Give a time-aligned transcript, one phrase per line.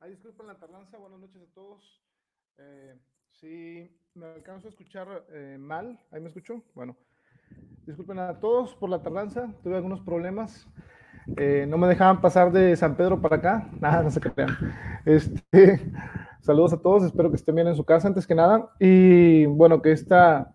[0.00, 2.02] ahí disculpen la tardanza, buenas noches a todos.
[2.58, 2.98] Eh,
[3.30, 6.62] si me alcanzo a escuchar eh, mal, ahí me escucho.
[6.74, 6.96] Bueno,
[7.86, 10.66] disculpen a todos por la tardanza, tuve algunos problemas.
[11.36, 14.56] Eh, no me dejaban pasar de San Pedro para acá, nada, no se crean.
[15.04, 15.92] Este,
[16.40, 18.70] saludos a todos, espero que estén bien en su casa antes que nada.
[18.78, 20.54] Y bueno, que esta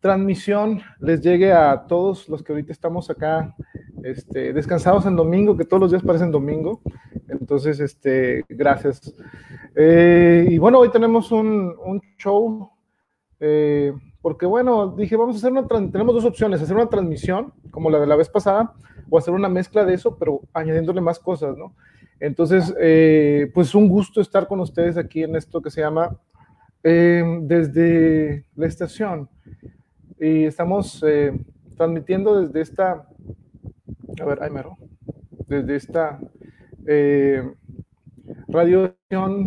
[0.00, 3.54] transmisión les llegue a todos los que ahorita estamos acá
[4.04, 6.80] este, descansados en domingo, que todos los días parecen domingo.
[7.28, 9.14] Entonces, este, gracias.
[9.74, 12.70] Eh, y bueno, hoy tenemos un, un show,
[13.40, 13.92] eh,
[14.22, 18.00] porque bueno, dije, vamos a hacer una, tenemos dos opciones, hacer una transmisión, como la
[18.00, 18.74] de la vez pasada,
[19.10, 21.74] o hacer una mezcla de eso, pero añadiéndole más cosas, ¿no?
[22.18, 26.16] Entonces, eh, pues un gusto estar con ustedes aquí en esto que se llama
[26.82, 29.28] desde la estación.
[30.20, 31.04] Y estamos
[31.76, 33.08] transmitiendo desde esta
[34.20, 34.76] a ver, ay, mero,
[35.46, 36.18] desde esta
[36.86, 37.42] eh,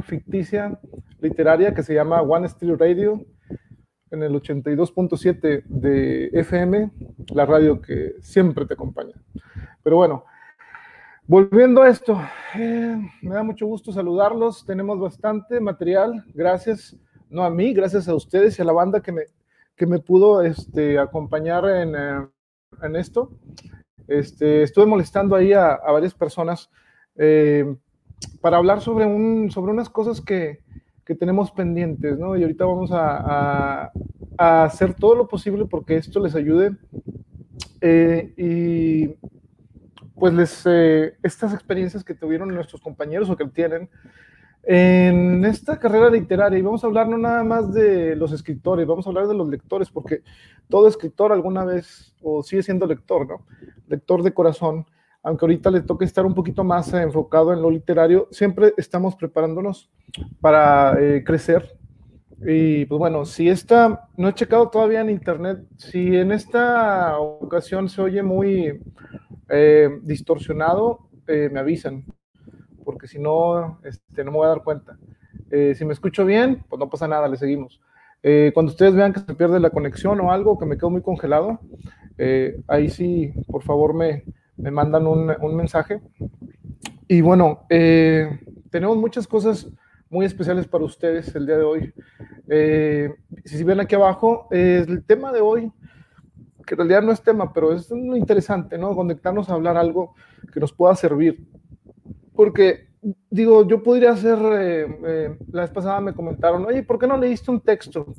[0.03, 0.79] ficticia
[1.19, 3.25] literaria que se llama One Steel Radio
[4.11, 6.91] en el 82.7 de FM,
[7.33, 9.13] la radio que siempre te acompaña.
[9.83, 10.25] Pero bueno,
[11.27, 12.19] volviendo a esto,
[12.55, 14.65] eh, me da mucho gusto saludarlos.
[14.65, 16.97] Tenemos bastante material, gracias,
[17.29, 19.23] no a mí, gracias a ustedes y a la banda que me,
[19.75, 22.27] que me pudo este, acompañar en, eh,
[22.81, 23.31] en esto.
[24.09, 26.69] Este, estuve molestando ahí a, varias personas
[27.19, 27.75] eh,
[28.41, 30.61] para hablar sobre, un, sobre unas cosas que,
[31.05, 32.37] que tenemos pendientes, ¿no?
[32.37, 33.91] Y ahorita vamos a,
[34.37, 36.77] a, hacer todo lo posible porque esto les ayude.
[37.81, 39.15] Eh, y
[40.15, 43.89] pues les, eh, estas experiencias que tuvieron nuestros compañeros o que tienen,
[44.63, 49.05] en esta carrera literaria, y vamos a hablar no nada más de los escritores, vamos
[49.05, 50.21] a hablar de los lectores, porque
[50.69, 53.45] todo escritor alguna vez, o sigue siendo lector, ¿no?
[53.87, 54.85] Lector de corazón,
[55.23, 59.91] aunque ahorita le toque estar un poquito más enfocado en lo literario, siempre estamos preparándonos
[60.39, 61.77] para eh, crecer.
[62.41, 67.89] Y pues bueno, si esta, no he checado todavía en internet, si en esta ocasión
[67.89, 68.79] se oye muy
[69.49, 72.05] eh, distorsionado, eh, me avisan
[72.89, 74.97] porque si no, este, no me voy a dar cuenta.
[75.51, 77.79] Eh, si me escucho bien, pues no pasa nada, le seguimos.
[78.23, 81.03] Eh, cuando ustedes vean que se pierde la conexión o algo, que me quedo muy
[81.03, 81.59] congelado,
[82.17, 84.23] eh, ahí sí, por favor, me,
[84.59, 86.01] me mandan un, un, mensaje.
[87.07, 89.67] Y bueno, tenemos muchas cosas
[90.09, 91.93] muy especiales para ustedes el día de hoy.
[93.45, 95.71] si ven aquí abajo, el tema de hoy,
[96.65, 98.95] que en realidad no es tema, pero es muy interesante, ¿no?
[98.95, 100.13] Conectarnos a hablar algo
[100.53, 101.47] que nos pueda servir
[102.39, 102.87] porque
[103.29, 107.17] digo, yo podría hacer, eh, eh, la vez pasada me comentaron, oye, ¿por qué no
[107.17, 108.15] leíste un texto?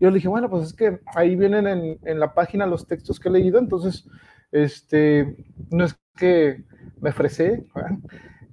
[0.00, 3.20] Yo le dije, bueno, pues es que ahí vienen en, en la página los textos
[3.20, 4.08] que he leído, entonces,
[4.52, 5.36] este,
[5.70, 6.64] no es que
[7.00, 7.66] me ofrecé,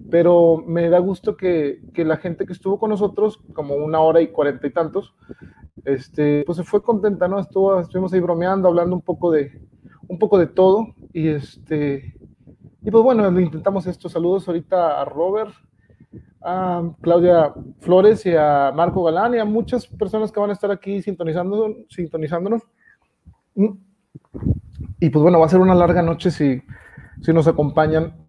[0.10, 4.22] pero me da gusto que, que, la gente que estuvo con nosotros, como una hora
[4.22, 5.16] y cuarenta y tantos,
[5.84, 7.40] este, pues se fue contenta, ¿no?
[7.40, 9.60] Estuvo, estuvimos ahí bromeando, hablando un poco de,
[10.08, 12.16] un poco de todo, y este,
[12.82, 15.54] y pues bueno, intentamos estos saludos ahorita a Robert,
[16.42, 20.70] a Claudia Flores y a Marco Galán y a muchas personas que van a estar
[20.70, 22.62] aquí sintonizando, sintonizándonos.
[25.06, 26.64] Y pues bueno, va a ser una larga noche si,
[27.22, 28.26] si nos acompañan,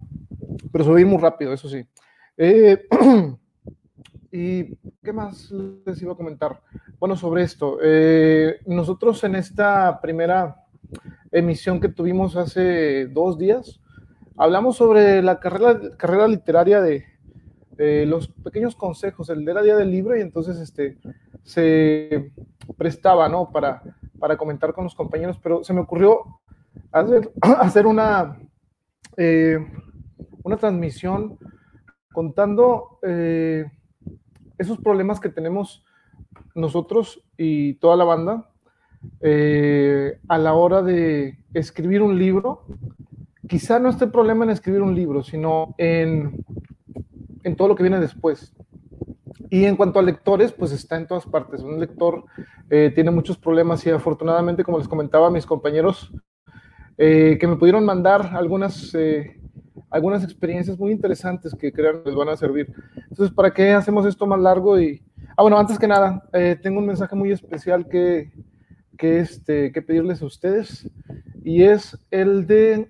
[0.70, 1.86] pero subí muy rápido, eso sí.
[2.36, 2.86] Eh,
[4.30, 5.50] ¿Y qué más
[5.86, 6.60] les iba a comentar?
[6.98, 10.66] Bueno, sobre esto, eh, nosotros en esta primera
[11.32, 13.80] emisión que tuvimos hace dos días,
[14.36, 17.06] hablamos sobre la carrera, carrera literaria de,
[18.06, 20.98] los pequeños consejos, el era día del libro, y entonces este,
[21.42, 22.32] se
[22.76, 23.50] prestaba ¿no?
[23.50, 23.82] para,
[24.18, 26.40] para comentar con los compañeros, pero se me ocurrió
[26.92, 28.38] hacer, hacer una,
[29.16, 29.58] eh,
[30.42, 31.38] una transmisión
[32.12, 33.66] contando eh,
[34.58, 35.84] esos problemas que tenemos
[36.54, 38.50] nosotros y toda la banda
[39.20, 42.64] eh, a la hora de escribir un libro
[43.48, 46.44] quizá no esté el problema en escribir un libro, sino en,
[47.44, 48.52] en todo lo que viene después.
[49.50, 51.62] Y en cuanto a lectores, pues está en todas partes.
[51.62, 52.24] Un lector
[52.68, 56.12] tiene muchos problemas y afortunadamente, como les comentaba mis compañeros,
[56.98, 59.40] eh, que me pudieron mandar algunas, eh,
[59.90, 62.72] algunas experiencias muy interesantes que crean les van a servir.
[63.10, 64.80] Entonces, ¿para qué hacemos esto más largo?
[64.80, 65.02] Y,
[65.36, 66.22] ah, bueno, antes que nada,
[66.62, 68.32] tengo un mensaje muy especial que,
[68.96, 70.90] que, este, que pedirles a ustedes
[71.44, 72.88] y es el de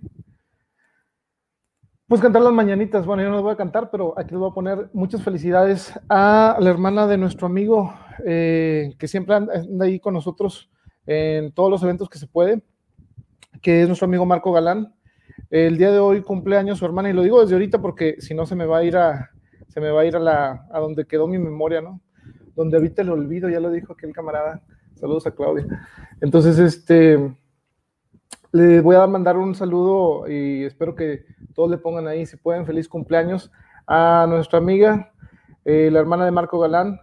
[2.09, 3.05] pues cantar las mañanitas.
[3.05, 5.93] Bueno, yo no las voy a cantar, pero aquí les voy a poner muchas felicidades
[6.09, 7.93] a la hermana de nuestro amigo
[8.25, 10.71] eh, que siempre anda, ahí con nosotros
[11.05, 12.63] en todos los eventos que se puede,
[13.67, 14.95] que es nuestro amigo Marco Galán.
[15.51, 18.47] El día de hoy cumpleaños su hermana y lo digo desde ahorita porque si no
[18.47, 19.33] se me va a ir a,
[19.67, 22.01] se me va a ir a, la, a donde quedó mi memoria, ¿no?
[22.55, 24.63] Donde habita el olvido, ya lo dijo aquel camarada.
[24.95, 25.67] Saludos a Claudia.
[26.21, 27.37] Entonces, este,
[28.53, 32.67] le voy a mandar un saludo y espero que todos le pongan ahí, si pueden,
[32.67, 33.51] feliz cumpleaños
[33.89, 35.11] a nuestra amiga,
[35.65, 37.01] eh, la hermana de Marco Galán,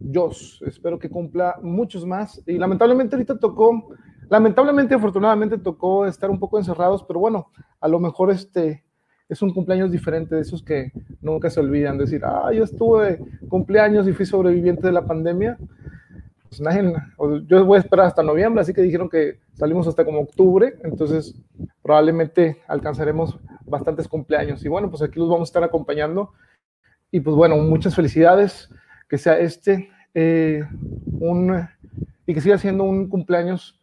[0.00, 0.62] Jos.
[0.66, 2.42] Espero que cumpla muchos más.
[2.46, 3.90] Y lamentablemente ahorita tocó,
[4.28, 8.84] lamentablemente, afortunadamente tocó estar un poco encerrados, pero bueno, a lo mejor este
[9.28, 14.08] es un cumpleaños diferente de esos que nunca se olvidan, decir, ah, yo estuve cumpleaños
[14.08, 15.58] y fui sobreviviente de la pandemia.
[16.48, 16.94] Pues nadie,
[17.46, 21.34] yo voy a esperar hasta noviembre, así que dijeron que salimos hasta como octubre, entonces
[21.82, 24.64] probablemente alcanzaremos bastantes cumpleaños.
[24.64, 26.32] Y bueno, pues aquí los vamos a estar acompañando.
[27.10, 28.70] Y pues bueno, muchas felicidades,
[29.10, 30.64] que sea este eh,
[31.20, 31.68] un,
[32.26, 33.77] y que siga siendo un cumpleaños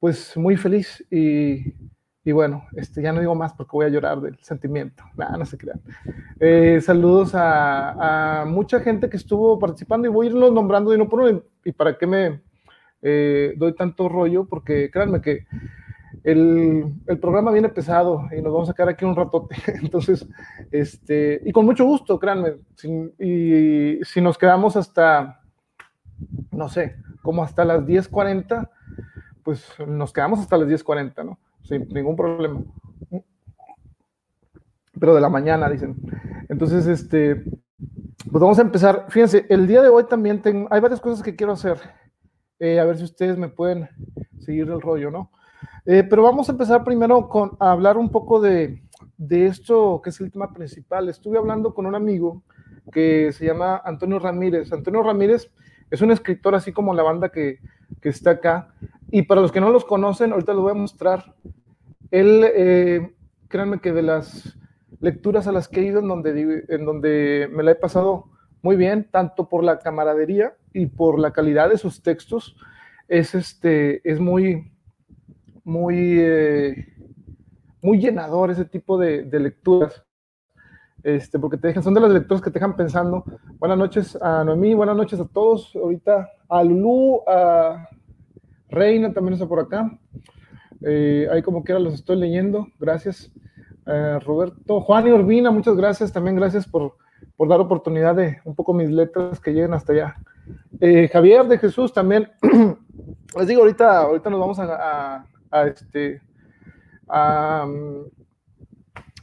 [0.00, 1.74] pues muy feliz y
[2.22, 5.02] y bueno, este, ya no digo más porque voy a llorar del sentimiento.
[5.16, 5.80] Nada, no se crean.
[6.38, 11.08] Eh, saludos a, mucha gente que estuvo participando y voy a irlos nombrando de uno
[11.08, 11.42] por uno.
[11.64, 12.42] ¿Y para qué me
[13.00, 14.44] eh, doy tanto rollo?
[14.44, 15.46] Porque créanme que
[16.22, 19.56] el, el, programa viene pesado y nos vamos a quedar aquí un ratote.
[19.82, 20.28] Entonces,
[20.70, 22.56] este, y con mucho gusto, créanme.
[23.18, 25.40] y si nos quedamos hasta,
[26.50, 28.68] no sé, como hasta las 10.40,
[29.42, 31.38] pues nos quedamos hasta las 10.40, ¿no?
[31.62, 32.62] sin ningún problema.
[34.98, 35.96] Pero de la mañana, dicen.
[36.48, 37.36] Entonces, este,
[38.30, 39.06] pues vamos a empezar.
[39.08, 41.78] Fíjense, el día de hoy también hay varias cosas que quiero hacer.
[42.58, 43.88] Eh, a ver si ustedes me pueden
[44.40, 45.30] seguir el rollo, ¿no?
[45.86, 48.82] Eh, pero vamos a empezar primero con hablar un poco de,
[49.16, 51.08] de esto que es el tema principal.
[51.08, 52.42] Estuve hablando con un amigo
[52.92, 54.70] que se llama Antonio Ramírez.
[54.72, 55.50] Antonio Ramírez
[55.90, 57.58] es un escritor así como la banda que,
[58.00, 58.74] que está acá.
[59.10, 61.34] Y para los que no los conocen, ahorita lo voy a mostrar.
[62.10, 63.14] Él, eh,
[63.48, 64.56] créanme que de las
[65.00, 68.26] lecturas a las que he ido, en donde, en donde me la he pasado
[68.62, 72.56] muy bien, tanto por la camaradería y por la calidad de sus textos,
[73.08, 74.70] es, este, es muy,
[75.64, 76.94] muy, eh,
[77.82, 80.04] muy llenador ese tipo de, lecturas.
[81.02, 83.24] Este, porque te dejan, son de las lecturas que te dejan pensando.
[83.58, 85.74] Buenas noches a Noemí, buenas noches a todos.
[85.74, 87.88] Ahorita a Lulú, a
[88.68, 89.90] Reina también está por acá.
[90.82, 92.66] Eh, ahí como quiera los estoy leyendo.
[92.78, 93.32] Gracias.
[93.86, 96.12] Eh, Roberto, Juan y Urbina, muchas gracias.
[96.12, 96.96] También gracias por,
[97.36, 100.16] por, dar oportunidad de un poco mis letras que lleguen hasta allá.
[100.80, 102.30] Eh, Javier de Jesús también.
[103.36, 105.24] Les digo, ahorita, ahorita nos vamos a,
[105.66, 106.20] este
[107.08, 107.66] a,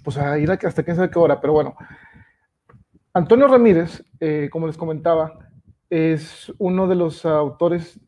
[0.07, 1.75] pues a ir hasta quién sabe qué hora, pero bueno.
[3.13, 4.06] Antonio Ramírez,
[4.50, 5.38] como les comentaba,
[5.89, 8.00] es uno de los autores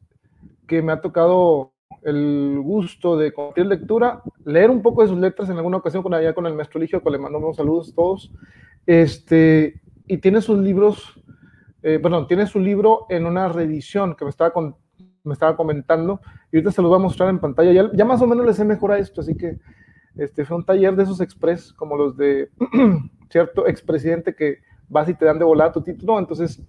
[0.66, 1.74] que me ha tocado
[2.04, 6.14] el gusto de compartir lectura, leer un poco de sus letras en alguna ocasión con
[6.14, 8.32] allá con el maestro Ligio, que le mandamos saludos a todos.
[8.86, 11.22] Este, y tiene sus libros,
[11.84, 14.54] eh, perdón, tiene su libro en una reedición que me estaba,
[15.26, 17.74] me estaba comentando, y ahorita se lo voy a mostrar en pantalla.
[17.74, 19.60] Ya, ya más o menos les sé mejor a esto, así que
[20.20, 22.50] este, fue un taller de esos express, como los de
[23.30, 26.20] cierto expresidente que vas y te dan de volada tu título.
[26.20, 26.62] Entonces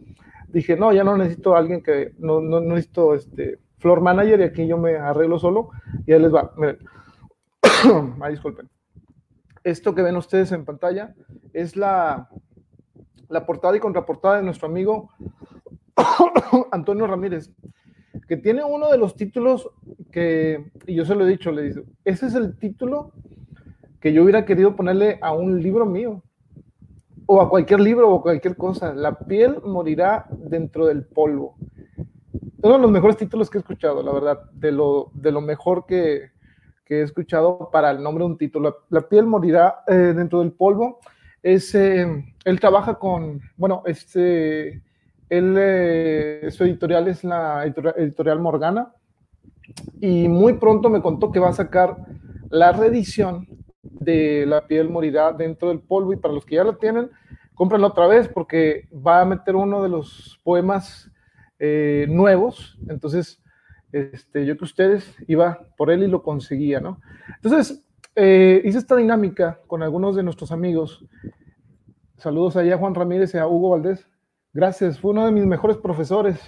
[0.49, 4.41] dije, no, ya no necesito a alguien que, no, no, no necesito este Floor Manager
[4.41, 5.71] y aquí yo me arreglo solo
[6.07, 6.53] y ahí les va.
[6.57, 6.79] Miren.
[8.21, 8.69] Ay, disculpen.
[9.65, 11.15] Esto que ven ustedes en pantalla
[11.53, 12.29] es la,
[13.29, 15.11] la portada y contraportada de nuestro amigo
[16.71, 17.51] Antonio Ramírez,
[18.29, 19.69] que tiene uno de los títulos
[20.13, 23.13] que, y yo se lo he dicho, le dice, ese es el título
[24.01, 26.23] que yo hubiera querido ponerle a un libro mío,
[27.27, 28.93] o a cualquier libro o cualquier cosa.
[28.93, 31.57] La piel morirá dentro del polvo
[32.63, 35.87] uno de los mejores títulos que he escuchado, la verdad, de lo, de lo mejor
[35.87, 36.31] que,
[36.85, 38.85] que he escuchado para el nombre de un título.
[38.91, 40.99] La, piel morirá eh, dentro del polvo.
[41.43, 42.07] Es, eh,
[42.45, 44.83] él trabaja con, bueno, este,
[45.31, 48.93] él, eh, su editorial es la editorial Morgana
[50.01, 51.97] y muy pronto me contó que va a sacar
[52.51, 53.47] la reedición
[54.01, 57.11] de La piel morirá dentro del polvo y para los que ya la tienen,
[57.55, 61.11] cómprenla otra vez porque va a meter uno de los poemas
[61.59, 63.41] eh, nuevos, entonces
[63.93, 67.01] este, yo que ustedes iba por él y lo conseguía, ¿no?
[67.37, 71.05] Entonces, eh, hice esta dinámica con algunos de nuestros amigos.
[72.17, 74.07] Saludos allá a Juan Ramírez y a Hugo Valdés.
[74.53, 76.39] Gracias, fue uno de mis mejores profesores.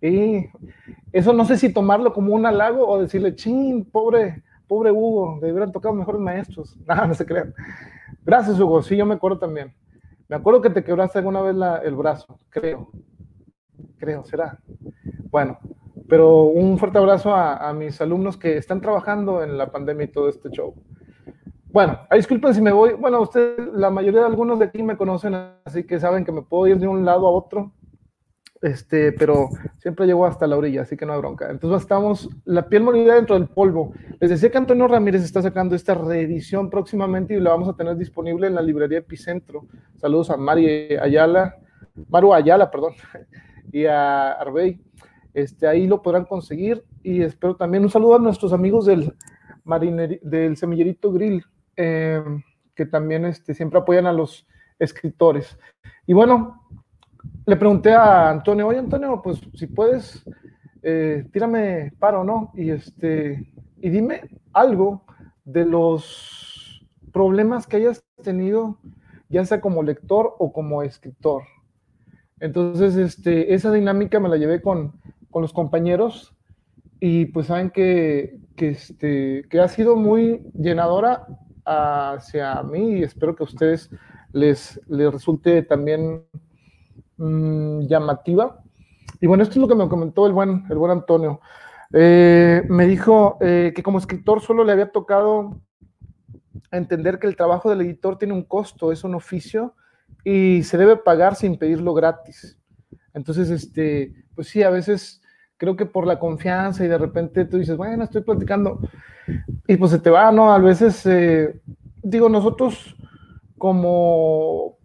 [0.00, 0.46] Y
[1.12, 5.72] eso no sé si tomarlo como un halago o decirle, ching, pobre, pobre Hugo, hubieran
[5.72, 6.76] tocado mejores maestros.
[6.86, 7.54] Nada, no se crean.
[8.24, 8.82] Gracias, Hugo.
[8.82, 9.74] Sí, yo me acuerdo también.
[10.28, 11.54] Me acuerdo que te quebraste alguna vez
[11.84, 12.90] el brazo, creo
[14.04, 14.58] creo, será.
[15.30, 15.58] Bueno,
[16.08, 20.28] pero un fuerte abrazo a, mis alumnos que están trabajando en la pandemia y todo
[20.28, 20.74] este show.
[21.72, 22.92] Bueno, disculpen si me voy.
[22.92, 26.42] Bueno, usted, la mayoría de algunos de aquí me conocen, así que saben que me
[26.42, 27.72] puedo ir de un lado a otro.
[28.64, 31.50] Este, pero siempre llego hasta la orilla, así que no hay bronca.
[31.50, 33.92] Entonces estamos la piel molida dentro del polvo.
[34.18, 37.94] Les decía que Antonio Ramírez está sacando esta reedición próximamente y la vamos a tener
[37.94, 39.66] disponible en la librería Epicentro.
[39.96, 41.58] Saludos a Mari Ayala,
[42.08, 42.94] Maru Ayala, perdón,
[43.70, 44.80] y a Arbey.
[45.34, 49.12] Este, ahí lo podrán conseguir y espero también un saludo a nuestros amigos del,
[50.22, 51.44] del Semillerito Grill,
[51.76, 52.24] eh,
[52.74, 54.46] que también este, siempre apoyan a los
[54.78, 55.58] escritores.
[56.06, 56.62] Y bueno,
[57.46, 60.24] le pregunté a Antonio, oye Antonio, pues si puedes,
[60.82, 62.52] eh, tírame paro, ¿no?
[62.54, 64.22] Y, este, y dime
[64.52, 65.04] algo
[65.44, 68.78] de los problemas que hayas tenido,
[69.28, 71.42] ya sea como lector o como escritor.
[72.40, 76.34] Entonces, este, esa dinámica me la llevé con, con los compañeros
[76.98, 81.26] y pues saben que, que, este, que ha sido muy llenadora
[81.64, 83.90] hacia mí y espero que a ustedes
[84.32, 86.24] les, les resulte también
[87.16, 88.60] Mm, llamativa.
[89.20, 91.40] Y bueno, esto es lo que me comentó el buen, el buen Antonio.
[91.92, 95.60] Eh, me dijo eh, que como escritor solo le había tocado
[96.72, 99.74] entender que el trabajo del editor tiene un costo, es un oficio
[100.24, 102.58] y se debe pagar sin pedirlo gratis.
[103.12, 105.22] Entonces, este, pues sí, a veces
[105.56, 108.80] creo que por la confianza y de repente tú dices, bueno, estoy platicando
[109.68, 110.52] y pues se te va, ¿no?
[110.52, 111.60] A veces, eh,
[112.02, 112.96] digo, nosotros
[113.56, 114.78] como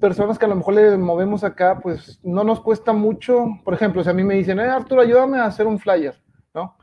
[0.00, 3.46] personas que a lo mejor le movemos acá, pues no nos cuesta mucho.
[3.64, 6.14] Por ejemplo, si a mí me dicen, eh, Arturo, ayúdame a hacer un flyer,
[6.54, 6.76] ¿no?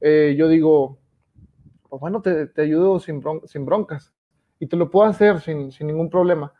[0.00, 0.98] Eh, yo digo,
[1.88, 4.12] pues bueno, te, te ayudo sin, sin, broncas
[4.58, 6.52] y te lo puedo hacer sin, sin ningún problema.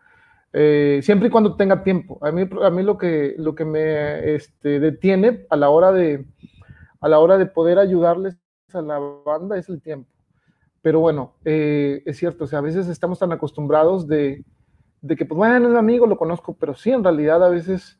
[0.52, 2.18] Eh, siempre y cuando tenga tiempo.
[2.22, 6.24] A mí, a mí lo, que, lo que me este, detiene a la, hora de,
[7.00, 8.38] a la hora de poder ayudarles
[8.72, 10.08] a la banda es el tiempo.
[10.80, 14.44] Pero bueno, eh, es cierto, o sea, a veces estamos tan acostumbrados de,
[15.04, 17.98] de que, pues bueno, es amigo, lo conozco, pero sí, en realidad a veces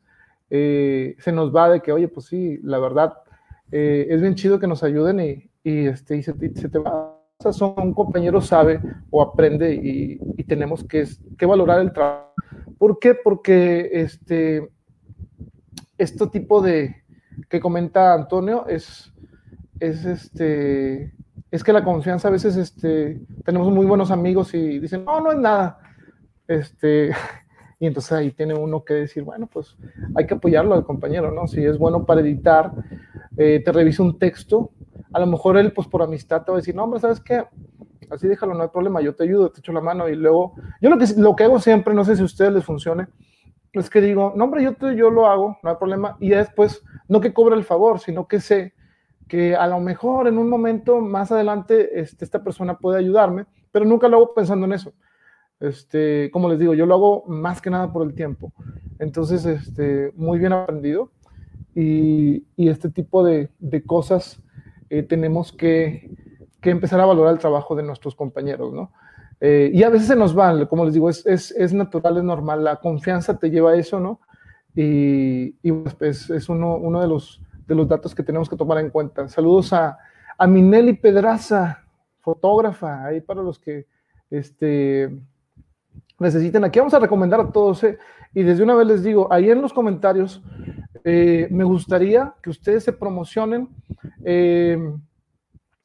[0.49, 3.13] eh, se nos va de que, oye, pues sí, la verdad,
[3.71, 7.15] eh, es bien chido que nos ayuden y, este, y se, te va.
[7.43, 8.81] O sea, un compañero sabe
[9.11, 11.07] o aprende y, y tenemos que,
[11.37, 12.33] que, valorar el trabajo.
[12.79, 13.13] ¿Por qué?
[13.13, 14.67] Porque este,
[15.99, 17.03] este tipo de
[17.49, 19.13] que comenta Antonio es,
[19.79, 21.13] es este,
[21.51, 25.31] es que la confianza a veces este, tenemos muy buenos amigos y dicen, no, no
[25.31, 25.84] es nada
[26.47, 27.11] este,
[27.79, 29.75] y entonces ahí tiene uno que decir, bueno, pues
[30.15, 31.47] hay que apoyarlo al compañero, ¿no?
[31.47, 32.71] Si es bueno para editar,
[33.37, 34.71] eh, te revisa un texto,
[35.13, 37.43] a lo mejor él, pues por amistad, te va a decir, no, hombre, ¿sabes qué?
[38.09, 40.89] Así déjalo, no hay problema, yo te ayudo, te echo la mano y luego, yo
[40.89, 43.07] lo que, lo que hago siempre, no sé si a ustedes les funcione,
[43.73, 46.83] es que digo, no, hombre, yo, te, yo lo hago, no hay problema, y después,
[47.07, 48.73] no que cobre el favor, sino que sé
[49.27, 53.85] que a lo mejor en un momento más adelante este, esta persona puede ayudarme, pero
[53.85, 54.93] nunca lo hago pensando en eso.
[55.59, 58.53] Este, como les digo, yo lo hago más que nada por el tiempo.
[58.99, 61.11] Entonces, este, muy bien aprendido.
[61.73, 64.41] Y, y este tipo de, de cosas
[64.89, 66.09] eh, tenemos que,
[66.61, 68.93] que, empezar a valorar el trabajo de nuestros compañeros, ¿no?
[69.41, 72.23] Eh, y a veces se nos van, como les digo, es, es, es, natural, es
[72.23, 74.21] normal, la confianza te lleva a eso, ¿no?
[74.73, 78.77] Y, y pues es uno, uno de, los, de los datos que tenemos que tomar
[78.77, 79.27] en cuenta.
[79.27, 79.97] Saludos a,
[80.37, 81.83] a Minelli Pedraza,
[82.21, 83.85] fotógrafa, ahí para los que
[84.29, 85.13] este,
[86.19, 86.63] necesiten.
[86.63, 87.97] Aquí vamos a recomendar a todos, eh,
[88.33, 90.43] y desde una vez les digo, ahí en los comentarios,
[91.03, 93.69] eh, me gustaría que ustedes se promocionen
[94.23, 94.77] eh,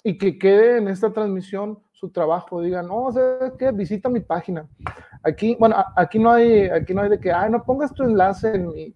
[0.03, 2.63] y que quede en esta transmisión su trabajo.
[2.63, 3.71] Digan, no, ¿sabes qué?
[3.71, 4.67] Visita mi página.
[5.23, 8.55] Aquí, bueno, aquí no hay, aquí no hay de que, ay, no pongas tu enlace
[8.55, 8.95] en mi,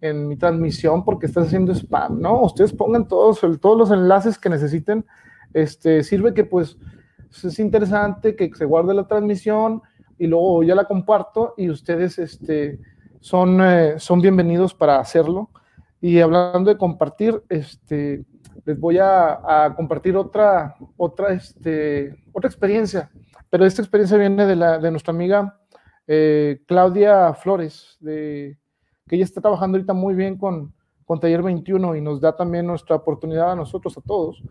[0.00, 2.42] en mi transmisión porque estás haciendo spam, ¿no?
[2.42, 5.04] Ustedes pongan todos, todos los enlaces que necesiten.
[5.52, 6.76] Este, sirve que pues
[7.42, 9.82] es interesante que se guarde la transmisión,
[10.24, 12.80] y luego ya la comparto y ustedes este,
[13.20, 15.50] son, eh, son bienvenidos para hacerlo.
[16.00, 18.24] Y hablando de compartir, este,
[18.64, 23.10] les voy a, a compartir otra, otra, este, otra experiencia,
[23.50, 25.60] pero esta experiencia viene de, la, de nuestra amiga
[26.06, 28.56] eh, Claudia Flores, de,
[29.06, 30.72] que ella está trabajando ahorita muy bien con,
[31.04, 34.42] con Taller 21 y nos da también nuestra oportunidad a nosotros, a todos,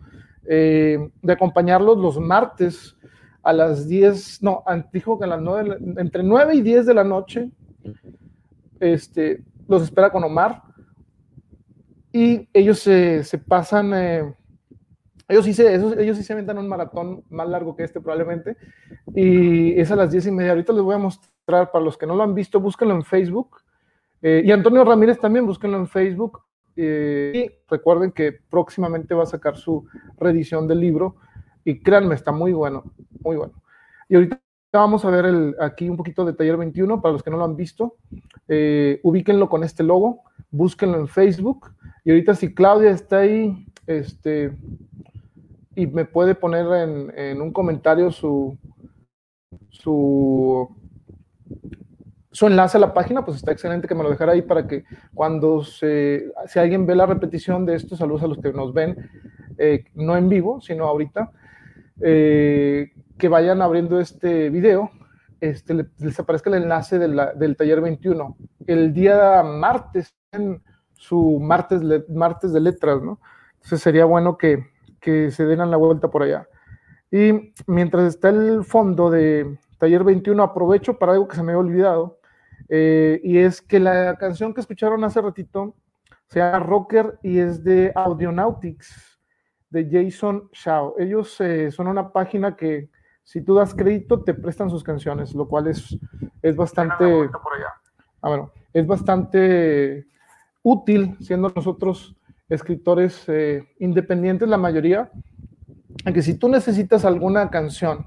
[0.46, 2.96] eh, de acompañarlos los martes
[3.44, 7.04] a las 10, no, dijo que a las 9, entre 9 y 10 de la
[7.04, 7.52] noche,
[8.80, 10.64] este, los espera con Omar
[12.12, 14.34] y ellos se, se pasan, eh,
[15.28, 18.56] ellos, sí se, ellos sí se aventan un maratón más largo que este probablemente
[19.14, 20.52] y es a las 10 y media.
[20.52, 23.58] Ahorita les voy a mostrar, para los que no lo han visto, búsquenlo en Facebook.
[24.22, 26.44] Eh, y Antonio Ramírez también, búsquenlo en Facebook.
[26.76, 29.86] Eh, y recuerden que próximamente va a sacar su
[30.18, 31.18] reedición del libro
[31.65, 32.84] y créanme, está muy bueno,
[33.22, 33.53] muy bueno.
[34.10, 34.39] Y ahorita
[34.74, 37.46] vamos a ver el, aquí un poquito de Taller 21, para los que no lo
[37.46, 37.96] han visto.
[38.48, 41.72] Eh, ubíquenlo con este logo, búsquenlo en Facebook.
[42.03, 44.55] Y ahorita si Claudia está ahí, este,
[45.75, 46.65] y me puede poner
[47.15, 48.58] en, un comentario su,
[49.70, 50.70] su,
[52.32, 54.84] su enlace a la página, pues está excelente que me lo dejara ahí para que
[55.13, 59.10] cuando se, si alguien ve la repetición de estos saludos a los que nos ven,
[59.58, 61.32] eh, no en vivo, sino ahorita,
[62.02, 64.92] eh, que vayan abriendo este video,
[65.40, 68.38] este, les aparezca el enlace del taller 21.
[68.66, 70.16] El día martes,
[70.94, 73.20] su martes, martes de letras, ¿no?
[73.56, 74.66] Entonces sería bueno que,
[75.00, 76.48] que se den la vuelta por allá.
[77.12, 81.60] Y mientras está el fondo de taller 21, aprovecho para algo que se me había
[81.60, 82.20] olvidado,
[82.70, 85.76] eh, y es que la canción que escucharon hace ratito
[86.28, 89.12] se llama Rocker y es de Audionautics,
[89.74, 90.96] de Jason Shaw.
[91.00, 92.89] Ellos eh, son una página que
[93.24, 95.98] si tú das crédito, te prestan sus canciones, lo cual es,
[96.42, 97.30] es bastante...
[98.22, 100.06] Ah, bueno, es bastante
[100.62, 102.15] útil, siendo nosotros
[102.48, 105.12] escritores eh, independientes, la mayoría,
[106.13, 108.06] que si tú necesitas alguna canción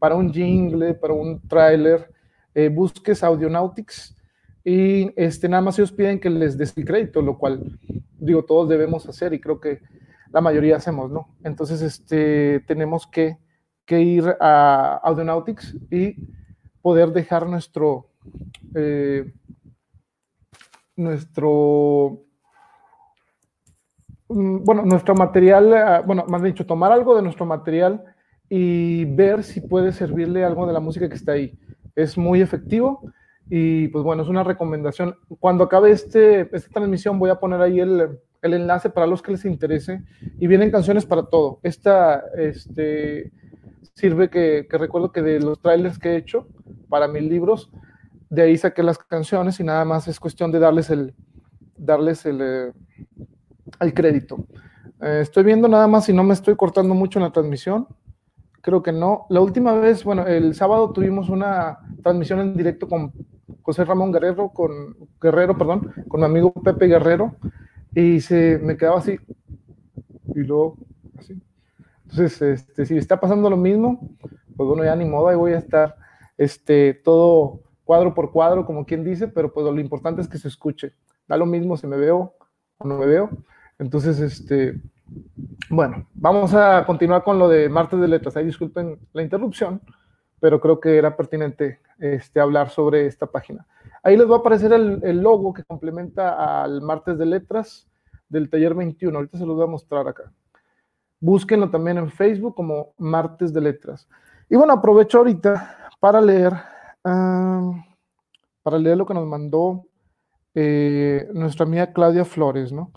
[0.00, 2.10] para un jingle, para un tráiler,
[2.54, 4.16] eh, busques Audionautics
[4.64, 7.78] y este, nada más ellos piden que les des el crédito, lo cual
[8.18, 9.80] digo, todos debemos hacer y creo que
[10.32, 11.28] la mayoría hacemos, ¿no?
[11.42, 13.38] Entonces, este, tenemos que
[13.86, 16.16] que ir a Audionautics y
[16.80, 18.10] poder dejar nuestro,
[18.74, 19.32] eh,
[20.96, 22.22] nuestro,
[24.28, 28.04] mm, bueno, nuestro material, eh, bueno, más dicho, tomar algo de nuestro material
[28.48, 31.58] y ver si puede servirle algo de la música que está ahí.
[31.94, 33.02] Es muy efectivo
[33.48, 35.16] y pues bueno, es una recomendación.
[35.40, 39.32] Cuando acabe este, esta transmisión voy a poner ahí el, el enlace para los que
[39.32, 40.02] les interese
[40.38, 41.60] y vienen canciones para todo.
[41.62, 43.32] Esta, este,
[43.94, 46.46] sirve que, recuerdo que de los trailers que he hecho
[46.88, 47.70] para mis libros,
[48.28, 51.14] de ahí saqué las canciones y nada más es cuestión de darles el,
[51.76, 52.72] darles el, eh,
[53.80, 54.46] el crédito.
[55.00, 57.88] Eh, estoy viendo nada más si no me estoy cortando mucho en la transmisión.
[58.60, 59.26] Creo que no.
[59.30, 63.12] La última vez, bueno, el sábado tuvimos una transmisión en directo con
[63.62, 64.70] José Ramón Guerrero, con
[65.20, 67.36] Guerrero, perdón, con mi amigo Pepe Guerrero,
[67.94, 69.18] y se me quedaba así.
[70.34, 70.76] Y luego,
[71.18, 71.40] así.
[72.04, 74.16] Entonces, este, si está pasando lo mismo,
[74.56, 75.96] pues bueno, ya ni modo, ahí voy a estar
[76.36, 80.48] este, todo cuadro por cuadro, como quien dice, pero pues lo importante es que se
[80.48, 80.94] escuche.
[81.28, 82.34] Da lo mismo si me veo
[82.78, 83.30] o no me veo.
[83.78, 84.80] Entonces, este,
[85.70, 88.36] bueno, vamos a continuar con lo de martes de letras.
[88.36, 89.80] Ahí disculpen la interrupción,
[90.40, 93.66] pero creo que era pertinente este, hablar sobre esta página.
[94.04, 97.88] Ahí les va a aparecer el, logo que complementa al martes de letras
[98.28, 99.16] del taller 21.
[99.16, 100.30] Ahorita se los voy a mostrar acá.
[101.20, 104.06] Búsquenlo también en Facebook como Martes de Letras.
[104.50, 106.52] Y bueno, aprovecho ahorita para leer,
[107.02, 109.86] para leer lo que nos mandó
[110.54, 112.92] eh, nuestra amiga Claudia Flores, ¿no?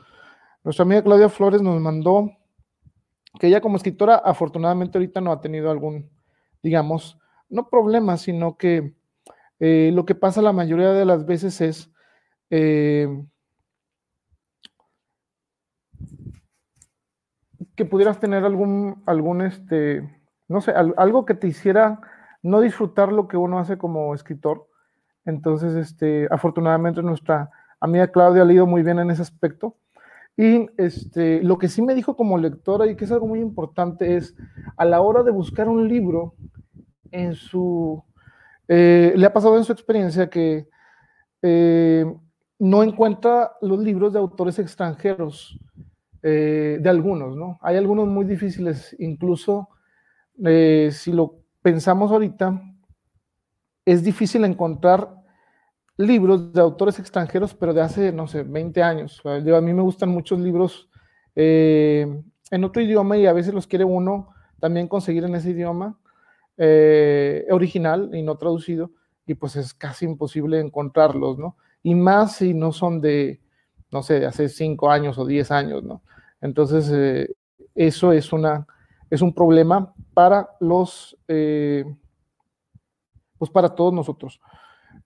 [0.62, 2.32] Nuestra amiga Claudia Flores nos mandó
[3.40, 6.10] que ella como escritora afortunadamente ahorita no ha tenido algún,
[6.62, 7.18] digamos,
[7.48, 8.94] no problema, sino que
[9.60, 11.92] eh, lo que pasa la mayoría de las veces es
[12.50, 13.08] eh,
[17.76, 22.02] que pudieras tener algún, algún este, no sé, algo que te hiciera
[22.42, 24.68] no disfrutar lo que uno hace como escritor.
[25.26, 29.76] Entonces, este, afortunadamente nuestra amiga Claudia ha leído muy bien en ese aspecto.
[30.38, 34.16] Y este, lo que sí me dijo como lectora y que es algo muy importante
[34.16, 34.36] es
[34.78, 36.36] a la hora de buscar un libro
[37.12, 38.04] en su,
[38.68, 40.68] eh, le ha pasado en su experiencia que
[41.42, 42.06] eh,
[42.60, 45.58] no encuentra los libros de autores extranjeros
[46.24, 47.60] eh, de algunos, ¿no?
[47.62, 49.70] Hay algunos muy difíciles, incluso
[50.40, 52.62] si lo pensamos ahorita,
[53.86, 55.10] es difícil encontrar
[55.98, 59.20] libros de autores extranjeros, pero de hace, no sé, 20 años.
[59.26, 60.90] a mí me gustan muchos libros
[61.34, 65.98] en otro idioma y a veces los quiere uno también conseguir en ese idioma
[66.58, 68.92] original y no traducido,
[69.28, 71.58] y pues es casi imposible encontrarlos, ¿no?
[71.84, 73.40] Y más si no son de,
[73.92, 76.02] no sé, de hace 5 años o 10 años, ¿no?
[76.42, 77.36] Entonces, eh,
[77.76, 78.66] eso es, una,
[79.10, 81.86] es un problema para los, eh,
[83.38, 84.42] pues para todos nosotros,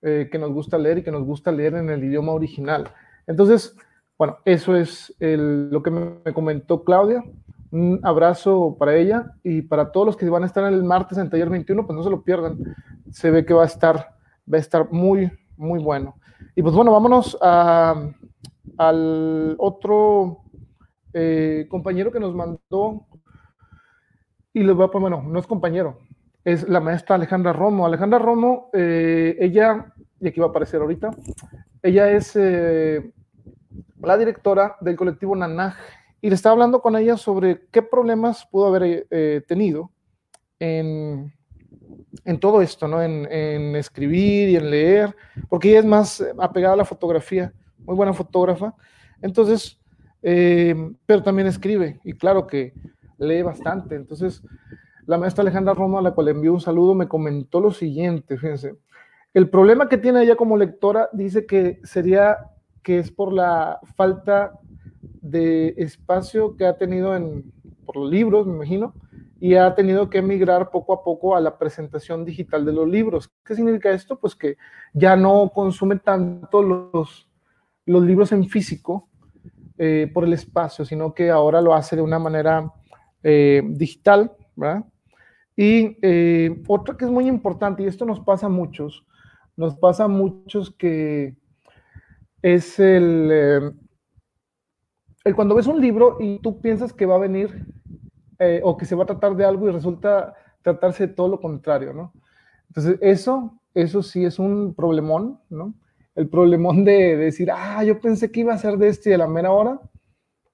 [0.02, 2.92] eh, que nos gusta leer y que nos gusta leer en el idioma original.
[3.28, 3.76] Entonces,
[4.18, 7.24] bueno, eso es lo que me comentó Claudia.
[7.72, 11.30] Un abrazo para ella y para todos los que van a estar el martes en
[11.30, 12.58] Taller 21, pues no se lo pierdan.
[13.12, 13.96] Se ve que va a estar,
[14.52, 16.16] va a estar muy, muy bueno.
[16.56, 17.38] Y pues bueno, vámonos
[18.78, 20.40] al otro
[21.14, 23.06] eh, compañero que nos mandó,
[24.54, 26.00] y les voy a poner, bueno, no es compañero,
[26.44, 27.86] es la maestra Alejandra Romo.
[27.86, 31.12] Alejandra Romo, eh, ella, y aquí va a aparecer ahorita,
[31.82, 33.14] ella es eh,
[34.02, 35.76] la directora del colectivo Nanaj
[36.22, 39.92] y le estaba hablando con ella sobre qué problemas pudo haber eh, tenido
[40.60, 41.34] en,
[42.26, 43.02] en, todo esto, ¿no?
[43.02, 45.16] En, en, escribir y en leer,
[45.50, 48.76] porque ella es más apegada a la fotografía, muy buena fotógrafa.
[49.22, 49.80] Entonces,
[50.22, 52.74] pero también escribe y claro que
[53.18, 53.96] lee bastante.
[53.96, 54.44] Entonces,
[55.06, 58.76] la maestra Alejandra Roma, a la cual envío un saludo, me comentó lo siguiente, fíjense.
[59.34, 62.38] El problema que tiene ella como lectora dice que sería
[62.84, 64.54] que es por la falta
[65.22, 67.52] de espacio que ha tenido en,
[67.86, 68.94] por los libros, me imagino,
[69.40, 73.32] y ha tenido que emigrar poco a poco a la presentación digital de los libros.
[73.44, 74.20] ¿Qué significa esto?
[74.20, 74.58] Pues que
[74.94, 77.28] ya no consume tanto los,
[77.86, 79.10] los libros en físico
[79.78, 82.72] eh, por el espacio, sino que ahora lo hace de una manera
[83.24, 84.86] eh, digital, ¿verdad?
[85.56, 89.06] Y eh, otra que es muy importante, y esto nos pasa a muchos,
[89.58, 91.36] nos pasa a muchos que
[92.44, 93.74] es el,
[95.24, 97.66] el cuando ves un libro y tú piensas que va a venir
[98.40, 101.40] eh, o que se va a tratar de algo y resulta tratarse de todo lo
[101.40, 102.14] contrario, ¿no?
[102.70, 105.74] Entonces, eso, eso sí es un problemón, ¿no?
[106.16, 109.12] El problemón de, de decir, ah, yo pensé que iba a ser de este y
[109.12, 109.80] de la mera hora,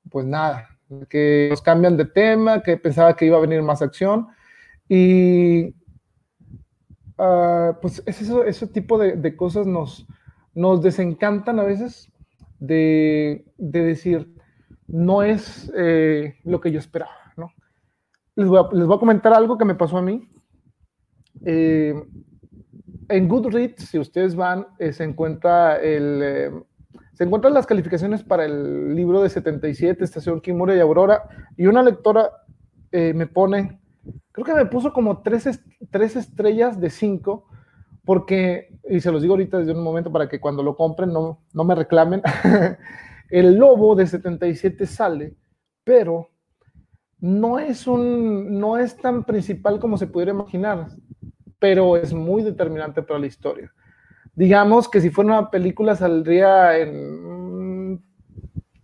[0.10, 0.68] pues nada,
[1.10, 4.28] que nos cambian de tema, que pensaba que iba a venir más acción
[4.88, 5.76] y
[7.18, 10.08] uh, pues eso, ese tipo de, de, cosas nos,
[10.54, 12.12] nos desencantan a veces
[12.60, 14.34] de, de decir,
[14.88, 17.52] no es eh, lo que yo esperaba, ¿no?
[18.36, 20.30] Les voy, a, comentar algo que me pasó a mí.
[21.46, 21.94] Eh,
[23.10, 26.64] en Goodreads, si ustedes van, eh, se encuentra el...
[27.14, 31.24] Se encuentran las calificaciones para el libro de 77, Estación Kimura y Aurora,
[31.58, 32.30] y una lectora
[32.92, 33.80] me pone
[34.38, 37.46] creo que me puso como tres, tres estrellas de cinco,
[38.06, 41.42] porque, y se los digo ahorita desde un momento para que cuando lo compren no,
[41.54, 42.22] no me reclamen,
[43.30, 45.36] el lobo de 77 sale,
[45.84, 46.30] pero
[47.20, 50.88] no es, un, no es tan principal como se pudiera imaginar,
[51.60, 53.74] pero es muy determinante para la historia.
[54.36, 58.04] Digamos que si fuera una película saldría en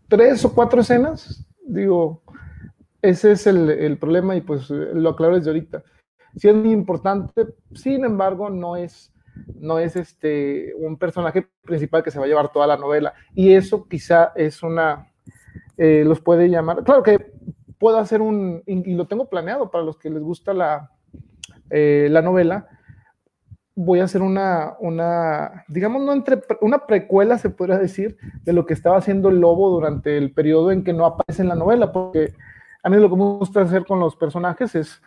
[0.08, 2.23] tres o cuatro escenas, digo,
[3.01, 5.84] ese es el, el, problema y pues lo aclaro desde ahorita.
[6.36, 9.12] Sí es muy importante, sin embargo, no es,
[9.59, 13.13] no es este, un personaje principal que se va a llevar toda la novela.
[13.33, 15.11] Y eso quizá es una,
[15.77, 17.33] eh, los puede llamar, claro que
[17.79, 20.91] puedo hacer un, y lo tengo planeado para los que les gusta la,
[21.69, 22.67] eh, la novela,
[23.75, 28.65] voy a hacer una, una, digamos, no entre, una precuela, se podría decir, de lo
[28.65, 31.91] que estaba haciendo el lobo durante el periodo en que no aparece en la novela,
[31.91, 32.33] porque
[32.83, 35.01] a mí lo que me gusta hacer con los personajes es,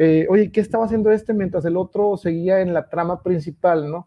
[0.00, 4.06] eh, oye, ¿qué estaba haciendo este mientras el otro seguía en la trama principal, no?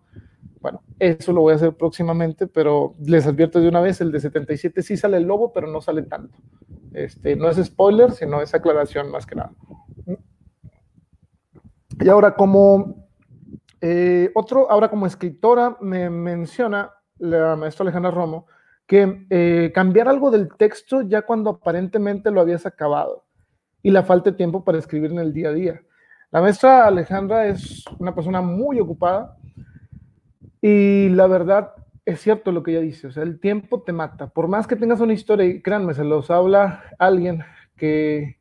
[0.61, 4.21] Bueno, eso lo voy a hacer próximamente, pero les advierto de una vez, el de
[4.21, 6.37] 77 sí sale el lobo, pero no sale tanto.
[6.93, 9.51] Este, no es spoiler, sino es aclaración más que nada.
[11.99, 13.09] Y ahora como
[13.81, 18.45] eh, otro, ahora como escritora me menciona la maestra Alejandra Romo,
[18.87, 23.25] que eh, cambiar algo del texto ya cuando aparentemente lo habías acabado
[23.83, 25.81] y la falta de tiempo para escribir en el día a día.
[26.31, 29.37] La maestra Alejandra es una persona muy ocupada
[30.61, 31.73] y la verdad
[32.05, 34.27] es cierto lo que ella dice, o sea, el tiempo te mata.
[34.27, 37.43] Por más que tengas una historia, y créanme, se los habla alguien
[37.75, 38.37] que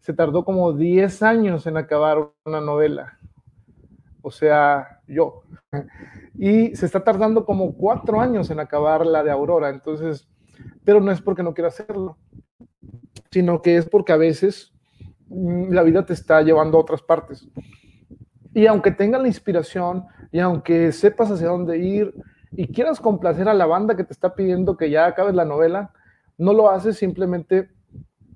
[0.00, 3.18] se tardó como 10 años en acabar una novela.
[4.20, 5.42] O sea, yo
[6.38, 10.28] y se está tardando como cuatro años en acabar la de Aurora, entonces,
[10.84, 12.18] pero no es porque no quiera hacerlo,
[13.30, 14.71] sino que es porque a veces
[15.34, 17.48] la vida te está llevando a otras partes.
[18.54, 22.14] Y aunque tengas la inspiración y aunque sepas hacia dónde ir
[22.52, 25.92] y quieras complacer a la banda que te está pidiendo que ya acabes la novela,
[26.36, 27.70] no lo haces simplemente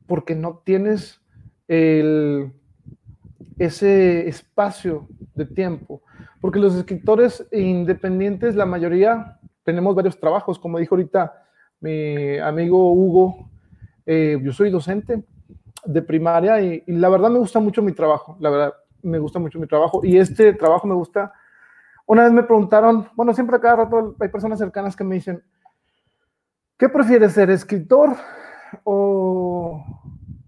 [0.06, 1.20] porque no tienes
[1.68, 2.52] el,
[3.59, 6.02] ese espacio de tiempo.
[6.40, 11.42] Porque los escritores independientes, la mayoría, tenemos varios trabajos, como dijo ahorita
[11.80, 13.50] mi amigo Hugo,
[14.06, 15.24] eh, yo soy docente
[15.87, 19.59] de primaria y, la verdad me gusta mucho mi trabajo, la verdad me gusta mucho
[19.59, 21.33] mi trabajo y este trabajo me gusta.
[22.07, 25.42] Una vez me preguntaron, bueno, siempre a cada rato hay personas cercanas que me dicen,
[26.79, 28.16] ¿qué prefieres ser, escritor
[28.85, 29.85] o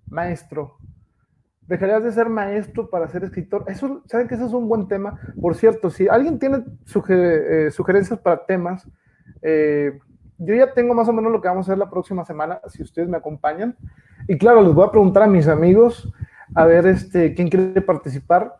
[0.08, 0.76] maestro?
[1.68, 3.64] ¿Dejarías de ser maestro para ser escritor?
[3.66, 5.20] Eso, ¿Saben que ese es un buen tema?
[5.40, 6.64] Por cierto, si alguien tiene
[7.08, 8.88] eh, sugerencias para temas,
[9.42, 9.98] eh,
[10.38, 12.82] yo ya tengo más o menos lo que vamos a hacer la próxima semana, si
[12.82, 13.76] ustedes me acompañan.
[14.28, 16.12] Y claro, les voy a preguntar a mis amigos
[16.54, 18.56] a ver este, quién quiere participar.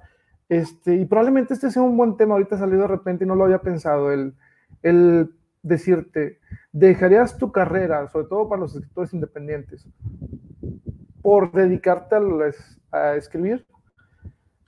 [0.48, 3.44] Este, y probablemente este sea un buen tema, ahorita salido de repente y no lo
[3.44, 4.34] había pensado, el,
[4.82, 5.30] el
[5.62, 6.38] decirte,
[6.72, 9.86] ¿dejarías tu carrera, sobre todo para los escritores independientes,
[11.22, 12.16] por dedicarte
[12.90, 13.66] a, escribir?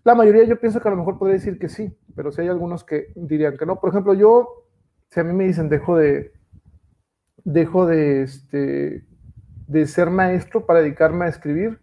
[0.04, 2.48] La mayoría yo pienso que a lo mejor podría decir que sí, pero si hay
[2.48, 3.80] algunos que dirían que no.
[3.80, 4.66] Por ejemplo, yo,
[5.08, 6.32] si a mí me dicen dejo de,
[7.44, 9.04] dejo de, este,
[9.66, 11.80] de ser maestro para dedicarme a escribir,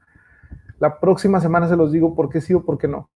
[0.80, 3.10] la próxima semana se los digo por qué sí o por qué no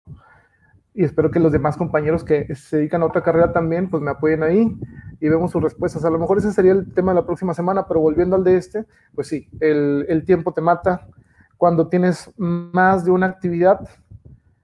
[0.99, 4.11] y espero que los demás compañeros que se dedican a otra carrera también, pues me
[4.11, 4.77] apoyen ahí
[5.21, 6.03] y vemos sus respuestas.
[6.03, 8.57] A lo mejor ese sería el tema de la próxima semana, pero volviendo al de
[8.57, 11.07] este, pues sí, el, el tiempo te mata
[11.55, 13.79] cuando tienes más de una actividad.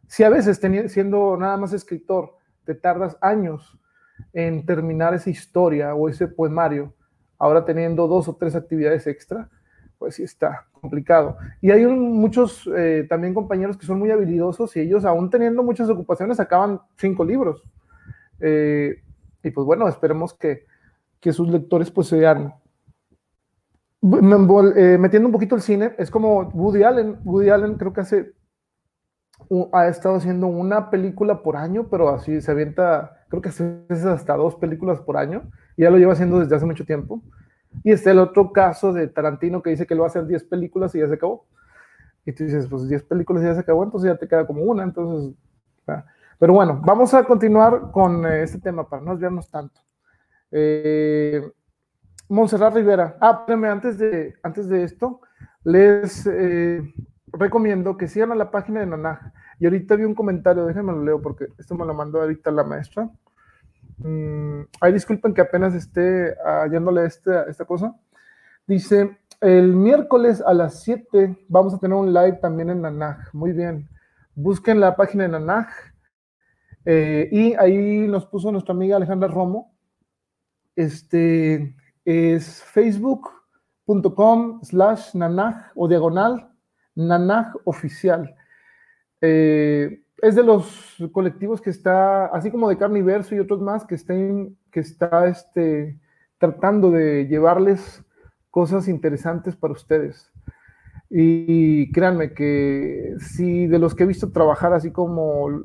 [0.07, 2.33] Si a veces siendo nada más escritor,
[2.65, 3.79] te tardas años
[4.33, 6.93] en terminar esa historia o ese poemario,
[7.37, 9.49] ahora teniendo dos o tres actividades extra,
[9.97, 11.37] pues sí está complicado.
[11.61, 15.89] Y hay muchos eh, también compañeros que son muy habilidosos y ellos, aún teniendo muchas
[15.89, 17.63] ocupaciones, acaban cinco libros.
[18.39, 19.01] Eh,
[19.43, 20.65] y pues bueno, esperemos que,
[21.19, 22.53] que sus lectores pues sean...
[24.03, 27.17] Eh, metiendo un poquito el cine, es como Woody Allen.
[27.23, 28.33] Woody Allen creo que hace
[29.73, 34.35] ha estado haciendo una película por año, pero así se avienta, creo que hace hasta
[34.35, 37.21] dos películas por año, ya lo lleva haciendo desde hace mucho tiempo.
[37.83, 40.45] Y está el otro caso de Tarantino que dice que lo va a hacer 10
[40.45, 41.45] películas y ya se acabó.
[42.25, 44.63] Y tú dices, pues 10 películas y ya se acabó, entonces ya te queda como
[44.63, 44.83] una.
[44.83, 45.35] Entonces,
[46.39, 49.81] pero bueno, vamos a continuar con eh, este tema para no desviarnos tanto.
[50.51, 51.41] Eh,
[52.29, 53.17] Montserrat Rivera.
[53.21, 55.21] Ah, espérame, antes de, antes de esto,
[55.63, 56.81] les eh,
[57.27, 59.19] recomiendo que sigan a la página de Nanaj.
[59.59, 62.63] Y ahorita vi un comentario, déjenme lo leo porque esto me lo mandó ahorita la
[62.63, 63.09] maestra.
[63.97, 67.95] Mm, ay, disculpen que apenas esté hallándole esta, esta cosa.
[68.67, 73.33] Dice, el miércoles a las 7 vamos a tener un live también en Nanaj.
[73.33, 73.89] Muy bien.
[74.33, 75.67] Busquen la página de Nanaj.
[76.85, 79.75] Eh, y ahí nos puso nuestra amiga Alejandra Romo.
[80.75, 86.51] Este es facebook.com slash nanaj o diagonal
[86.95, 88.35] nanaj oficial.
[89.21, 93.93] Eh, es de los colectivos que está, así como de Carne y otros más, que,
[93.93, 95.99] estén, que está este,
[96.39, 98.03] tratando de llevarles
[98.49, 100.31] cosas interesantes para ustedes.
[101.11, 105.61] Y créanme que si de los que he visto trabajar, así como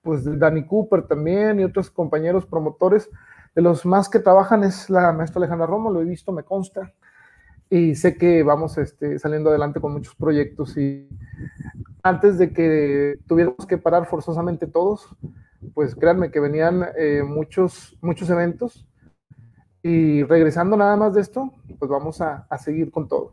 [0.00, 3.10] pues Danny Cooper también y otros compañeros promotores,
[3.54, 6.94] de los más que trabajan es la maestra Alejandra Romo, lo he visto, me consta,
[7.68, 11.08] y sé que vamos este, saliendo adelante con muchos proyectos y
[12.02, 15.08] antes de que tuviéramos que parar forzosamente todos,
[15.74, 18.86] pues créanme que venían eh, muchos, muchos eventos.
[19.82, 23.32] Y regresando nada más de esto, pues vamos a, seguir con todo.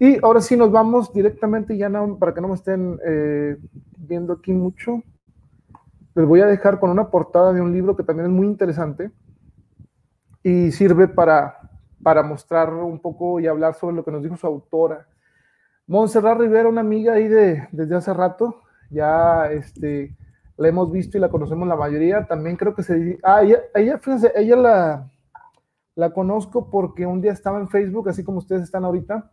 [0.00, 3.56] Y ahora sí nos vamos directamente, ya para que no me estén eh,
[3.96, 5.02] viendo aquí mucho,
[6.14, 9.12] les voy a dejar con una portada de un libro que también es muy interesante
[10.42, 11.70] y sirve para,
[12.02, 15.06] para mostrar un poco y hablar sobre lo que nos dijo su autora
[15.86, 20.16] Montserrat Rivera, una amiga ahí de, desde hace rato, ya este,
[20.56, 22.26] la hemos visto y la conocemos la mayoría.
[22.26, 23.18] También creo que se.
[23.22, 25.10] Ah, ella, fíjense, ella la,
[25.94, 29.30] la conozco porque un día estaba en Facebook, así como ustedes están ahorita,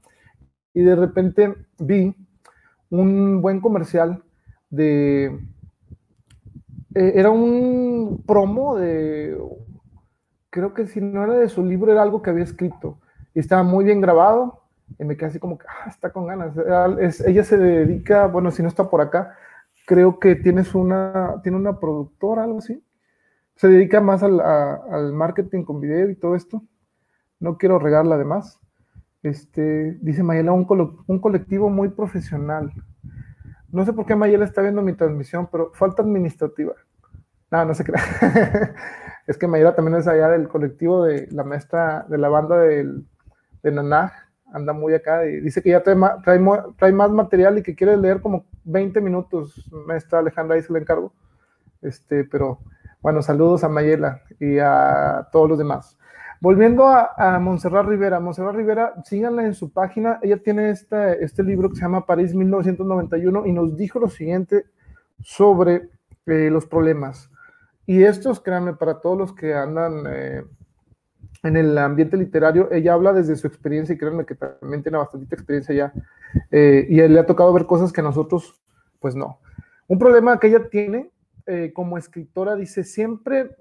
[0.74, 2.16] y de repente vi
[2.89, 4.24] un buen comercial
[4.70, 5.39] de.
[6.94, 9.38] Eh, era un promo de.
[10.52, 13.00] Creo que si no era de su libro, era algo que había escrito.
[13.34, 14.62] Y estaba muy bien grabado
[15.00, 16.56] y me quedé así como que, ah, está con ganas.
[17.26, 19.36] ella se dedica, bueno, si no está por acá,
[19.86, 22.84] creo que tienes una, tiene una productora, algo así.
[23.56, 26.63] Se dedica más al, al marketing con video y todo esto.
[27.39, 28.60] No quiero regarla además.
[29.22, 30.67] Este, dice Mayela, un,
[31.08, 32.72] un colectivo muy profesional.
[33.69, 36.74] No sé por qué Mayela está viendo mi transmisión, pero falta administrativa.
[37.52, 38.02] No, no se crea.
[39.28, 43.06] es que Mayela también es allá del colectivo de la maestra de la banda del,
[43.62, 44.12] de Nanaj
[44.54, 48.22] anda muy acá y dice que ya trae, trae, más material y que quiere leer
[48.22, 49.70] como 20 minutos.
[49.88, 51.13] Maestra Alejandra, ahí se le encargo.
[51.82, 52.60] Este, pero
[53.02, 55.98] bueno, saludos a Mayela y a todos los demás.
[56.39, 60.20] Volviendo a, a Montserrat Rivera, Montserrat Rivera, síganla en su página.
[60.22, 64.66] Ella tiene este, este libro que se llama París 1991 y nos dijo lo siguiente
[65.22, 65.89] sobre
[66.26, 67.30] eh, los problemas.
[67.86, 70.44] Y estos, créanme, para todos los que andan eh,
[71.43, 75.36] en el ambiente literario, ella habla desde su experiencia y créanme que también tiene bastante
[75.36, 75.93] experiencia ya,
[76.49, 78.62] eh, y le ha tocado ver cosas que a nosotros,
[78.99, 79.39] pues no.
[79.88, 81.12] Un problema que ella tiene
[81.45, 83.58] eh, como escritora, dice, siempre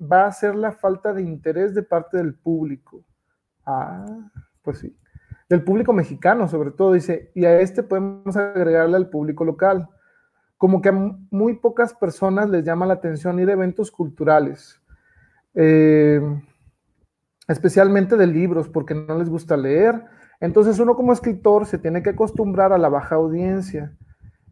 [0.00, 3.04] va a ser la falta de interés de parte del público.
[3.66, 4.06] Ah,
[4.62, 4.96] pues sí.
[5.48, 9.88] Del público mexicano, sobre todo, dice, y a este podemos agregarle al público local.
[10.58, 10.92] como que a
[11.30, 14.82] muy pocas personas les llama la atención ir a eventos culturales,
[15.54, 16.20] eh,
[17.48, 20.04] especialmente de libros, porque no les gusta leer.
[20.40, 23.96] Entonces uno como escritor se tiene que acostumbrar a la baja audiencia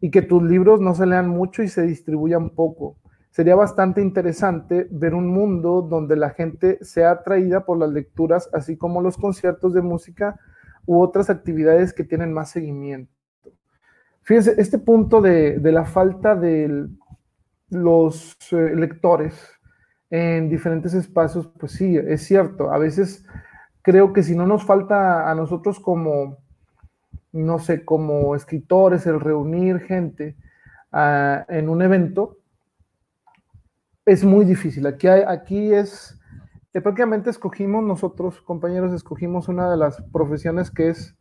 [0.01, 2.97] y que tus libros no se lean mucho y se distribuyan poco.
[3.31, 8.77] Sería bastante interesante ver un mundo donde la gente sea atraída por las lecturas, así
[8.77, 10.39] como los conciertos de música
[10.85, 13.13] u otras actividades que tienen más seguimiento.
[14.23, 16.87] Fíjense, este punto de, la falta de
[17.69, 19.56] los eh, lectores
[20.09, 22.71] en diferentes espacios, pues sí, es cierto.
[22.71, 23.25] A veces
[23.81, 26.37] creo que si no nos falta a nosotros como,
[27.31, 30.35] no sé, como escritores, el reunir gente
[30.91, 32.37] ah, en un evento,
[34.05, 34.87] es muy difícil.
[34.87, 36.17] Aquí, aquí es,
[36.73, 41.15] eh, prácticamente escogimos nosotros, compañeros, escogimos una de las profesiones que es,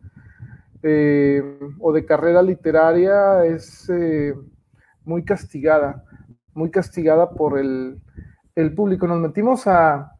[0.83, 1.43] eh,
[1.81, 4.35] o de carrera literaria, es eh,
[5.05, 6.05] muy castigada,
[6.55, 8.01] muy castigada por el,
[8.57, 9.07] el público.
[9.07, 10.13] Nos metimos a,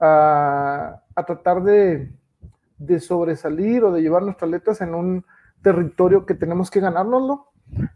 [0.00, 2.10] a, tratar de,
[2.78, 5.24] de, sobresalir o de llevar nuestras letras en un
[5.62, 7.46] territorio que tenemos que ganárnoslo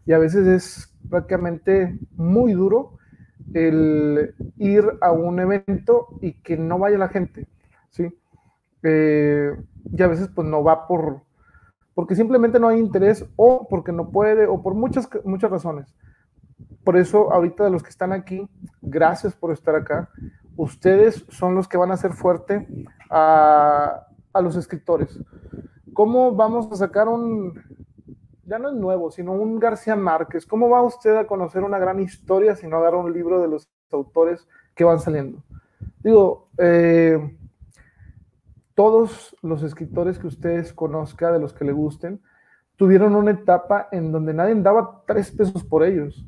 [0.05, 2.97] y a veces es prácticamente muy duro
[3.53, 7.47] el ir a un evento y que no vaya la gente,
[7.89, 8.17] ¿sí?
[8.83, 9.51] Eh,
[9.91, 11.21] y a veces pues no va por,
[11.93, 15.93] porque simplemente no hay interés o porque no puede o por muchas, muchas razones.
[16.83, 18.47] Por eso ahorita de los que están aquí,
[18.81, 20.09] gracias por estar acá.
[20.55, 22.67] Ustedes son los que van a hacer fuerte
[23.09, 25.19] a, a los escritores.
[25.93, 27.53] ¿Cómo vamos a sacar un,
[28.51, 30.45] ya no es nuevo, sino un García Márquez.
[30.45, 33.69] ¿Cómo va usted a conocer una gran historia si no agarra un libro de los
[33.91, 34.45] autores
[34.75, 35.41] que van saliendo?
[36.03, 37.37] Digo, eh,
[38.75, 42.21] todos los escritores que ustedes conozcan, de los que le gusten,
[42.81, 46.25] tuvieron una etapa en donde nadie daba tres pesos por ellos.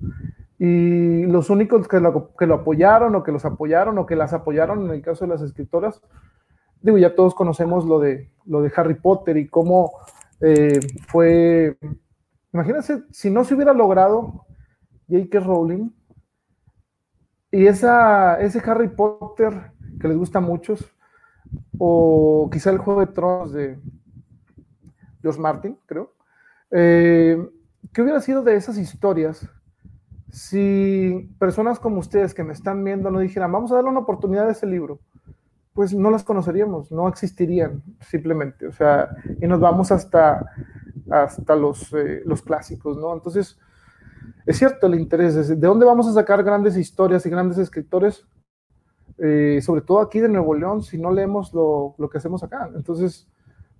[0.59, 4.33] Y los únicos que lo, que lo apoyaron o que los apoyaron o que las
[4.33, 5.99] apoyaron en el caso de las escritoras,
[6.79, 9.93] digo, ya todos conocemos lo de, lo de Harry Potter y cómo
[10.41, 11.75] eh, fue
[12.53, 14.45] Imagínense si no se hubiera logrado
[15.09, 15.39] J.K.
[15.39, 15.89] Rowling
[17.49, 20.95] y esa, ese Harry Potter que les gusta a muchos,
[21.79, 23.79] o quizá el Juego de Tronos de
[25.23, 26.13] George Martin, creo.
[26.75, 27.37] Eh,
[27.93, 29.47] ¿Qué hubiera sido de esas historias
[30.31, 34.47] si personas como ustedes que me están viendo no dijeran, vamos a darle una oportunidad
[34.47, 34.99] a ese libro?
[35.73, 38.67] Pues no las conoceríamos, no existirían simplemente.
[38.67, 39.09] O sea,
[39.39, 40.45] y nos vamos hasta
[41.09, 43.13] hasta los, eh, los clásicos, ¿no?
[43.13, 43.59] Entonces,
[44.45, 48.25] es cierto el interés, ¿de dónde vamos a sacar grandes historias y grandes escritores?
[49.17, 52.69] Eh, sobre todo aquí de Nuevo León, si no leemos lo, lo que hacemos acá.
[52.75, 53.27] Entonces,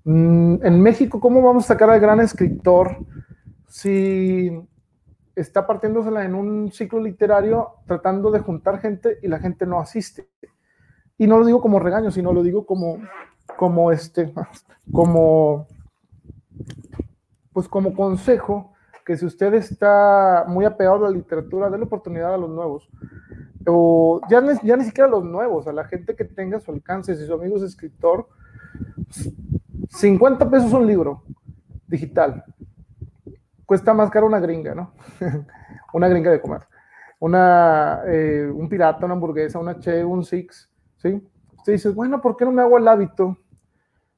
[0.05, 2.97] en México, ¿cómo vamos a sacar al gran escritor
[3.67, 4.51] si
[5.35, 10.29] está partiéndosela en un ciclo literario tratando de juntar gente y la gente no asiste?
[11.17, 12.97] Y no lo digo como regaño, sino lo digo como,
[13.57, 14.33] como este,
[14.91, 15.67] como
[17.53, 18.73] pues como consejo,
[19.05, 22.89] que si usted está muy apegado a la literatura, dé la oportunidad a los nuevos.
[23.67, 27.15] O ya, ya ni siquiera a los nuevos, a la gente que tenga su alcance,
[27.15, 28.27] si su amigo es escritor,
[29.89, 31.23] 50 pesos un libro
[31.87, 32.43] digital.
[33.65, 34.93] Cuesta más caro una gringa, ¿no?
[35.93, 36.61] una gringa de comer.
[37.19, 41.21] Una, eh, un pirata, una hamburguesa, una che, un six, ¿sí?
[41.57, 43.37] Usted dice, bueno, ¿por qué no me hago el hábito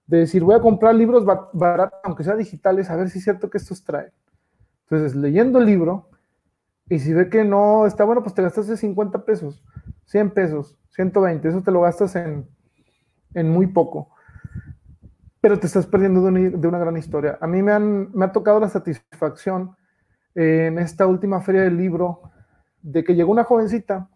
[0.07, 3.49] de decir, voy a comprar libros baratos, aunque sea digitales, a ver si es cierto
[3.49, 4.11] que estos traen.
[4.83, 6.09] Entonces, leyendo el libro,
[6.87, 9.63] y si ve que no está bueno, pues te gastas 50 pesos,
[10.05, 12.47] 100 pesos, 120, eso te lo gastas en,
[13.33, 14.14] en muy poco.
[15.45, 17.37] Pero te estás perdiendo de una, gran historia.
[17.39, 19.75] A mí me, han, ha tocado la satisfacción
[20.33, 22.31] en esta última feria del libro
[22.81, 24.09] de que llegó una jovencita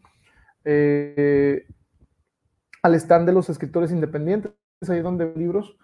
[0.65, 1.67] eh,
[2.81, 4.53] al stand de los escritores independientes
[4.87, 5.77] ahí donde libros,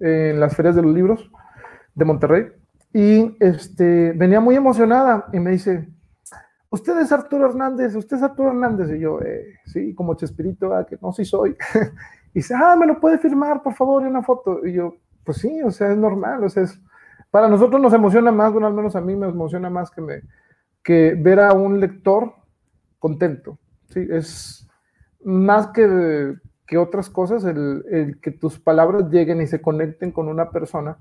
[0.00, 1.30] en las ferias de los libros
[1.94, 2.46] de Monterrey.
[2.94, 5.90] Y este, venía muy emocionada y me dice,
[6.70, 8.88] usted es Arturo Hernández, usted es Arturo Hernández.
[8.96, 11.54] Y yo, eh, sí, como Chespirito, que no, sí soy.
[12.36, 14.66] y dice, ah, me lo puede firmar, por favor, y una foto.
[14.66, 16.66] Y yo, pues sí, o sea, es normal, o sea,
[17.30, 20.20] para nosotros nos emociona más, bueno, al menos a mí me emociona más que, me,
[20.84, 22.34] que ver a un lector
[22.98, 23.58] contento.
[23.88, 24.68] Sí, es
[25.24, 30.50] más que que otras cosas, el, que tus palabras lleguen y se conecten con una
[30.50, 30.98] persona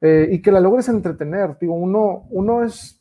[0.00, 1.56] eh, y que la logres entretener.
[1.58, 3.00] Digo, uno, uno es,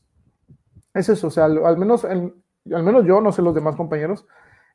[0.93, 2.31] es eso, o sea, al, menos, al
[2.63, 4.25] menos yo, no sé los demás compañeros,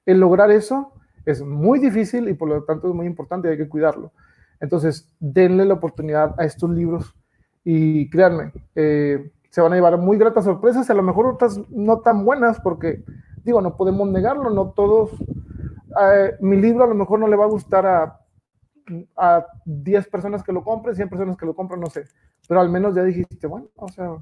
[0.05, 0.93] el lograr eso
[1.25, 4.13] es muy difícil y por lo tanto es muy importante y hay que cuidarlo.
[4.61, 7.15] Entonces, denle la oportunidad a estos libros
[7.65, 12.01] y créanme, eh, se van a llevar muy gratas sorpresas, a lo mejor otras no
[12.01, 13.03] tan buenas, porque
[13.43, 15.11] digo, no podemos negarlo, no todos,
[16.03, 18.21] eh, mi libro a lo mejor no le va a gustar a,
[19.17, 22.05] a 10 personas que lo compren, 100 personas que lo compren, no sé,
[22.49, 24.17] pero al menos ya dijiste, bueno, o sea,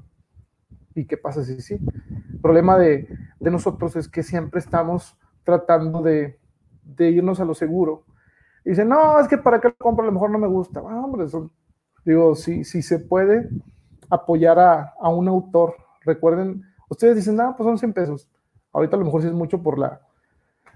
[0.95, 1.77] ¿y qué pasa si sí?
[2.33, 3.07] El problema de,
[3.39, 6.38] de nosotros es que siempre estamos tratando de,
[6.95, 8.05] de irnos a lo seguro.
[8.65, 10.81] Y dicen, no, es que para qué lo compro, a lo mejor no me gusta.
[10.81, 11.25] Bueno, hombre,
[12.05, 13.49] digo, si, si se puede,
[14.09, 15.75] apoyar a, a, un autor.
[16.01, 18.29] Recuerden, ustedes dicen, nada, pues son 100 pesos.
[18.73, 20.01] Ahorita a lo mejor sí es mucho por la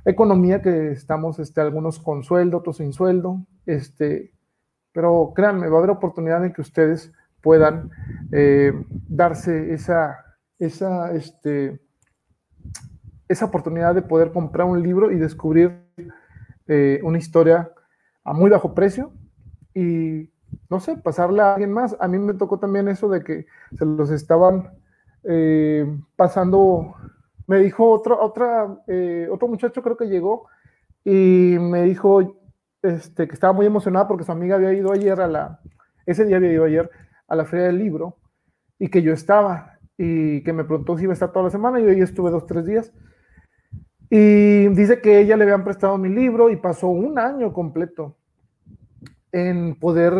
[0.06, 4.34] economía que estamos, este, algunos con sueldo, otros sin sueldo, este,
[4.92, 7.12] pero créanme, va a haber oportunidad en que ustedes
[7.42, 7.92] puedan
[8.32, 8.74] eh,
[9.08, 10.24] darse esa,
[10.60, 11.82] esa, este,
[13.34, 15.84] esa oportunidad de poder comprar un libro y descubrir
[16.68, 17.72] eh, una historia
[18.24, 19.12] a muy bajo precio
[19.74, 20.30] y
[20.70, 21.96] no sé, pasarle a alguien más.
[22.00, 23.46] A mí me tocó también eso de que
[23.78, 24.70] se los estaban
[25.24, 26.96] eh, pasando.
[27.48, 30.48] Me dijo otro, otra, eh, otro muchacho, creo que llegó,
[31.04, 32.38] y me dijo
[32.82, 35.60] este, que estaba muy emocionada porque su amiga había ido ayer a la,
[36.06, 36.90] ese día había ido ayer
[37.28, 38.18] a la feria del libro
[38.80, 41.80] y que yo estaba y que me preguntó si iba a estar toda la semana
[41.80, 42.94] yo ahí estuve dos, tres días.
[44.16, 48.16] Y dice que ella le habían prestado mi libro y pasó un año completo
[49.32, 50.14] en poder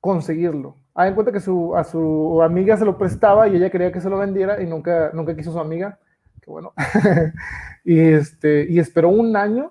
[0.00, 0.74] conseguirlo.
[0.92, 4.10] Hay en cuenta que a su amiga se lo prestaba y ella quería que se
[4.10, 6.00] lo vendiera y nunca, nunca quiso su amiga.
[6.42, 6.72] Qué bueno.
[7.84, 9.70] y, este, y esperó un año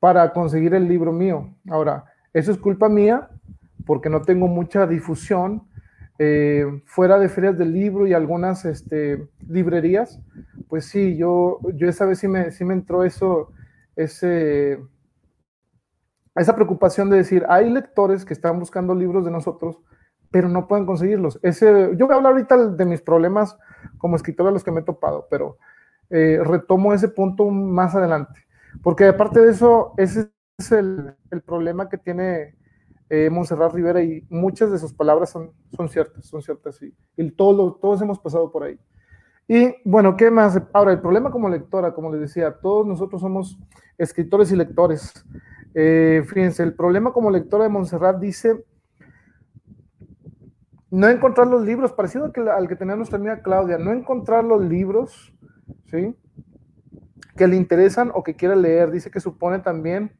[0.00, 1.54] para conseguir el libro mío.
[1.68, 3.28] Ahora, eso es culpa mía
[3.84, 5.68] porque no tengo mucha difusión
[6.18, 10.20] eh, fuera de ferias del libro y algunas este, librerías.
[10.68, 13.52] Pues sí, yo, yo esa vez sí me, sí me entró eso,
[13.96, 14.80] ese,
[16.34, 19.78] esa preocupación de decir, hay lectores que están buscando libros de nosotros,
[20.30, 21.38] pero no pueden conseguirlos.
[21.42, 23.56] Ese, yo voy a hablar ahorita de mis problemas
[23.98, 25.58] como escritor a los que me he topado, pero
[26.10, 28.40] eh, retomo ese punto más adelante.
[28.82, 32.56] Porque aparte de eso, ese es el, el problema que tiene
[33.14, 37.30] eh, Montserrat Rivera y muchas de sus palabras son, son ciertas, son ciertas, y, y
[37.30, 38.78] todos, todos hemos pasado por ahí.
[39.46, 40.60] Y bueno, ¿qué más?
[40.72, 43.58] Ahora, el problema como lectora, como les decía, todos nosotros somos
[43.98, 45.12] escritores y lectores.
[45.74, 48.64] Eh, fíjense, el problema como lectora de Montserrat dice
[50.90, 55.34] no encontrar los libros, parecido al que, tenía nuestra amiga Claudia, no encontrar los libros,
[55.86, 56.14] ¿sí?
[57.36, 58.92] Que le interesan o que quiera leer.
[58.92, 60.12] Dice que supone también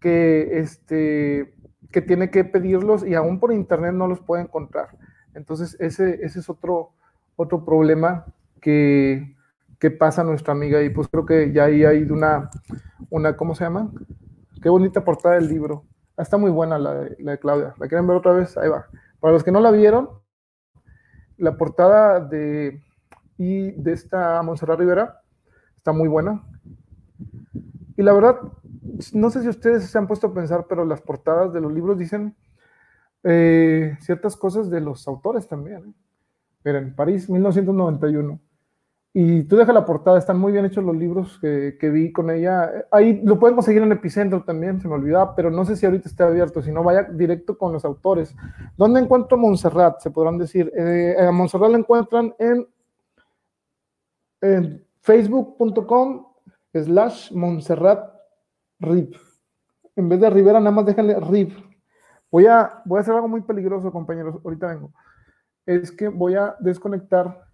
[0.00, 1.54] que, este,
[1.92, 4.88] que tiene que pedirlos y aún por internet no los puede encontrar.
[5.34, 6.90] Entonces, ese, ese es otro,
[7.36, 8.26] otro problema
[8.60, 9.36] que,
[9.78, 12.50] que pasa nuestra amiga y pues creo que ya ahí hay una,
[13.10, 13.90] una, ¿cómo se llama?
[14.62, 15.84] Qué bonita portada del libro.
[16.16, 17.74] Está muy buena la de, la de Claudia.
[17.78, 18.56] ¿La quieren ver otra vez?
[18.56, 18.86] Ahí va.
[19.20, 20.10] Para los que no la vieron,
[21.36, 22.80] la portada de,
[23.36, 25.20] y de esta Montserrat Rivera
[25.76, 26.42] está muy buena.
[27.96, 28.36] Y la verdad,
[29.12, 31.98] no sé si ustedes se han puesto a pensar, pero las portadas de los libros
[31.98, 32.34] dicen
[33.22, 35.78] eh, ciertas cosas de los autores también.
[35.78, 35.92] ¿eh?
[36.64, 38.40] Miren, París, 1991.
[39.14, 42.30] Y tú deja la portada, están muy bien hechos los libros que, que, vi con
[42.30, 42.86] ella.
[42.90, 46.08] Ahí lo pueden conseguir en Epicentro también, se me olvidaba, pero no sé si ahorita
[46.08, 48.34] está abierto, si no vaya directo con los autores.
[48.78, 50.00] ¿Dónde encuentro a Montserrat?
[50.00, 50.72] Se podrán decir.
[50.74, 52.66] Eh, a Montserrat la encuentran en,
[54.40, 56.26] en facebook.com
[56.72, 58.11] slash Montserrat
[58.82, 59.14] Rip.
[59.96, 61.52] En vez de Rivera, nada más déjenle Rip.
[62.30, 64.92] Voy a, voy a hacer algo muy peligroso, compañeros, ahorita vengo.
[65.66, 67.44] Es que voy a desconectar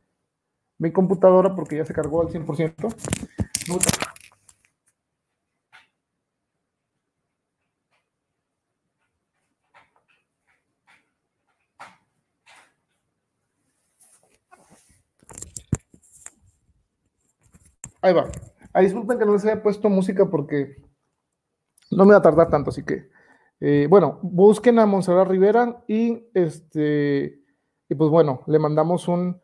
[0.79, 2.89] mi computadora porque ya se cargó al 100%.
[18.01, 18.29] Ahí va.
[18.81, 20.76] Disculpen que no les haya puesto música porque
[21.99, 23.11] no me va a tardar tanto, así que,
[23.61, 27.43] eh, bueno, busquen a Monserrat Rivera y este,
[27.89, 29.41] y pues bueno, le mandamos un,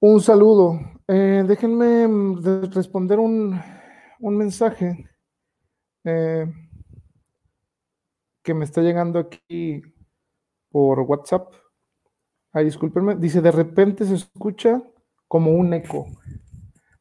[0.00, 0.80] un saludo.
[1.06, 2.08] Eh, déjenme
[2.74, 3.60] responder un,
[4.18, 5.08] un mensaje
[6.02, 6.52] eh,
[8.42, 9.80] que me está llegando aquí
[10.72, 11.52] por WhatsApp.
[12.52, 13.14] Ay, discúlpenme.
[13.14, 14.82] Dice, de repente se escucha
[15.28, 16.06] como un eco.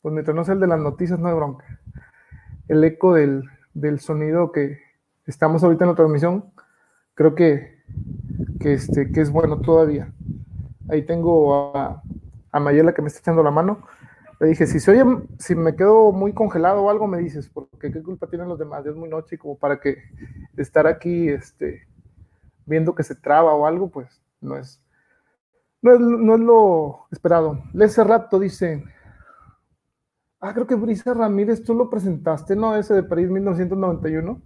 [0.01, 1.65] Pues mientras no sea el de las noticias, no hay bronca.
[2.67, 3.43] El eco del,
[3.79, 4.79] del sonido que
[5.25, 6.45] estamos ahorita en la transmisión,
[7.13, 7.79] creo que,
[8.59, 10.13] que, este, que es bueno todavía.
[10.89, 12.01] Ahí tengo a,
[12.51, 13.85] a Mayela que me está echando la mano.
[14.39, 15.03] Le dije, si se oye,
[15.37, 18.85] si me quedo muy congelado o algo, me dices, porque qué culpa tienen los demás,
[18.85, 19.97] es muy noche y como para que
[20.55, 21.87] estar aquí este,
[22.65, 24.81] viendo que se traba o algo, pues no es,
[25.81, 27.59] No es, no es lo esperado.
[27.73, 28.83] Ese rato dice,
[30.39, 32.75] ah, creo que Brisa Ramírez, tú lo presentaste, ¿no?
[32.75, 34.41] Ese de París 1991.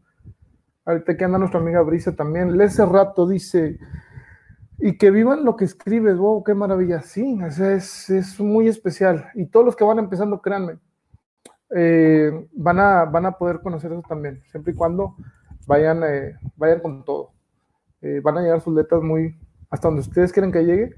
[0.85, 2.59] Ahorita que anda nuestra amiga Brisa también.
[2.59, 3.79] Ese rato dice,
[4.79, 7.01] y que vivan lo que escribes, wow, qué maravilla.
[7.01, 9.29] Sí, es, es muy especial.
[9.35, 10.79] Y todos los que van empezando, créanme,
[11.75, 15.15] eh, van, a, van a poder conocer eso también, siempre y cuando
[15.65, 17.31] vayan, eh, vayan con todo.
[18.01, 19.35] Eh, van a llegar sus letras muy
[19.69, 20.95] hasta donde ustedes quieren que llegue.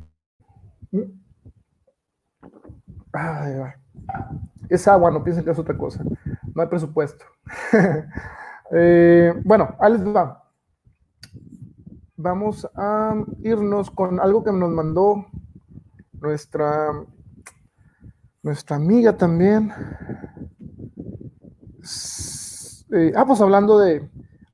[4.70, 6.04] Es agua, no piensen que es otra cosa.
[6.54, 7.26] No hay presupuesto.
[9.44, 10.44] bueno, Alex va.
[12.18, 15.26] Vamos a irnos con algo que nos mandó
[16.14, 16.92] nuestra,
[18.42, 19.72] nuestra amiga también.
[22.92, 24.10] Eh, ah, pues hablando de,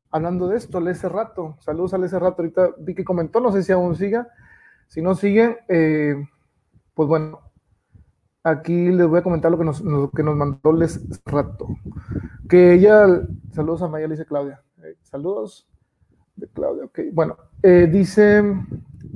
[0.09, 3.63] hablando de esto, ese rato, saludos a ese rato, ahorita vi que comentó, no sé
[3.63, 4.27] si aún siga,
[4.87, 6.15] si no sigue, eh,
[6.93, 7.41] pues bueno,
[8.43, 9.83] aquí les voy a comentar lo que nos,
[10.15, 11.67] que nos mandó Les Rato,
[12.49, 13.05] que ella,
[13.51, 15.67] saludos a Maya, dice Claudia, eh, saludos
[16.35, 18.43] de Claudia, ok, bueno, dice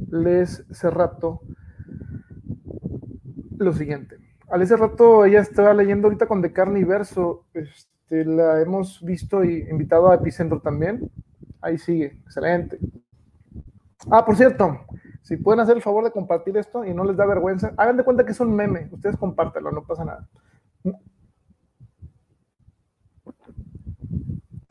[0.10, 1.42] Les Cerrato
[3.58, 4.18] lo siguiente,
[4.50, 9.04] al ese rato ella estaba leyendo ahorita con De Carne y Verso, este, la hemos
[9.04, 11.10] visto y invitado a Epicentro también.
[11.62, 12.78] Ahí sigue, excelente.
[14.12, 14.86] Ah, por cierto,
[15.26, 18.04] si pueden hacer el favor de compartir esto y no les da vergüenza, hagan de
[18.04, 20.30] cuenta que es un meme, ustedes compártelo, no pasa nada.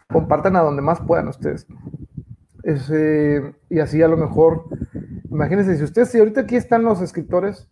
[0.09, 1.67] Compartan a donde más puedan ustedes.
[3.69, 4.67] y así a lo mejor,
[5.29, 7.69] imagínense, si ustedes, si ahorita aquí están los escritores,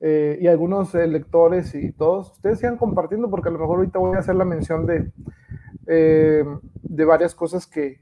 [0.00, 4.16] eh, y algunos lectores y todos, ustedes sigan compartiendo porque a lo mejor ahorita voy
[4.16, 5.12] a hacer la mención de,
[5.86, 6.44] eh,
[6.82, 8.00] de varias cosas que,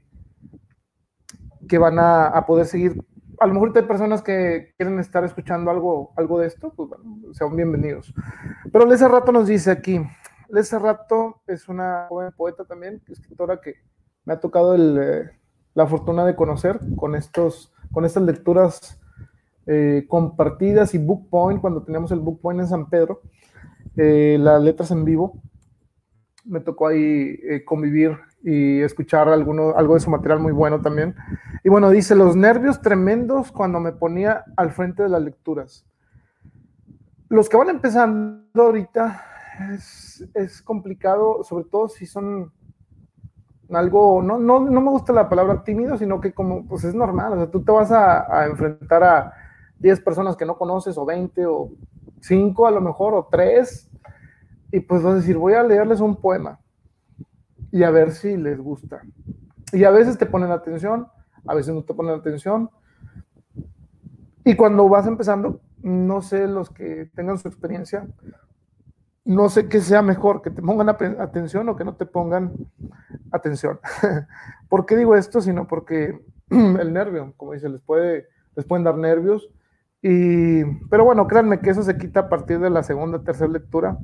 [1.69, 3.03] que van a, poder seguir.
[3.39, 7.33] A lo mejor hay personas que quieren estar escuchando algo, algo de esto, pues bueno,
[7.33, 8.13] sean bienvenidos.
[8.71, 9.99] Pero Lesa Rato nos dice aquí,
[10.49, 13.75] Lesa Rato es una joven poeta también, escritora que
[14.25, 19.01] me ha tocado la fortuna de conocer con, estos, con estas lecturas
[19.65, 23.21] eh, compartidas y book point, cuando teníamos el book point en San Pedro,
[23.97, 25.41] eh, las letras en vivo,
[26.45, 31.15] me tocó ahí eh, convivir y escuchar alguno, algo de su material muy bueno también.
[31.63, 35.85] Y bueno, dice, los nervios tremendos cuando me ponía al frente de las lecturas.
[37.29, 39.23] Los que van empezando ahorita
[39.73, 42.51] es, es complicado, sobre todo si son
[43.71, 47.33] algo, no, no, no, me gusta la palabra tímido, sino que como, pues es normal,
[47.33, 49.33] o sea, tú te vas a, a enfrentar a,
[49.83, 51.71] 10 personas que no conoces, o 20, o
[52.21, 53.91] 5 a lo mejor, o 3,
[54.71, 56.59] y pues vas a decir, voy a leerles un poema
[57.69, 59.01] y a ver si les gusta.
[59.73, 61.07] Y a veces te ponen atención,
[61.45, 62.69] a veces no te ponen atención.
[64.45, 68.07] Y cuando vas empezando, no sé los que tengan su experiencia,
[69.25, 72.53] no sé qué sea mejor, que te pongan atención o que no te pongan
[73.31, 73.79] atención.
[74.69, 75.39] ¿Por qué digo esto?
[75.41, 76.19] Sino porque
[76.49, 79.49] el nervio, como dice, les, puede, les pueden dar nervios
[80.05, 83.97] y, pero bueno, créanme que eso se quita a partir de la segunda, tercera lectura.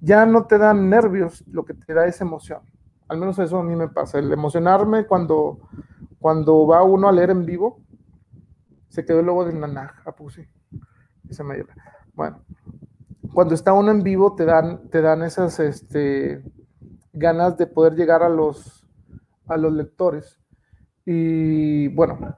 [0.00, 2.60] Ya no te dan nervios, lo que te da es emoción.
[3.08, 4.20] Al menos eso a mí me pasa.
[4.20, 5.58] El emocionarme cuando,
[6.22, 7.82] cuando va uno a leer en vivo,
[8.88, 10.48] se quedó luego de nanaj, puse.
[11.28, 11.64] Esa me
[12.14, 12.44] Bueno,
[13.34, 16.42] cuando está uno en vivo te dan, te dan esas este,
[17.12, 18.86] ganas de poder llegar a los,
[19.48, 20.38] a los lectores.
[21.04, 22.36] Y bueno,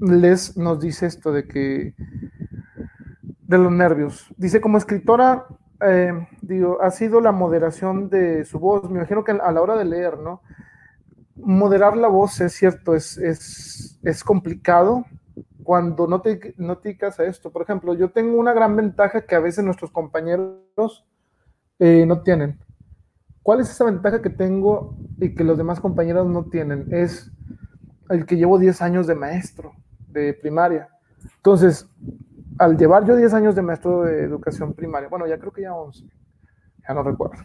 [0.00, 1.94] Les nos dice esto de que
[3.46, 4.26] de los nervios.
[4.36, 5.46] Dice, como escritora,
[5.86, 8.90] eh, digo, ha sido la moderación de su voz.
[8.90, 10.42] Me imagino que a la hora de leer, ¿no?
[11.36, 15.04] Moderar la voz, es cierto, es, es, complicado
[15.62, 17.50] cuando no te, no te dedicas a esto.
[17.50, 21.06] Por ejemplo, yo tengo una gran ventaja que a veces nuestros compañeros
[21.78, 22.60] eh, no tienen.
[23.42, 26.86] ¿Cuál es esa ventaja que tengo y que los demás compañeros no tienen?
[26.90, 27.30] Es
[28.10, 29.72] el que llevo 10 años de maestro
[30.08, 30.88] de primaria.
[31.36, 31.88] Entonces,
[32.58, 35.74] al llevar yo 10 años de maestro de educación primaria, bueno, ya creo que ya
[35.74, 36.06] 11,
[36.86, 37.36] ya no recuerdo,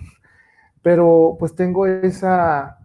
[0.81, 2.78] pero pues tengo esa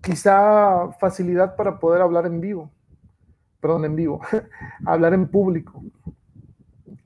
[0.00, 2.70] quizá facilidad para poder hablar en vivo,
[3.60, 4.20] perdón, en vivo,
[4.86, 5.82] hablar en público.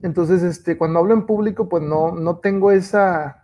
[0.02, 3.42] Entonces, este, cuando hablo en público, pues no, no tengo esa,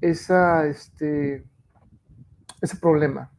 [0.00, 1.44] esa, este,
[2.60, 3.30] ese problema.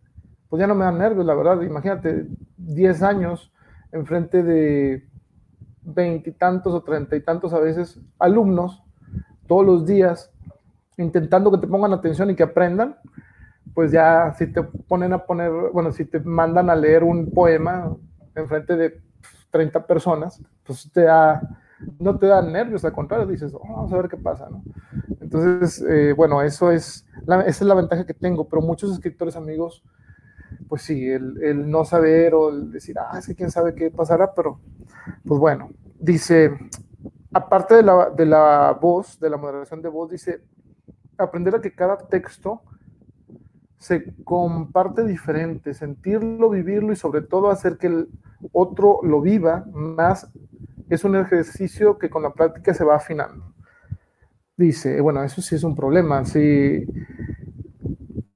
[0.49, 1.61] Pues ya no me da nervios, la verdad.
[1.61, 3.53] Imagínate, 10 años
[3.91, 5.07] enfrente de
[5.82, 8.84] veintitantos o treinta y tantos a veces alumnos
[9.47, 10.32] todos los días
[10.97, 12.97] intentando que te pongan atención y que aprendan,
[13.76, 17.93] pues ya si te ponen a poner, bueno, si te mandan a leer un poema
[18.34, 19.01] en frente de
[19.51, 21.41] 30 personas, pues te da,
[21.99, 24.47] no te da nervios, al contrario, dices, oh, vamos a ver qué pasa.
[25.19, 29.84] Entonces, eh, bueno, eso es, esa es la ventaja que tengo, pero muchos escritores amigos,
[30.69, 34.34] pues sí, el, no saber o el decir, ah, es que quién sabe qué pasará,
[34.34, 34.61] pero
[35.26, 35.69] pues bueno,
[35.99, 36.57] dice,
[37.34, 40.41] aparte de la, de la voz, de la moderación de voz, dice,
[41.17, 42.61] aprender a que cada texto
[43.86, 48.10] se comparte diferente, sentirlo, vivirlo y sobre todo hacer que el
[48.52, 50.28] otro lo viva más
[50.90, 53.54] es un ejercicio que con la práctica se va afinando.
[54.58, 56.26] Dice, bueno, eso sí es un problema.
[56.26, 56.84] Sí.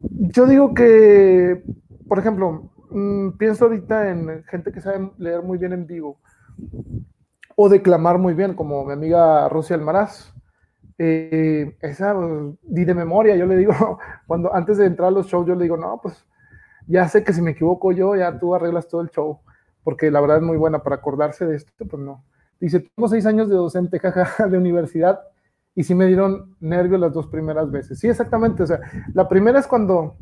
[0.01, 1.63] Yo digo que,
[2.07, 6.19] por ejemplo, mm, pienso ahorita en gente que sabe leer muy bien en vivo
[7.55, 10.31] o declamar muy bien, como mi amiga Rosy Almaraz.
[11.01, 12.29] Eh, esa, pues,
[12.61, 13.73] di de memoria, yo le digo,
[14.27, 16.25] cuando antes de entrar a los shows, yo le digo, no, pues
[16.87, 19.39] ya sé que si me equivoco yo, ya tú arreglas todo el show,
[19.81, 22.25] porque la verdad es muy buena para acordarse de esto, pues no.
[22.59, 25.21] Dice, tengo seis años de docente, jaja, de universidad,
[25.73, 27.97] y sí me dieron nervios las dos primeras veces.
[27.97, 28.81] Sí, exactamente, o sea,
[29.13, 30.17] la primera es cuando,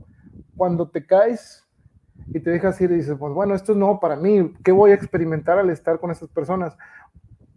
[0.56, 1.66] cuando te caes
[2.28, 4.92] y te dejas ir y dices, pues bueno, esto es nuevo para mí, ¿qué voy
[4.92, 6.78] a experimentar al estar con esas personas?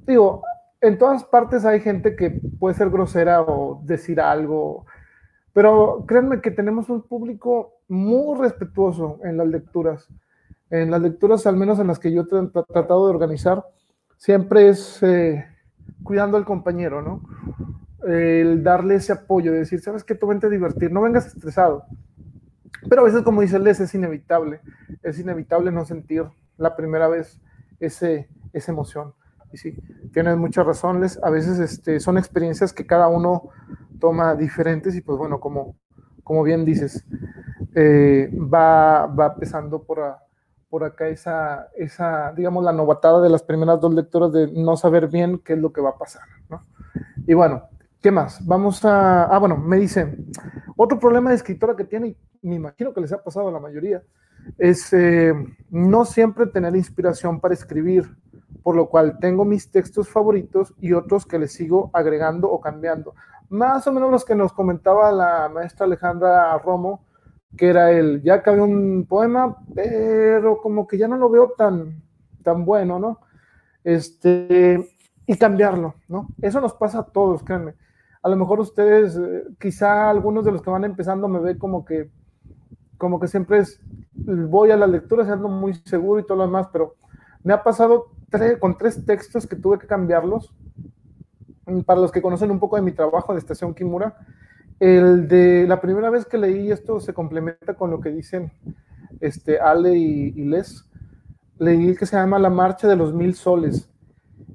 [0.06, 0.42] Digo,
[0.80, 4.86] en todas partes hay gente que puede ser grosera o decir algo,
[5.52, 10.08] pero créanme que tenemos un público muy respetuoso en las lecturas.
[10.70, 13.64] En las lecturas, al menos en las que yo he tratado de organizar,
[14.16, 15.44] siempre es eh,
[16.04, 17.22] cuidando al compañero, ¿no?
[18.06, 21.84] El darle ese apoyo, decir, sabes que tú vente a divertir, no vengas estresado.
[22.88, 24.60] Pero a veces, como dice Les, es inevitable,
[25.02, 26.24] es inevitable no sentir
[26.56, 27.40] la primera vez
[27.80, 29.12] ese, esa emoción.
[29.52, 29.76] Y sí,
[30.12, 31.18] tienes muchas razones.
[31.22, 33.50] A veces este, son experiencias que cada uno
[33.98, 35.76] toma diferentes y pues bueno, como,
[36.22, 37.04] como bien dices,
[37.74, 39.98] eh, va, va pesando por,
[40.68, 45.08] por acá esa, esa, digamos, la novatada de las primeras dos lecturas de no saber
[45.08, 46.64] bien qué es lo que va a pasar, ¿no?
[47.26, 47.64] Y bueno,
[48.00, 48.44] ¿qué más?
[48.46, 50.16] Vamos a, ah, bueno, me dice,
[50.76, 53.60] otro problema de escritora que tiene, y me imagino que les ha pasado a la
[53.60, 54.02] mayoría,
[54.56, 55.34] es eh,
[55.70, 58.08] no siempre tener inspiración para escribir
[58.62, 63.14] por lo cual tengo mis textos favoritos y otros que les sigo agregando o cambiando.
[63.48, 67.04] Más o menos los que nos comentaba la maestra Alejandra Romo,
[67.56, 72.02] que era el, ya acabé un poema, pero como que ya no lo veo tan,
[72.42, 73.20] tan bueno, ¿no?
[73.82, 74.88] Este,
[75.26, 76.28] y cambiarlo, ¿no?
[76.40, 77.74] Eso nos pasa a todos, créanme.
[78.22, 81.84] A lo mejor ustedes, eh, quizá algunos de los que van empezando me ve como
[81.84, 82.10] que,
[82.98, 83.80] como que siempre es,
[84.12, 86.96] voy a la lectura siendo muy seguro y todo lo demás, pero
[87.42, 88.08] me ha pasado
[88.58, 90.54] con tres textos que tuve que cambiarlos.
[91.86, 94.16] Para los que conocen un poco de mi trabajo de Estación Kimura,
[94.80, 98.50] el de la primera vez que leí esto se complementa con lo que dicen
[99.20, 100.84] este, Ale y, Les.
[101.58, 103.90] Leí el que se llama La Marcha de los Mil Soles.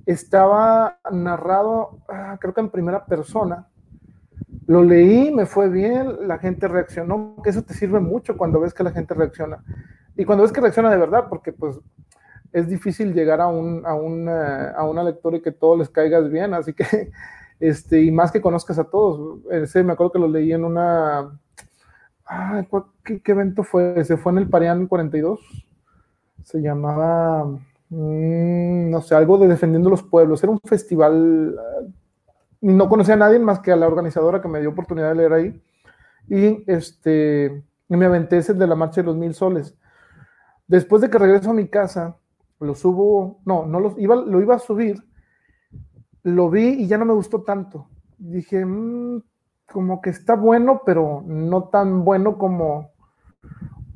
[0.05, 3.67] Estaba narrado, ah, creo que en primera persona.
[4.67, 8.73] Lo leí, me fue bien, la gente reaccionó, que eso te sirve mucho cuando ves
[8.73, 9.63] que la gente reacciona.
[10.17, 11.79] Y cuando ves que reacciona de verdad, porque pues
[12.55, 16.29] es difícil llegar a, un, a, una, a una lectura y que todos les caigas
[16.31, 17.11] bien, así que,
[17.59, 19.39] este, y más que conozcas a todos.
[19.51, 21.37] Ese me acuerdo que lo leí en una,
[23.03, 24.05] ¿qué, evento fue?
[24.05, 25.41] Se fue en el Parián 42,
[26.43, 27.43] se llamaba,
[27.89, 31.59] mm, no sé, algo de Defendiendo los Pueblos, era un festival,
[32.61, 35.33] no conocía a nadie más que a la organizadora que me dio oportunidad de leer
[35.33, 35.61] ahí,
[36.29, 39.75] y este, me aventé ese de la Marcha de los Mil Soles.
[40.67, 42.17] Después de que regreso a mi casa,
[42.59, 45.03] lo subo, no, no lo iba, lo iba a subir,
[46.23, 47.87] lo vi y ya no me gustó tanto.
[48.17, 49.21] Dije, mm,
[49.71, 52.91] como que está bueno, pero no tan bueno como,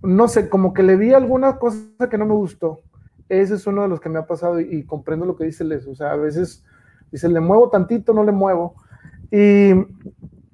[0.04, 2.82] no sé, como que le vi alguna cosa que no me gustó.
[3.30, 5.88] Ese es uno de los que me ha pasado y, comprendo lo que dice Les.
[5.88, 6.66] O sea, a veces
[7.12, 8.76] dice, le muevo tantito, no le muevo.
[9.32, 9.72] Y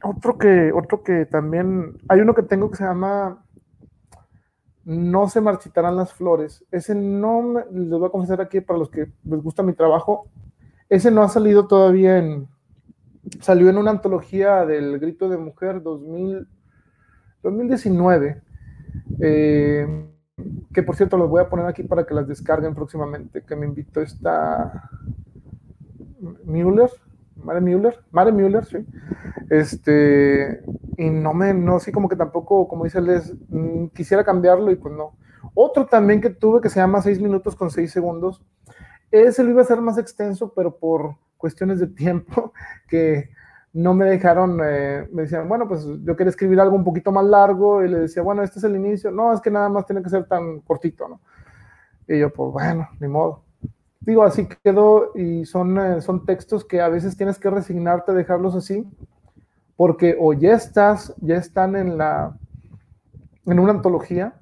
[0.03, 3.44] otro que, otro que también, hay uno que tengo que se llama
[4.85, 6.63] no se marchitarán las flores.
[6.71, 10.27] Ese no, les voy a confesar aquí para los que les gusta mi trabajo,
[10.87, 12.47] ese no ha salido todavía en,
[13.41, 16.47] salió en una antología del Grito de Mujer 2000,
[17.41, 18.41] 2019,
[19.19, 20.07] eh,
[20.71, 23.65] que por cierto los voy a poner aquí para que las descarguen próximamente, que me
[23.65, 24.89] invitó esta
[26.43, 26.89] Müller,
[27.45, 28.85] Mare Müller, Mare Müller, sí.
[29.49, 30.61] Este,
[30.97, 34.75] y no me, no, sí, como que tampoco, como dice Les, mm, quisiera cambiarlo y
[34.75, 35.15] pues no.
[35.53, 38.43] Otro también que tuve que se llama 6 minutos con 6 segundos,
[39.11, 42.51] ese lo iba a ser más extenso, pero por cuestiones de tiempo
[42.87, 43.29] que
[43.73, 47.25] no me dejaron, eh, me decían, bueno, pues yo quería escribir algo un poquito más
[47.25, 50.01] largo y le decía, bueno, este es el inicio, no, es que nada más tiene
[50.01, 51.19] que ser tan cortito, ¿no?
[52.07, 53.44] Y yo, pues bueno, ni modo.
[54.05, 58.15] Digo, así quedó y son, eh, son textos que a veces tienes que resignarte a
[58.15, 58.85] dejarlos así,
[59.75, 62.37] porque o ya estás, ya están en la,
[63.45, 64.39] en una antología,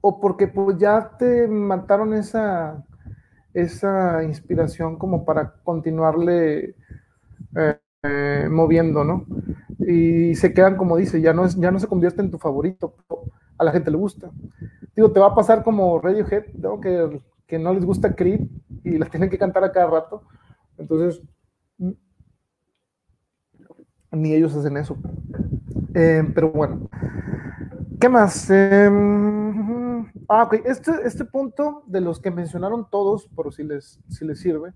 [0.00, 2.84] o porque pues ya te mataron esa,
[3.54, 6.76] esa inspiración como para continuarle
[7.56, 9.24] eh, eh, moviendo, ¿no?
[9.78, 12.94] Y se quedan como dice, ya no, es, ya no se convierte en tu favorito,
[13.58, 14.30] a la gente le gusta.
[14.94, 16.80] Digo, te va a pasar como Radiohead, ¿no?
[16.80, 18.40] que que no les gusta Creed
[18.82, 20.22] y la tienen que cantar a cada rato.
[20.76, 21.22] Entonces,
[24.10, 24.96] ni ellos hacen eso.
[25.94, 26.88] Eh, pero bueno,
[28.00, 28.50] ¿qué más?
[28.50, 34.24] Em, ah, ok, este, este punto de los que mencionaron todos, por si les, si
[34.24, 34.72] les sirve,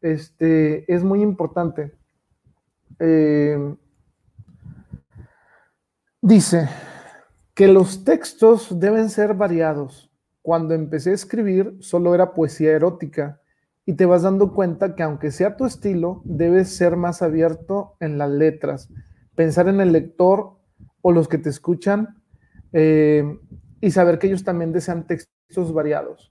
[0.00, 1.92] este, es muy importante.
[3.00, 3.76] Eh,
[6.20, 6.68] dice
[7.54, 10.13] que los textos deben ser variados
[10.44, 13.40] cuando empecé a escribir solo era poesía erótica
[13.86, 18.18] y te vas dando cuenta que aunque sea tu estilo, debes ser más abierto en
[18.18, 18.90] las letras,
[19.34, 20.58] pensar en el lector
[21.00, 22.22] o los que te escuchan
[22.74, 23.38] eh,
[23.80, 26.30] y saber que ellos también desean textos variados.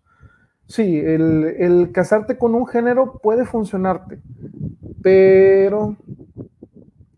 [0.68, 4.22] Sí, el, casarte con un género puede funcionarte,
[5.02, 5.98] pero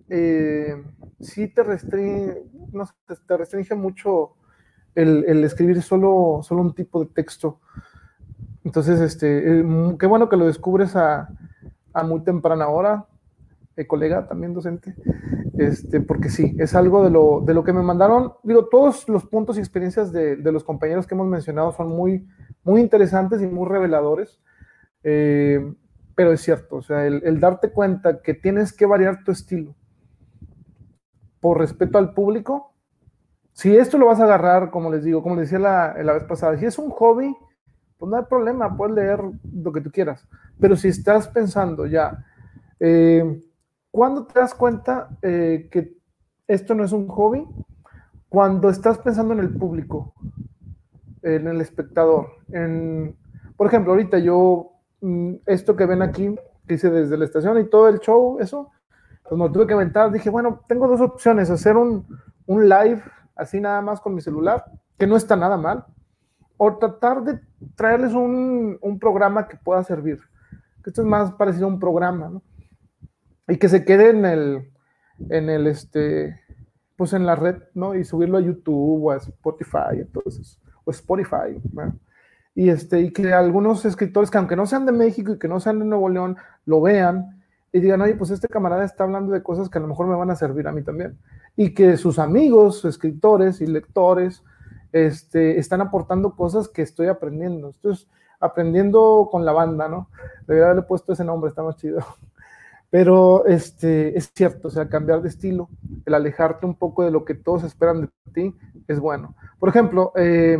[0.07, 0.81] eh,
[1.19, 4.34] sí te te restringe mucho
[4.95, 7.59] el, escribir solo, solo un tipo de texto.
[8.63, 9.65] Entonces, este, eh,
[9.99, 11.29] qué bueno que lo descubres a,
[12.05, 13.05] muy temprana hora,
[13.77, 14.95] eh, colega también docente,
[15.57, 18.33] este, porque sí, es algo de lo, de lo que me mandaron.
[18.43, 22.27] Digo, todos los puntos y experiencias de, los compañeros que hemos mencionado son muy,
[22.63, 24.39] muy interesantes y muy reveladores,
[25.03, 25.73] eh,
[26.15, 29.75] pero es cierto, o sea, el darte cuenta que tienes que variar tu estilo
[31.45, 32.74] por respeto al público,
[33.55, 36.57] si esto lo vas a agarrar, como les digo, como les decía la, vez pasada,
[36.57, 37.33] si es un hobby,
[37.97, 39.21] pues no hay problema, puedes leer
[39.53, 40.27] lo que tú quieras.
[40.59, 42.25] Pero si estás pensando ya,
[42.81, 43.41] eh,
[43.91, 45.97] ¿cuándo te das cuenta eh, que
[46.45, 47.47] esto no es un hobby?
[48.27, 50.13] Cuando estás pensando en el público,
[51.21, 52.27] en el espectador.
[52.51, 53.15] En,
[53.55, 56.35] por ejemplo, ahorita yo, mm, esto que ven aquí,
[56.67, 58.69] que hice desde la estación y todo el show, eso,
[59.29, 60.11] pues me tuve que inventar.
[60.11, 62.05] Dije, bueno, tengo dos opciones, hacer un,
[62.47, 63.01] un live
[63.35, 64.65] así nada más con mi celular,
[64.97, 65.85] que no está nada mal,
[66.57, 67.39] o tratar de
[67.75, 70.19] traerles un, programa que pueda servir,
[70.83, 72.41] que esto es más parecido a un programa, ¿no?
[73.47, 74.71] Y que se quede en el,
[75.29, 76.39] en el, este,
[76.95, 77.93] pues en la red, ¿no?
[77.93, 81.61] Y subirlo a YouTube o a Spotify, entonces, o Spotify,
[82.55, 85.59] Y, este, y que algunos escritores que aunque no sean de México y que no
[85.59, 89.43] sean de Nuevo León, lo vean y digan, oye, pues este camarada está hablando de
[89.43, 91.19] cosas que a lo mejor me van a servir a mí también
[91.55, 94.43] y que sus amigos, escritores y lectores
[94.91, 97.69] este, están aportando cosas que estoy aprendiendo.
[97.69, 98.07] Estoy
[98.39, 100.09] aprendiendo con la banda, ¿no?
[100.47, 101.99] Debería haberle puesto ese nombre, está más chido.
[102.89, 105.69] Pero este, es cierto, o sea, cambiar de estilo,
[106.05, 108.55] el alejarte un poco de lo que todos esperan de ti,
[108.87, 109.35] es bueno.
[109.59, 110.57] Por ejemplo, eh,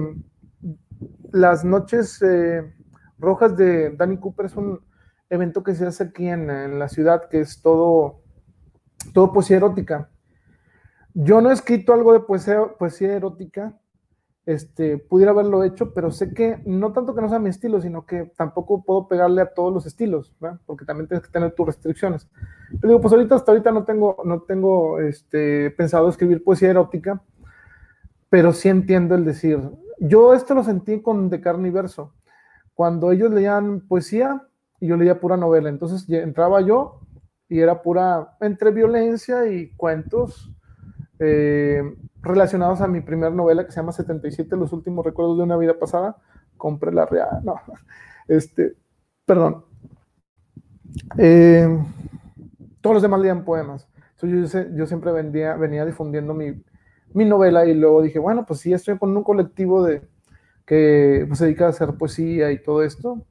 [1.31, 2.73] las noches eh,
[3.19, 4.81] rojas de Danny Cooper es un
[5.29, 8.21] evento que se hace aquí en, en la ciudad, que es todo,
[9.13, 10.09] todo poesía erótica.
[11.17, 13.73] Yo no he escrito algo de poesía, poesía erótica,
[14.45, 18.05] este, pudiera haberlo hecho, pero sé que no tanto que no sea mi estilo, sino
[18.05, 20.35] que tampoco puedo pegarle a todos los estilos,
[20.65, 22.27] porque también tienes que tener tus restricciones.
[22.81, 27.23] Pero digo, pues ahorita hasta ahorita no tengo, no tengo este, pensado escribir poesía erótica,
[28.29, 29.57] pero sí entiendo el decir.
[30.01, 32.13] Yo esto lo sentí con De Carne y Verso.
[32.73, 34.45] Cuando ellos leían poesía
[34.81, 36.99] y yo leía pura novela, entonces entraba yo
[37.47, 40.54] y era pura entre violencia y cuentos
[41.19, 41.81] eh,
[42.21, 45.77] relacionados a mi primera novela que se llama 77, Los últimos recuerdos de una vida
[45.77, 46.17] pasada.
[46.57, 47.55] Compré la real, no,
[48.27, 48.75] este,
[49.25, 49.65] perdón.
[51.17, 51.67] Eh,
[52.81, 53.87] todos los demás leían poemas.
[54.13, 56.55] Entonces, yo, yo, siempre venía difundiendo mi,
[57.13, 60.01] novela y luego dije, bueno, pues si estoy con un colectivo de,
[60.65, 63.21] que pues, se dedica a hacer poesía y todo esto,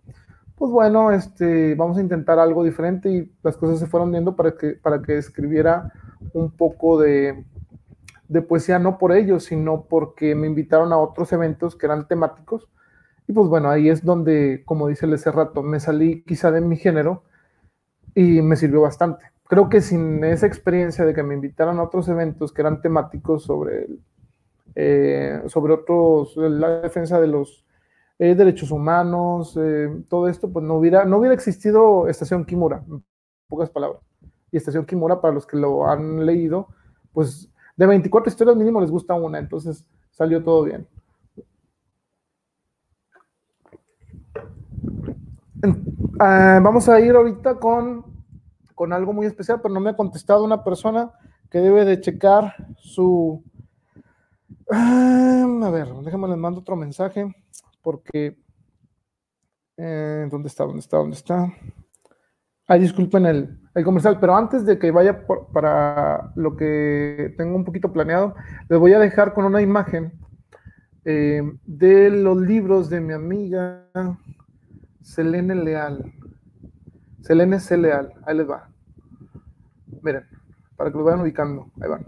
[0.57, 4.53] pues bueno, este, vamos a intentar algo diferente y las cosas se fueron viendo para
[4.57, 5.93] que, para que escribiera
[6.33, 7.45] un poco de,
[8.29, 12.69] de poesía no por ellos, sino porque me invitaron a otros eventos que eran temáticos.
[13.27, 16.77] Y pues bueno, ahí es donde, como dice ese rato, me salí quizá de mi
[16.77, 17.25] género
[18.15, 19.27] y me sirvió bastante.
[19.45, 23.45] Creo que sin esa experiencia de que me invitaran a otros eventos que eran temáticos
[23.45, 23.89] sobre,
[24.75, 27.65] eh, sobre otros, la defensa de los
[28.19, 33.05] eh, derechos humanos, eh, todo esto, pues no hubiera, no hubiera existido Estación Kimura, en
[33.49, 34.03] pocas palabras.
[34.51, 36.69] Y Estación Kimura, para los que lo han leído,
[37.13, 40.87] pues de 24 historias mínimo les gusta una, entonces salió todo bien.
[46.21, 48.05] Ah, vamos a ir ahorita con,
[48.75, 51.11] con algo muy especial, pero no me ha contestado una persona
[51.51, 53.43] que debe de checar su...
[54.71, 57.35] Ah, a ver, déjame les mando otro mensaje
[57.83, 58.39] porque...
[59.77, 60.65] Eh, ¿Dónde está?
[60.65, 60.99] ¿Dónde está?
[60.99, 61.53] ¿Dónde está?
[62.67, 67.65] Ay, disculpen el, el comercial, pero antes de que vaya para lo que tengo un
[67.65, 68.35] poquito planeado,
[68.69, 70.13] les voy a dejar con una imagen
[71.05, 73.89] eh, de los libros de mi amiga
[75.03, 76.13] Selene Leal.
[77.21, 77.77] Selene C.
[77.77, 78.69] Leal, ahí les va.
[80.03, 80.25] Miren,
[80.77, 82.05] para que lo vayan ubicando, ahí van.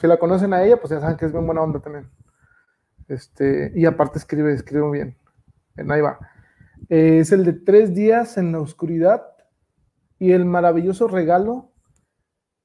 [0.00, 2.08] Si la conocen a ella, pues ya saben que es bien buena onda también.
[3.08, 5.16] Este, y aparte escribe, escribe muy bien.
[5.90, 6.18] ahí va.
[6.88, 9.31] Eh, es el de tres días en la oscuridad
[10.22, 11.72] y el maravilloso regalo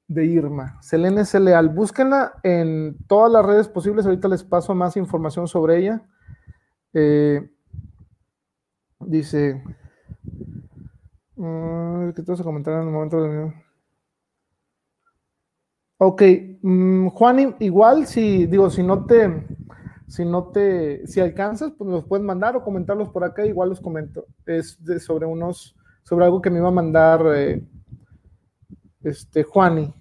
[0.06, 0.80] de Irma.
[0.80, 1.24] Selene.
[1.40, 1.70] Leal.
[1.70, 4.06] Búsquenla en todas las redes posibles.
[4.06, 6.06] Ahorita les paso más información sobre ella.
[6.92, 7.50] Eh,
[9.00, 9.60] dice.
[11.34, 13.52] Uh, ¿Qué te vas a comentar en el momento?
[15.96, 16.22] Ok,
[16.62, 19.48] mm, Juan, igual si digo, si no te,
[20.06, 23.80] si no te, si alcanzas, pues los puedes mandar o comentarlos por acá, igual los
[23.80, 24.26] comento.
[24.46, 25.74] Es de, sobre unos
[26.08, 27.62] sobre algo que me iba a mandar eh,
[29.02, 29.92] este, Juani.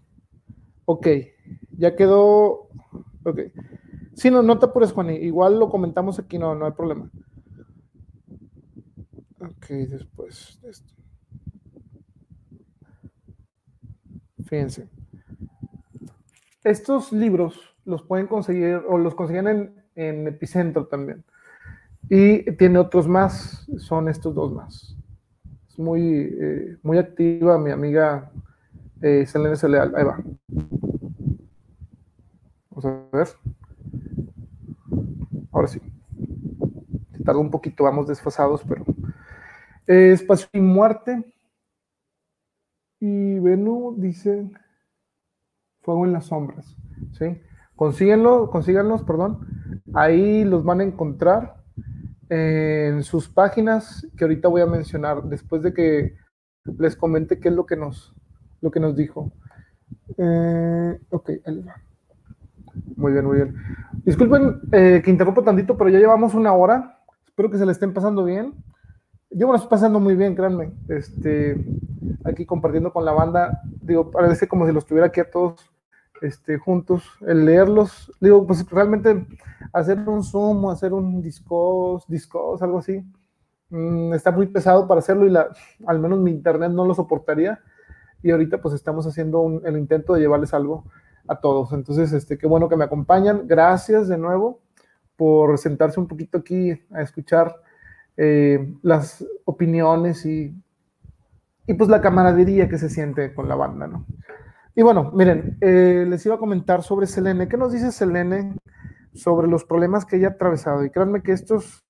[0.85, 1.05] Ok,
[1.77, 2.69] ya quedó.
[3.25, 3.39] Ok.
[4.13, 5.15] Sí, no, no te apures, Juani.
[5.15, 7.11] Igual lo comentamos aquí, no, no hay problema.
[9.41, 10.93] Ok, después de esto.
[14.45, 14.87] Fíjense.
[16.63, 21.25] Estos libros los pueden conseguir o los consiguen en, en Epicentro también.
[22.09, 24.96] Y tiene otros más, son estos dos más
[25.77, 26.01] muy,
[26.39, 28.31] eh, muy activa mi amiga
[29.01, 29.95] eh, Selene Leal.
[29.95, 30.19] Ahí va.
[32.69, 33.27] Vamos a ver.
[35.51, 35.79] Ahora sí.
[37.23, 38.85] Tardó un poquito, vamos desfasados, pero.
[39.87, 41.33] Eh, espacio y muerte.
[42.99, 44.49] Y Venú dice
[45.81, 46.75] Fuego en las sombras.
[47.11, 47.39] ¿sí?
[47.75, 49.83] Consíguenlo, consíganlos, perdón.
[49.93, 51.56] Ahí los van a encontrar
[52.29, 56.15] en sus páginas que ahorita voy a mencionar, después de que
[56.77, 58.13] les comente qué es lo que nos,
[58.61, 59.31] lo que nos dijo.
[60.17, 61.29] Eh, ok,
[62.95, 63.55] Muy bien, muy bien.
[64.03, 66.99] Disculpen eh, que interrumpo tantito, pero ya llevamos una hora.
[67.25, 68.53] Espero que se le estén pasando bien.
[69.29, 70.73] Yo me lo estoy pasando muy bien, créanme.
[70.89, 71.63] Este,
[72.23, 73.61] aquí compartiendo con la banda.
[73.81, 75.69] Digo, parece como si los tuviera aquí a todos
[76.21, 79.25] este, juntos, el leerlos, digo, pues realmente
[79.73, 83.03] hacer un Zoom hacer un Discos, Discos, algo así,
[83.69, 85.35] mm, está muy pesado para hacerlo y
[85.85, 87.59] al menos mi internet no lo soportaría.
[88.23, 90.85] Y ahorita pues estamos haciendo el intento de llevarles algo
[91.27, 91.71] a todos.
[91.73, 93.47] Entonces, este, qué bueno que me acompañan.
[93.47, 94.59] Gracias de nuevo
[95.15, 97.55] por sentarse un poquito aquí a escuchar
[98.17, 100.55] eh, las opiniones y,
[101.67, 104.05] y pues la camaradería que se siente con la banda, ¿no?
[104.77, 107.49] Y bueno, miren, eh, les iba a comentar sobre Selene.
[107.49, 108.55] ¿Qué nos dice Selene
[109.11, 110.85] sobre los problemas que ella ha atravesado?
[110.85, 111.83] Y créanme que estos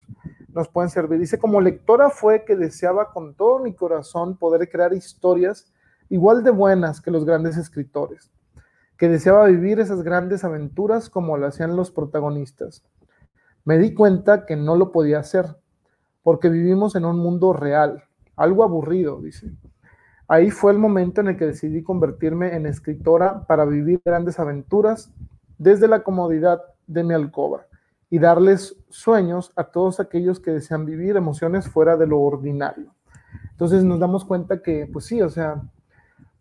[0.54, 1.20] nos pueden servir.
[1.20, 5.70] Dice, como lectora fue que deseaba con todo mi corazón poder crear historias
[6.08, 8.32] igual de buenas que los grandes escritores,
[8.98, 12.86] que deseaba vivir esas grandes aventuras como lo hacían los protagonistas.
[13.66, 15.58] Me di cuenta que no lo podía hacer,
[16.24, 18.06] porque vivimos en un mundo real,
[18.38, 19.52] algo aburrido, dice.
[20.28, 25.14] Ahí fue el momento en el que decidí convertirme en escritora para vivir grandes aventuras
[25.58, 27.66] desde la comodidad de mi alcoba
[28.10, 32.94] y darles sueños a todos aquellos que desean vivir emociones fuera de lo ordinario.
[33.52, 35.62] Entonces nos damos cuenta que, pues sí, o sea,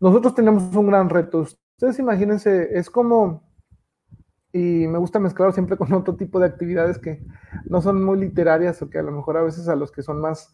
[0.00, 1.40] nosotros tenemos un gran reto.
[1.40, 3.42] Ustedes imagínense, es como,
[4.52, 7.24] y me gusta mezclar siempre con otro tipo de actividades que
[7.64, 10.20] no son muy literarias o que a lo mejor a veces a los que son
[10.20, 10.52] más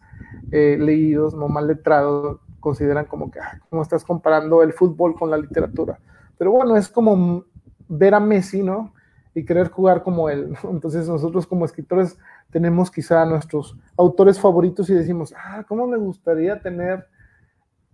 [0.50, 5.98] eh, leídos, más letrados, consideran como que, como estás comparando el fútbol con la literatura.
[6.38, 7.44] Pero bueno, es como
[7.88, 8.94] ver a Messi, ¿no?
[9.34, 10.54] Y querer jugar como él.
[10.70, 12.16] Entonces nosotros como escritores
[12.50, 17.06] tenemos quizá a nuestros autores favoritos y decimos, ah, ¿cómo me gustaría tener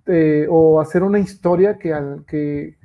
[0.07, 1.95] eh, o hacer una historia que,
[2.27, 2.79] que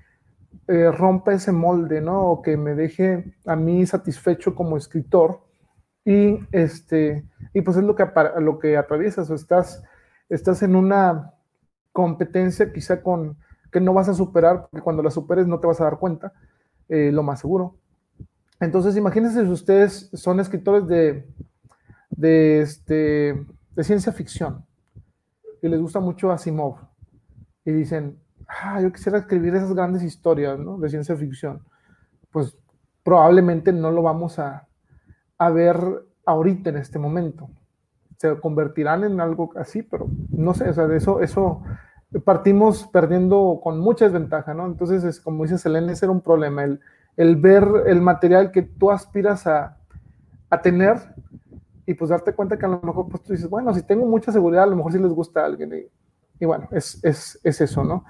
[0.67, 2.21] eh, rompa ese molde, ¿no?
[2.31, 5.41] O que me deje a mí satisfecho como escritor.
[6.05, 8.05] Y, este, y pues es lo que,
[8.39, 9.83] lo que atraviesas o estás,
[10.29, 11.33] estás en una
[11.93, 13.37] competencia quizá con
[13.71, 16.33] que no vas a superar, porque cuando la superes no te vas a dar cuenta,
[16.89, 17.77] eh, lo más seguro.
[18.59, 21.27] Entonces, imagínense si ustedes son escritores de,
[22.09, 24.65] de, este, de ciencia ficción
[25.61, 26.75] y les gusta mucho Asimov
[27.65, 30.77] y dicen, ah, yo quisiera escribir esas grandes historias ¿no?
[30.77, 31.63] de ciencia ficción.
[32.31, 32.57] Pues
[33.03, 34.67] probablemente no lo vamos a,
[35.37, 35.77] a ver
[36.25, 37.49] ahorita en este momento.
[38.17, 41.61] Se convertirán en algo así, pero no sé, o sea, de eso, eso
[42.19, 44.65] partimos perdiendo con mucha desventaja, ¿no?
[44.65, 46.79] Entonces, es, como dice Selene, ese era un problema, el,
[47.17, 49.77] el ver el material que tú aspiras a,
[50.49, 50.97] a, tener
[51.85, 54.31] y pues darte cuenta que a lo mejor pues tú dices, bueno, si tengo mucha
[54.31, 55.73] seguridad, a lo mejor sí les gusta a alguien.
[55.73, 58.05] Y, y bueno, es, es, es, eso, ¿no?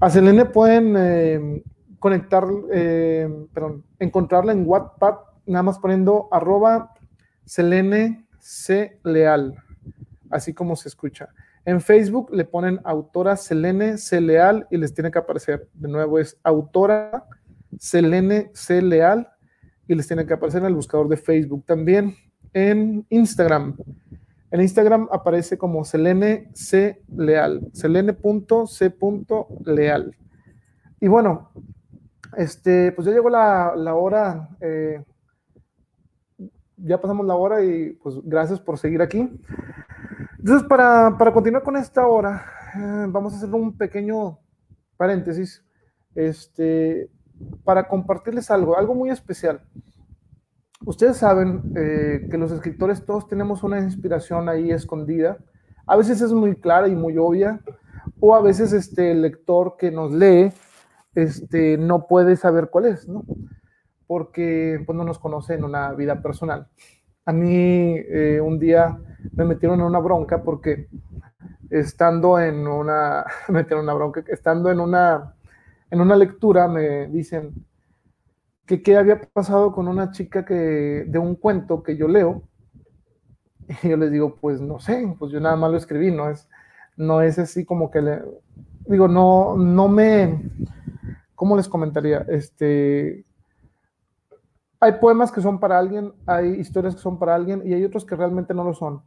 [0.00, 1.62] A Selene pueden eh,
[1.98, 6.94] conectar, eh, perdón, encontrarla en WhatsApp, nada más poniendo arroba
[7.44, 8.98] Selene C.
[9.04, 9.54] Leal,
[10.28, 11.28] así como se escucha.
[11.64, 14.20] En Facebook le ponen autora Selene C.
[14.20, 15.68] Leal y les tiene que aparecer.
[15.74, 17.24] De nuevo es autora
[17.78, 18.82] Selene C.
[18.82, 19.28] Leal
[19.86, 21.64] y les tiene que aparecer en el buscador de Facebook.
[21.66, 22.16] También
[22.52, 23.76] en Instagram.
[24.50, 27.00] En Instagram aparece como Selene C.
[27.16, 27.60] Leal.
[27.72, 28.66] Selene.c.leal.
[31.00, 31.52] Y bueno,
[32.36, 34.48] este, pues ya llegó la, hora.
[34.60, 35.00] Eh,
[36.82, 39.30] ya pasamos la hora y pues gracias por seguir aquí.
[40.38, 42.44] Entonces, para, para continuar con esta hora,
[42.76, 44.38] eh, vamos a hacer un pequeño
[44.96, 45.64] paréntesis
[46.14, 47.10] este,
[47.64, 49.62] para compartirles algo, algo muy especial.
[50.84, 55.38] Ustedes saben eh, que los escritores todos tenemos una inspiración ahí escondida.
[55.86, 57.60] A veces es muy clara y muy obvia,
[58.20, 60.52] o a veces este, el lector que nos lee
[61.14, 63.24] este, no puede saber cuál es, ¿no?
[64.12, 66.68] Porque pues, no nos conoce en una vida personal.
[67.24, 68.98] A mí eh, un día
[69.32, 70.86] me metieron en una bronca porque
[71.70, 75.34] estando en una, me metieron una bronca, estando en una,
[75.90, 77.54] en una lectura me dicen
[78.66, 82.42] que qué había pasado con una chica que, de un cuento que yo leo.
[83.82, 86.50] Y yo les digo, pues no sé, pues yo nada más lo escribí, no es,
[86.98, 88.20] no es así como que le,
[88.84, 90.42] digo, no, no me,
[91.34, 92.26] ¿cómo les comentaría?
[92.28, 93.24] Este,
[94.82, 98.04] hay poemas que son para alguien, hay historias que son para alguien y hay otros
[98.04, 99.00] que realmente no lo son.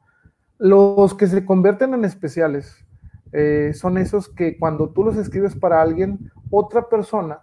[0.57, 2.85] Los que se convierten en especiales
[3.33, 7.41] eh, son esos que cuando tú los escribes para alguien, otra persona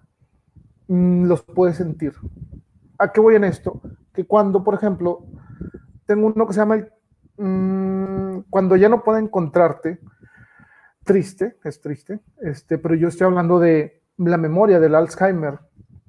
[0.89, 2.15] mmm, los puede sentir.
[2.97, 3.83] ¿A qué voy en esto?
[4.15, 5.27] Que cuando, por ejemplo,
[6.07, 6.87] tengo uno que se llama
[7.37, 10.01] mmm, Cuando ya no puedo encontrarte,
[11.05, 15.59] triste, es triste, este, pero yo estoy hablando de la memoria del Alzheimer,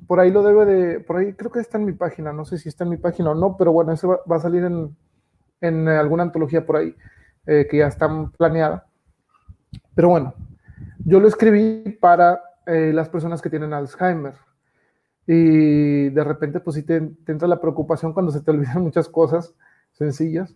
[0.08, 2.58] por ahí lo debe de, por ahí creo que está en mi página, no sé
[2.58, 4.96] si está en mi página o no, pero bueno, eso va, a salir en,
[5.62, 6.96] en, alguna antología por ahí
[7.46, 8.88] eh, que ya está planeada.
[9.96, 10.34] Pero bueno,
[11.06, 14.36] yo lo escribí para eh, las personas que tienen Alzheimer.
[15.26, 19.08] Y de repente, pues sí te, te, entra la preocupación cuando se te olvidan muchas
[19.08, 19.54] cosas
[19.92, 20.56] sencillas.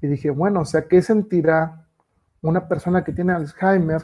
[0.00, 1.86] Y dije, bueno, o sea, ¿qué sentirá
[2.42, 4.02] una persona que tiene Alzheimer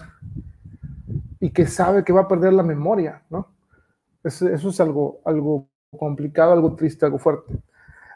[1.41, 3.49] y que sabe que va a perder la memoria, ¿no?
[4.23, 7.55] Eso, es algo, algo complicado, algo triste, algo fuerte.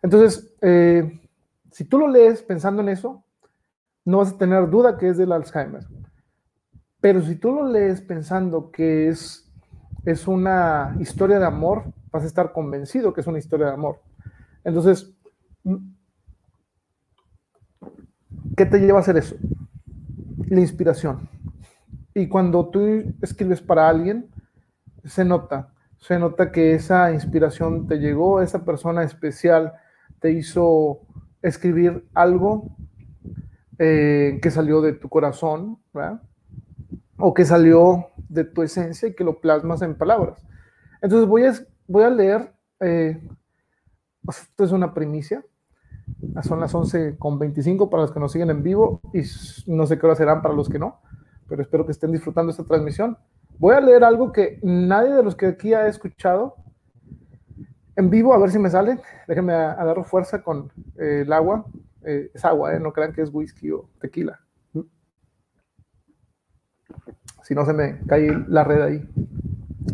[0.03, 1.21] Entonces, eh,
[1.71, 3.25] si tú lo lees pensando en eso,
[4.05, 5.87] no vas a tener duda que es del Alzheimer.
[7.01, 9.51] Pero si tú lo lees pensando que es,
[10.05, 14.01] es una historia de amor, vas a estar convencido que es una historia de amor.
[14.63, 15.13] Entonces,
[18.57, 19.37] ¿qué te lleva a hacer eso?
[20.47, 21.29] La inspiración.
[22.15, 24.31] Y cuando tú escribes para alguien,
[25.05, 25.74] se nota
[26.05, 29.73] se nota que esa inspiración te llegó, esa persona especial
[30.21, 31.01] te hizo
[31.41, 32.77] escribir algo
[33.79, 35.79] eh, que salió de tu corazón.
[37.17, 40.47] O que salió de tu esencia y que lo plasmas en palabras.
[41.01, 41.55] Entonces voy a,
[41.89, 43.27] voy a leer, eh,
[44.29, 45.43] esto es una primicia,
[46.43, 49.23] son las 11 con 25 para los que nos siguen en vivo y
[49.67, 51.01] no sé qué hora serán para los que no,
[51.49, 53.17] pero espero que estén disfrutando esta transmisión.
[53.59, 56.57] Voy a leer algo que nadie de los que aquí ha escuchado
[57.97, 58.99] en vivo, a ver si me sale.
[59.29, 61.65] Déjenme agarro fuerza con eh, el agua.
[62.03, 64.41] Eh, es agua, eh, no crean que es whisky o tequila.
[67.43, 69.09] Si no se me cae la red ahí.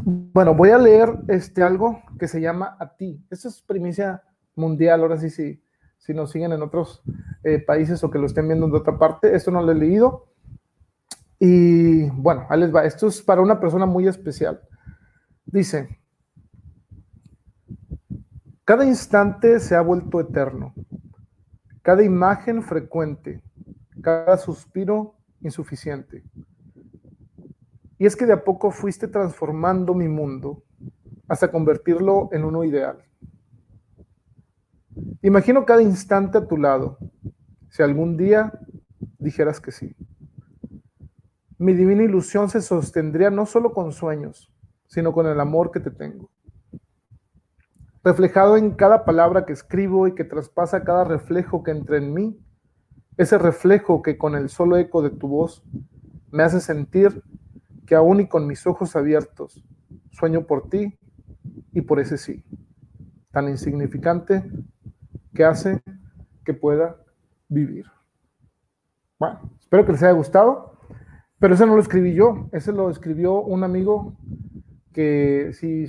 [0.05, 3.25] Bueno, voy a leer este algo que se llama A ti.
[3.29, 4.23] Esto es primicia
[4.55, 5.63] mundial, ahora sí, sí
[5.99, 7.03] si nos siguen en otros
[7.67, 9.35] países o que lo estén viendo de otra parte.
[9.35, 10.30] Esto no lo he leído.
[11.43, 12.85] Y bueno, ahí les va.
[12.85, 14.61] Esto es para una persona muy especial.
[15.47, 15.99] Dice,
[18.67, 20.75] cada instante se ha vuelto eterno,
[21.81, 23.43] cada imagen frecuente,
[24.03, 26.23] cada suspiro insuficiente.
[27.97, 30.63] Y es que de a poco fuiste transformando mi mundo
[31.27, 33.03] hasta convertirlo en uno ideal.
[35.23, 36.99] Imagino cada instante a tu lado,
[37.71, 38.53] si algún día
[39.19, 39.97] dijeras que sí
[41.61, 44.51] mi divina ilusión se sostendría no solo con sueños,
[44.87, 46.31] sino con el amor que te tengo.
[48.03, 52.41] Reflejado en cada palabra que escribo y que traspasa cada reflejo que entra en mí,
[53.19, 55.63] ese reflejo que con el solo eco de tu voz
[56.31, 57.23] me hace sentir
[57.87, 59.63] que aún y con mis ojos abiertos
[60.13, 60.99] sueño por ti
[61.73, 62.43] y por ese sí,
[63.33, 64.51] tan insignificante
[65.35, 65.83] que hace
[66.43, 66.97] que pueda
[67.49, 67.85] vivir.
[69.19, 70.70] Bueno, espero que les haya gustado,
[71.41, 74.15] pero ese no lo escribí yo, ese lo escribió un amigo
[74.93, 75.87] que si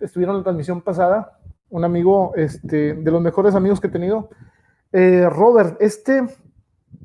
[0.00, 1.38] estuvieron en la transmisión pasada,
[1.68, 4.30] un amigo este, de los mejores amigos que he tenido,
[4.92, 6.22] eh, Robert, este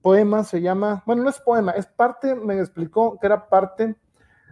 [0.01, 3.95] poema se llama, bueno, no es poema, es parte, me explicó que era parte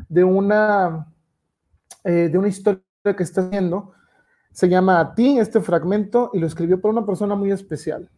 [0.09, 1.13] de una,
[2.03, 2.81] eh, de una historia
[3.15, 3.93] que está haciendo.
[4.51, 8.09] Se llama A ti, este fragmento, y lo escribió por una persona muy especial.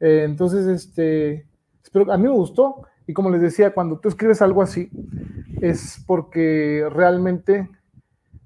[0.00, 1.48] Eh, entonces, este,
[1.82, 4.88] espero, a mí me gustó, y como les decía, cuando tú escribes algo así,
[5.60, 7.68] es porque realmente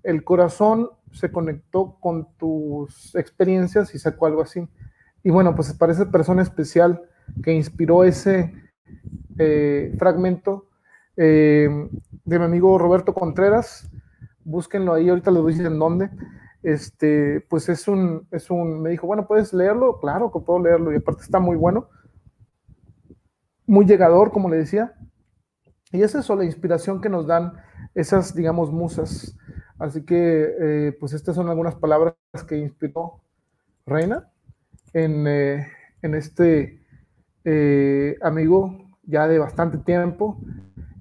[0.02, 4.66] el corazón se conectó con tus experiencias y sacó algo así.
[5.22, 7.02] Y bueno, pues para esa persona especial
[7.42, 8.54] que inspiró ese
[9.38, 10.70] eh, fragmento
[11.18, 11.68] eh,
[12.24, 13.86] de mi amigo Roberto Contreras,
[14.44, 16.08] búsquenlo ahí, ahorita les voy a decir en dónde.
[16.62, 20.00] Este, pues es un, es un, me dijo, bueno, ¿puedes leerlo?
[20.00, 21.90] Claro que puedo leerlo, y aparte está muy bueno,
[23.66, 24.94] muy llegador, como le decía.
[25.92, 27.52] Y es eso, la inspiración que nos dan
[27.94, 29.36] esas, digamos, musas.
[29.78, 32.14] Así que, eh, pues estas son algunas palabras
[32.48, 33.20] que inspiró
[33.86, 34.30] Reina
[34.92, 35.66] en, eh,
[36.02, 36.80] en este
[37.44, 40.38] eh, amigo ya de bastante tiempo.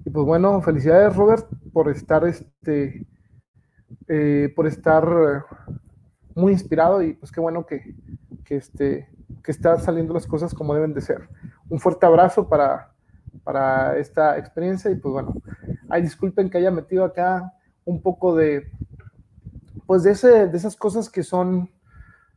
[0.04, 3.06] Y pues bueno, felicidades Robert por estar este
[4.54, 5.44] por estar
[6.34, 7.94] muy inspirado y pues qué bueno que,
[8.44, 9.08] que, este,
[9.42, 11.28] que están saliendo las cosas como deben de ser.
[11.68, 12.92] Un fuerte abrazo para,
[13.42, 15.34] para esta experiencia y pues bueno,
[15.88, 17.52] ay, disculpen que haya metido acá
[17.84, 18.70] un poco de,
[19.86, 21.70] pues de, ese, de esas cosas que son,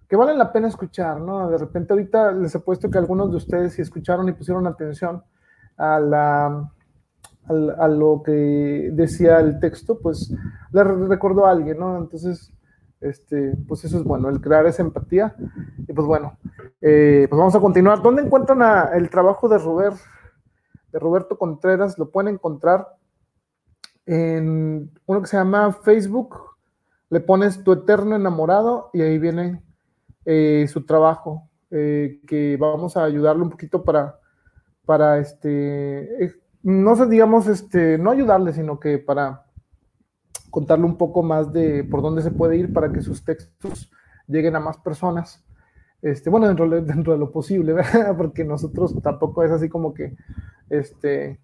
[0.08, 1.50] que valen la pena escuchar, ¿no?
[1.50, 5.24] De repente ahorita les he puesto que algunos de ustedes si escucharon y pusieron atención
[5.78, 6.72] a la,
[7.48, 10.34] a, lo que decía el texto, pues
[10.72, 11.98] le recordó a alguien, ¿no?
[11.98, 12.52] Entonces,
[13.02, 15.36] este, pues eso es bueno, el crear esa empatía.
[15.88, 16.38] Y pues bueno,
[16.82, 18.02] eh, pues vamos a continuar.
[18.02, 18.62] ¿Dónde encuentran
[18.94, 19.98] el trabajo de Robert,
[20.92, 21.98] de Roberto Contreras?
[21.98, 22.88] Lo pueden encontrar
[24.06, 26.36] en uno que se llama Facebook,
[27.10, 29.62] le pones tu eterno enamorado y ahí viene
[30.26, 34.20] eh, su trabajo, eh, que vamos a ayudarle un poquito para,
[34.86, 36.34] para este,
[36.64, 39.47] no sé, digamos, este, no ayudarle, sino que para
[40.50, 43.92] contarle un poco más de por dónde se puede ir para que sus textos
[44.28, 45.44] lleguen a más personas.
[46.02, 48.16] Este, bueno, dentro, dentro de lo posible, ¿verdad?
[48.18, 50.16] Porque nosotros tampoco es así como que,
[50.70, 51.40] este,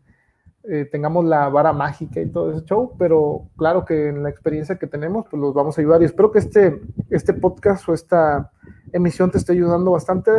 [0.65, 4.77] eh, tengamos la vara mágica y todo ese show, pero claro que en la experiencia
[4.77, 8.49] que tenemos, pues los vamos a ayudar y espero que este, este podcast o esta
[8.93, 10.31] emisión te esté ayudando bastante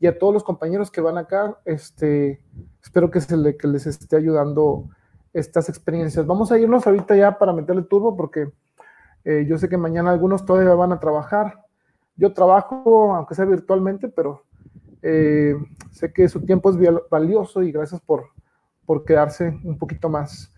[0.00, 2.42] y a todos los compañeros que van acá, este,
[2.82, 4.88] espero que, se le, que les esté ayudando
[5.32, 6.26] estas experiencias.
[6.26, 8.50] Vamos a irnos ahorita ya para meterle turbo porque
[9.24, 11.64] eh, yo sé que mañana algunos todavía van a trabajar.
[12.16, 14.44] Yo trabajo, aunque sea virtualmente, pero
[15.02, 15.54] eh,
[15.90, 16.76] sé que su tiempo es
[17.10, 18.26] valioso y gracias por,
[18.84, 20.52] por quedarse un poquito más.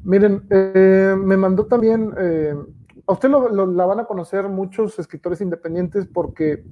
[0.00, 2.12] Miren, eh, me mandó también,
[3.06, 6.64] a usted la van a conocer muchos escritores independientes porque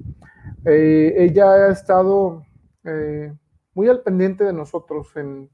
[0.65, 2.45] ella ha estado
[3.75, 5.51] muy al pendiente de nosotros en,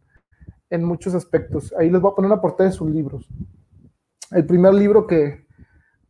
[0.73, 1.75] en, muchos aspectos.
[1.79, 3.29] Ahí les voy a poner una portada de sus libros.
[4.31, 5.47] El primer libro que,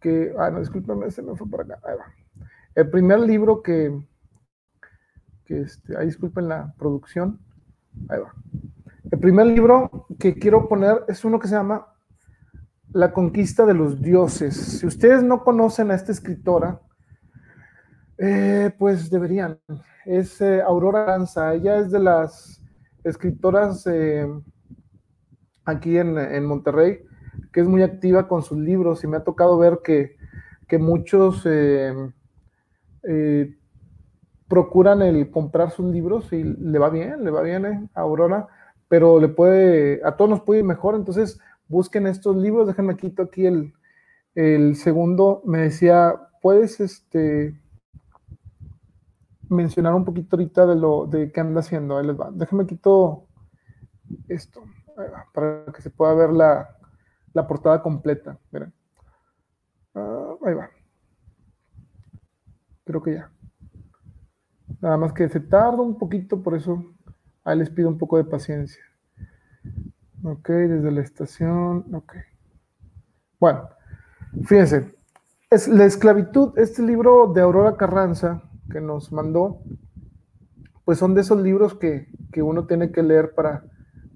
[0.01, 1.79] que ah, no, discúlpeme, se me fue por acá.
[1.85, 2.47] Ahí va.
[2.75, 4.07] El primer libro que,
[5.45, 7.41] que este, ahí disculpen la producción.
[8.09, 8.33] Ahí va.
[9.11, 11.87] El primer libro que quiero poner es uno que se llama
[12.93, 14.55] La conquista de los dioses.
[14.55, 16.81] Si ustedes no conocen a esta escritora,
[18.17, 19.59] eh, pues deberían.
[20.07, 21.53] Es eh, Aurora Lanza.
[21.55, 22.63] Ella es de las
[23.05, 24.27] escritoras eh,
[25.65, 27.01] aquí en, Monterrey,
[27.53, 29.05] que es muy activa con sus libros.
[29.05, 30.17] Y me ha tocado ver que,
[30.69, 31.47] que muchos
[34.49, 38.49] procuran el comprar sus libros y le va bien, le va bien a Aurora
[38.93, 43.23] pero le puede, a todos nos puede ir mejor, entonces busquen estos libros, déjenme quito
[43.23, 43.73] aquí el,
[44.35, 47.59] el segundo, me decía, puedes este,
[49.49, 53.29] mencionar un poquito ahorita de lo de qué anda haciendo, ahí les va, déjenme quito
[54.29, 54.63] esto,
[55.33, 56.77] para que se pueda ver la,
[57.33, 58.73] la portada completa, miren.
[59.95, 60.71] Ah, ahí va.
[62.85, 63.31] Creo que ya.
[64.81, 66.83] Nada más que se tarda un poquito, por eso
[67.45, 68.83] Ahí les pido un poco de paciencia.
[70.23, 71.93] Ok, desde la estación.
[71.93, 72.15] Ok.
[73.41, 73.69] Bueno,
[74.45, 74.95] fíjense.
[75.51, 79.61] Es La esclavitud, este libro de Aurora Carranza que nos mandó,
[80.85, 83.65] pues son de esos libros que, uno tiene que leer para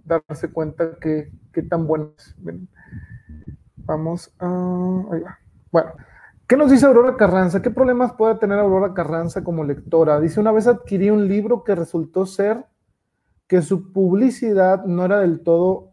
[0.07, 2.35] darse cuenta que, qué tan bueno es.
[3.77, 4.47] Vamos a...
[5.13, 5.39] Ahí va.
[5.71, 5.93] Bueno,
[6.47, 7.61] ¿qué nos dice Aurora Carranza?
[7.63, 10.21] ¿Qué problemas puede tener Aurora Carranza como lectora?
[10.21, 12.65] Dice, una vez adquirí un libro que resultó ser
[13.47, 15.93] que su publicidad no era del todo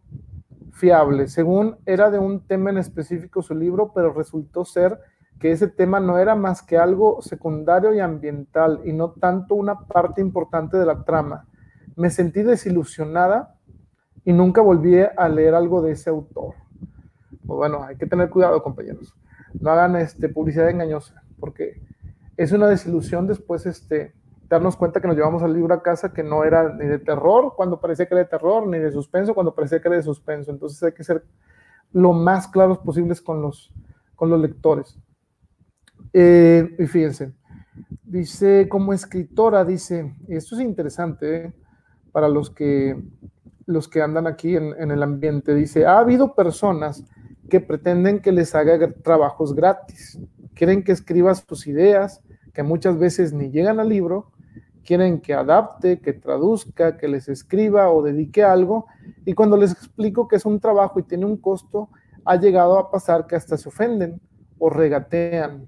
[0.71, 1.27] fiable.
[1.27, 4.99] Según era de un tema en específico su libro, pero resultó ser
[5.39, 9.81] que ese tema no era más que algo secundario y ambiental y no tanto una
[9.81, 11.47] parte importante de la trama.
[11.95, 13.55] Me sentí desilusionada
[14.25, 16.55] y nunca volví a leer algo de ese autor.
[17.45, 19.13] Pues bueno, hay que tener cuidado, compañeros.
[19.59, 21.81] No hagan este, publicidad engañosa, porque
[22.37, 24.13] es una desilusión después este,
[24.49, 27.53] darnos cuenta que nos llevamos al libro a casa que no era ni de terror
[27.55, 30.51] cuando parecía que era de terror, ni de suspenso cuando parecía que era de suspenso.
[30.51, 31.23] Entonces hay que ser
[31.91, 33.71] lo más claros posibles con los,
[34.15, 34.97] con los lectores.
[36.11, 37.33] Eh, y fíjense,
[38.03, 41.53] dice, como escritora, dice, y esto es interesante eh,
[42.11, 43.01] para los que,
[43.65, 47.05] los que andan aquí en, el ambiente, dice, ha habido personas
[47.49, 50.19] que pretenden que les haga trabajos gratis,
[50.53, 52.21] quieren que escribas tus ideas,
[52.53, 54.31] que muchas veces ni llegan al libro,
[54.83, 58.87] quieren que adapte, que traduzca, que les escriba o dedique algo,
[59.25, 61.89] y cuando les explico que es un trabajo y tiene un costo,
[62.25, 64.21] ha llegado a pasar que hasta se ofenden
[64.57, 65.65] o regatean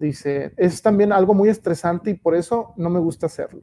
[0.00, 3.60] Dice, es también algo muy estresante y por eso no me gusta hacerlo.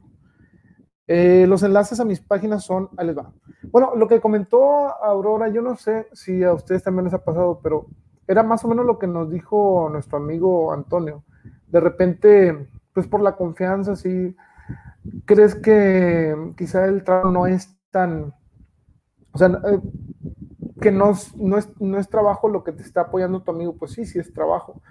[1.10, 3.32] Eh, los enlaces a mis páginas son, ahí les va.
[3.72, 7.60] Bueno, lo que comentó Aurora, yo no sé si a ustedes también les ha pasado,
[7.62, 7.86] pero
[8.26, 11.24] era más o menos lo que nos dijo nuestro amigo Antonio.
[11.66, 14.36] De repente, pues por la confianza, si
[15.24, 18.34] crees que quizá el trabajo no es tan,
[19.32, 19.80] o sea, eh,
[20.78, 23.92] que no, no, es, no es trabajo lo que te está apoyando tu amigo, pues
[23.92, 24.82] sí, sí es trabajo.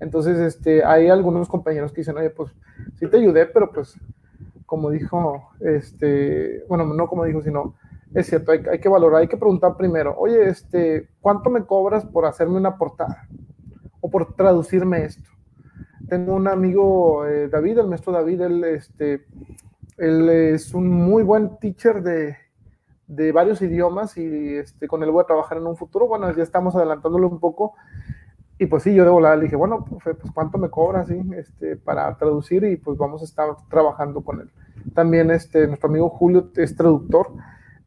[0.00, 2.50] Entonces, este, hay algunos compañeros que dicen, oye, pues
[2.98, 3.94] sí te ayudé, pero pues
[4.66, 7.74] como dijo, este, bueno, no como dijo, sino,
[8.14, 12.26] es cierto, hay, que valorar, hay que preguntar primero, oye, este, ¿cuánto me cobras por
[12.26, 13.28] hacerme una portada?
[14.00, 15.30] O por traducirme esto.
[16.08, 19.24] Tengo un amigo, eh, David, el maestro David, él, este,
[19.96, 22.36] él es un muy buen teacher de,
[23.06, 26.06] de varios idiomas y este, con él voy a trabajar en un futuro.
[26.06, 27.74] Bueno, ya estamos adelantándolo un poco
[28.58, 31.76] y pues sí, yo de volada le dije, bueno, pues cuánto me cobra, sí, este,
[31.76, 34.50] para traducir y pues vamos a estar trabajando con él.
[34.94, 37.32] También este, nuestro amigo Julio es traductor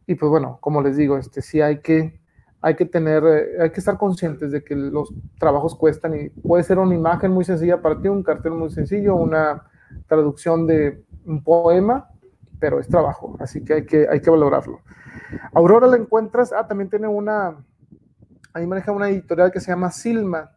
[0.05, 2.19] y pues bueno, como les digo, este, sí hay que,
[2.61, 6.63] hay que tener, eh, hay que estar conscientes de que los trabajos cuestan y puede
[6.63, 9.63] ser una imagen muy sencilla para ti, un cartel muy sencillo, una
[10.07, 12.09] traducción de un poema,
[12.59, 14.81] pero es trabajo, así que hay que, hay que valorarlo.
[15.53, 17.55] Aurora la encuentras, ah, también tiene una,
[18.53, 20.51] ahí maneja una editorial que se llama Silma,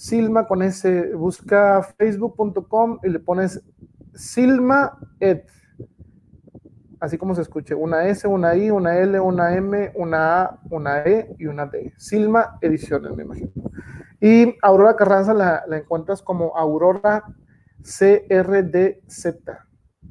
[0.00, 3.62] Silma con ese, busca facebook.com y le pones
[4.14, 5.42] Silma Ed.
[6.98, 11.00] Así como se escuche, una S, una I, una L, una M, una A, una
[11.02, 11.92] E y una D.
[11.98, 13.50] Silma Ediciones, me imagino.
[14.22, 17.22] Y Aurora Carranza la, encuentras como Aurora
[17.82, 19.26] CRDZ,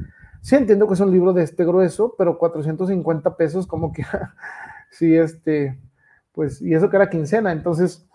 [0.42, 4.04] Sí entiendo que es un libro de este grueso, pero 450 pesos como que,
[4.90, 5.78] sí, este,
[6.32, 8.08] pues, y eso que era quincena, entonces,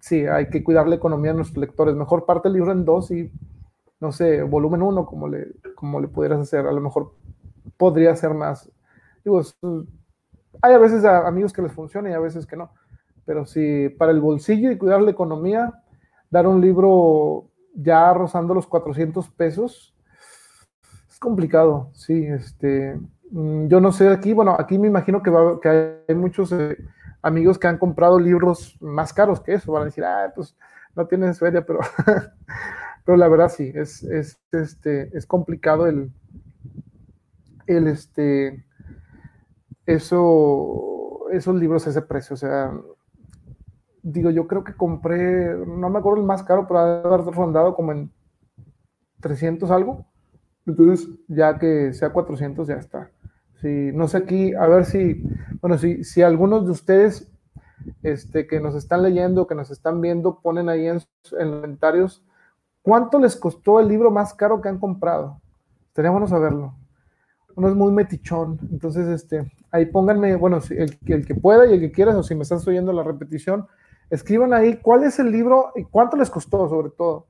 [0.00, 1.94] sí, hay que cuidar la economía de nuestros lectores.
[1.94, 3.30] Mejor parte el libro en dos y
[4.00, 6.66] no sé, volumen 1, como le, como le pudieras hacer.
[6.66, 7.14] A lo mejor
[7.76, 8.70] podría ser más.
[9.22, 9.42] Digo,
[10.62, 12.70] hay a veces amigos que les funciona y a veces que no.
[13.30, 15.84] Pero si para el bolsillo y cuidar la economía,
[16.30, 19.94] dar un libro ya rozando los 400 pesos,
[21.08, 22.98] es complicado, sí, este,
[23.30, 26.76] mm, yo no sé aquí, bueno, aquí me imagino que, va, que hay muchos eh,
[27.22, 30.56] amigos que han comprado libros más caros que eso, van a decir, ah, pues
[30.96, 31.78] no tienes feria, pero,
[33.04, 36.10] pero la verdad sí, es, es, este, es complicado el,
[37.68, 38.64] el, este,
[39.86, 42.72] eso, esos libros a ese precio, o sea,
[44.02, 47.92] digo, yo creo que compré, no me acuerdo el más caro, pero haber rondado como
[47.92, 48.10] en
[49.20, 50.06] 300 algo.
[50.66, 53.10] Entonces, ya que sea 400, ya está.
[53.60, 55.22] Sí, no sé aquí, a ver si,
[55.60, 57.30] bueno, si, si algunos de ustedes
[58.02, 61.00] este, que nos están leyendo, que nos están viendo, ponen ahí en,
[61.38, 62.24] en comentarios
[62.82, 65.40] cuánto les costó el libro más caro que han comprado.
[65.88, 66.74] Estaría bueno saberlo.
[67.56, 71.80] Uno es muy metichón, entonces, este, ahí pónganme, bueno, el, el que pueda y el
[71.80, 73.66] que quiera, o si me estás oyendo la repetición,
[74.10, 77.26] Escriban ahí cuál es el libro y cuánto les costó, sobre todo.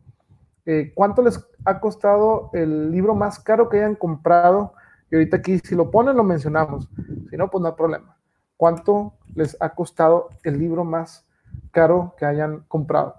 [0.67, 4.73] Eh, cuánto les ha costado el libro más caro que hayan comprado.
[5.11, 6.89] Y ahorita aquí, si lo ponen, lo mencionamos.
[7.29, 8.17] Si no, pues no hay problema.
[8.57, 11.27] ¿Cuánto les ha costado el libro más
[11.71, 13.15] caro que hayan comprado?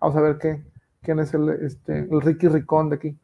[0.00, 0.64] Vamos a ver qué,
[1.02, 3.18] quién es el, este, el Ricky Ricón de aquí.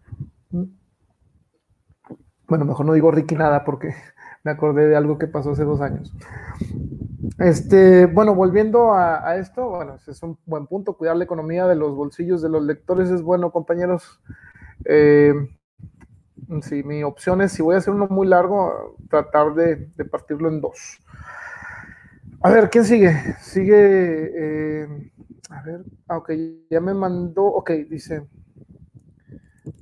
[2.49, 3.95] Bueno, mejor no digo Ricky nada porque
[4.45, 6.15] me acordé de algo que pasó hace dos años.
[7.41, 11.97] Este, bueno, volviendo a, esto, bueno, es un buen punto, cuidar la economía de los
[11.97, 14.21] bolsillos de los lectores es bueno, compañeros.
[14.85, 15.33] Eh,
[16.61, 20.61] sí, mi opción es, si voy a hacer uno muy largo, tratar de, partirlo en
[20.61, 21.03] dos.
[22.43, 23.17] A ver, ¿quién sigue?
[23.41, 25.11] Sigue, eh,
[25.49, 26.33] a ver, ah, ok,
[26.69, 28.29] ya me mandó, ok, dice,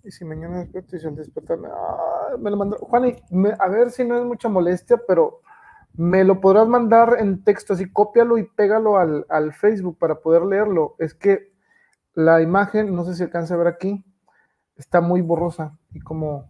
[0.05, 3.17] y si mañana despierto y despertar, ah, me lo mandó, Juan,
[3.59, 5.41] a ver si no es mucha molestia, pero
[5.99, 10.95] me lo podrás mandar en texto, así cópialo y pégalo al, Facebook para poder leerlo.
[11.01, 11.53] Es que
[12.15, 14.05] la imagen, no sé si alcanza a ver aquí,
[14.77, 16.47] está muy borrosa y como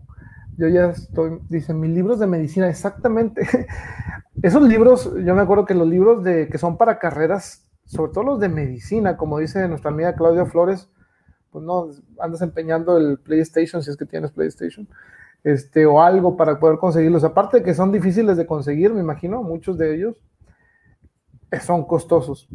[0.59, 3.41] yo ya estoy, dice, mis libros de medicina, exactamente.
[4.43, 8.25] Esos libros, yo me acuerdo que los libros de que son para carreras, sobre todo
[8.25, 10.91] los de medicina, como dice nuestra amiga Claudia Flores,
[11.51, 11.89] pues no,
[12.21, 14.87] andas empeñando el PlayStation si es que tienes PlayStation
[15.49, 17.25] este, o algo para poder conseguirlos.
[17.25, 20.23] Aparte de que son difíciles de conseguir, me imagino, muchos de ellos
[21.51, 22.49] eh, son costosos.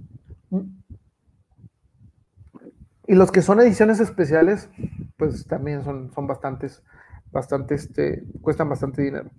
[3.07, 4.69] Y los que son ediciones especiales,
[5.17, 6.83] pues también son, son bastantes,
[7.31, 9.31] bastante, este, cuestan bastante dinero.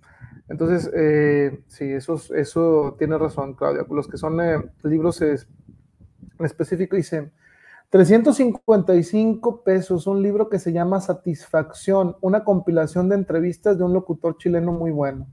[0.49, 3.85] Entonces, eh, sí, eso, eso tiene razón, Claudia.
[3.89, 5.37] Los que son eh, libros en
[6.39, 7.31] específico, dicen
[7.89, 14.37] 355 pesos, un libro que se llama Satisfacción, una compilación de entrevistas de un locutor
[14.37, 15.27] chileno muy bueno.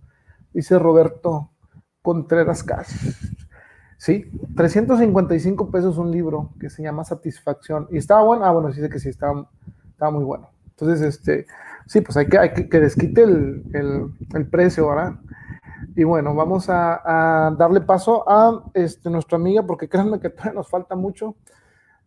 [0.53, 1.51] Dice Roberto
[2.03, 2.89] Contreras Cas.
[4.03, 7.87] Sí, 355 pesos un libro que se llama Satisfacción.
[7.91, 8.45] ¿Y estaba bueno?
[8.45, 9.47] Ah, bueno, sé que sí, estaba,
[10.11, 10.51] muy bueno.
[10.71, 11.47] Entonces, este,
[11.87, 13.63] sí, pues hay que, hay que, desquite el,
[14.35, 15.21] el, precio, ¿verdad?
[15.95, 20.55] Y bueno, vamos a, a, darle paso a este, nuestra amiga, porque créanme que todavía
[20.55, 21.37] nos falta mucho.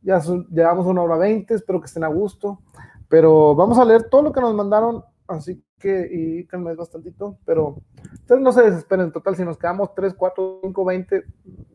[0.06, 0.22] Ya
[0.52, 2.62] llevamos una hora veinte, espero que estén a gusto.
[3.10, 7.82] Pero vamos a leer todo lo que nos mandaron, así que, y calma bastantito, pero
[8.14, 11.24] ustedes no se desesperen, en total, si nos quedamos 3, 4, 5, 20,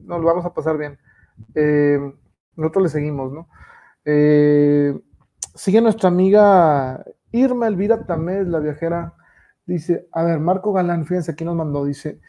[0.02, 0.98] nos lo vamos a pasar bien.
[1.54, 1.98] Eh,
[2.56, 3.48] nosotros le seguimos, ¿no?
[4.04, 4.98] Eh,
[5.54, 9.14] sigue nuestra amiga Irma Elvira Tamés, la viajera,
[9.66, 12.20] dice, a ver, Marco Galán, fíjense, aquí nos mandó, dice,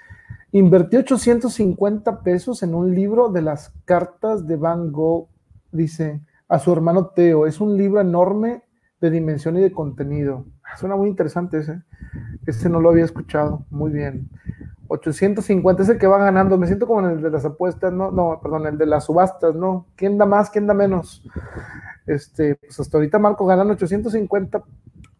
[0.52, 5.31] invertí 850 pesos en un libro de las cartas de Van Gogh
[5.72, 8.64] dice a su hermano Teo, es un libro enorme
[9.00, 10.46] de dimensión y de contenido.
[10.64, 11.82] Ah, suena muy interesante ese.
[12.46, 13.66] Ese no lo había escuchado.
[13.70, 14.30] Muy bien.
[14.88, 16.58] 850 es el que va ganando.
[16.58, 19.56] Me siento como en el de las apuestas, no, no, perdón, el de las subastas,
[19.56, 19.88] ¿no?
[19.96, 20.50] ¿Quién da más?
[20.50, 21.24] ¿Quién da menos?
[22.06, 24.64] Este, pues hasta ahorita Marco ganan 850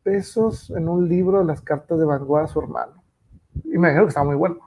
[0.04, 3.04] pesos en un libro de las cartas de Van Gogh a su hermano.
[3.64, 4.58] Y me dijeron que estaba muy bueno.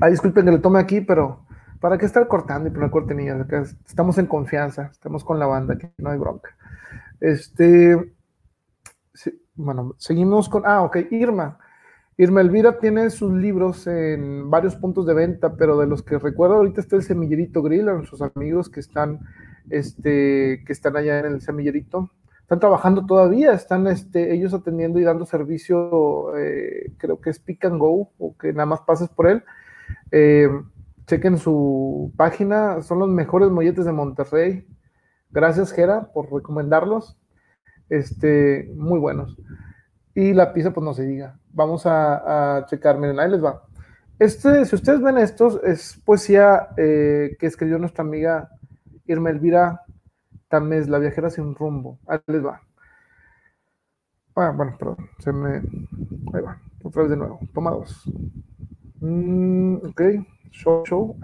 [0.00, 1.46] Ah, disculpen que le tome aquí, pero
[1.82, 3.44] ¿Para qué estar cortando y poner cortinillas?
[3.84, 6.56] Estamos en confianza, estamos con la banda, que no hay bronca.
[7.18, 8.14] Este,
[9.56, 11.58] bueno, seguimos con, ah, ok, Irma.
[12.16, 16.54] Irma Elvira tiene sus libros en varios puntos de venta, pero de los que recuerdo
[16.54, 19.18] ahorita está el Semillerito Grill, a nuestros amigos que están,
[19.68, 22.12] este, que están allá en el Semillerito.
[22.42, 27.64] Están trabajando todavía, están este, ellos atendiendo y dando servicio, eh, creo que es Pick
[27.64, 29.42] and Go, o que nada más pases por él.
[30.12, 30.48] Eh,
[31.06, 34.66] chequen su página, son los mejores molletes de Monterrey.
[35.30, 37.18] Gracias, Gera, por recomendarlos.
[37.88, 39.36] Este, muy buenos.
[40.14, 41.38] Y la pizza, pues no se diga.
[41.52, 43.62] Vamos a, checar, miren, ahí les va.
[44.18, 48.50] Este, si ustedes ven estos, es poesía eh, que escribió nuestra amiga
[49.06, 49.82] Irma Elvira
[50.48, 51.98] Tamés, La viajera sin rumbo.
[52.06, 52.60] Ahí les va.
[54.34, 55.56] Ah, bueno, perdón, se me...
[56.32, 57.40] Ahí va, otra vez de nuevo.
[57.52, 58.04] Toma dos.
[59.00, 60.00] Mm, ok,
[60.52, 61.16] show, show.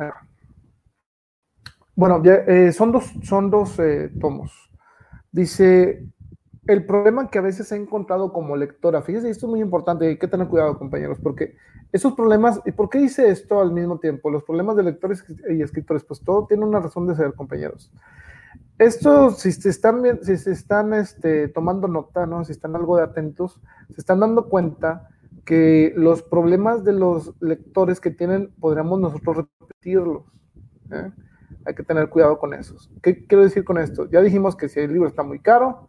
[1.95, 4.71] Bueno, ya, eh, son dos, son dos eh, tomos.
[5.31, 6.07] Dice,
[6.67, 10.19] el problema que a veces he encontrado como lectora, fíjese, esto es muy importante, hay
[10.19, 11.57] que tener cuidado, compañeros, porque
[11.93, 14.31] esos problemas, ¿y por qué hice esto al mismo tiempo?
[14.31, 17.91] Los problemas de lectores y escritores, pues todo tiene una razón de ser, compañeros.
[18.79, 22.45] Esto, si se están, si se están este, tomando nota, ¿no?
[22.45, 25.09] si están algo de atentos, se están dando cuenta
[25.49, 30.25] que los problemas de los lectores que tienen, podríamos nosotros repetirlos.
[30.93, 31.11] ¿eh?
[31.65, 32.91] Hay que tener cuidado con esos.
[33.03, 34.11] ¿Qué quiero decir con esto?
[34.11, 35.89] Ya dijimos que si el libro está muy caro,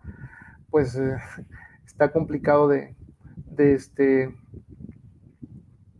[0.70, 1.18] pues eh,
[1.86, 2.96] está complicado de,
[3.58, 4.34] este,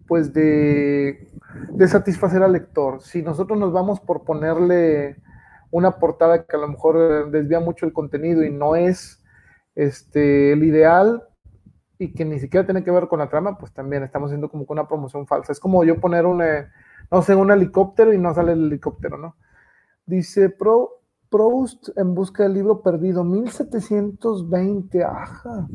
[0.08, 1.30] pues de,
[1.72, 3.02] de, satisfacer al lector.
[3.02, 5.18] Si nosotros nos vamos por ponerle
[5.70, 9.22] una portada que a lo mejor eh, desvía mucho el contenido y no es
[9.76, 11.26] este, el ideal
[12.02, 14.66] y que ni siquiera tiene que ver con la trama, pues también estamos haciendo como
[14.70, 15.52] una promoción falsa.
[15.52, 16.42] Es como yo poner un,
[17.12, 19.36] no sé, un helicóptero y no sale el helicóptero, ¿no?
[20.06, 25.68] Dice Pro, Proust en busca del libro perdido, 1720, ajá.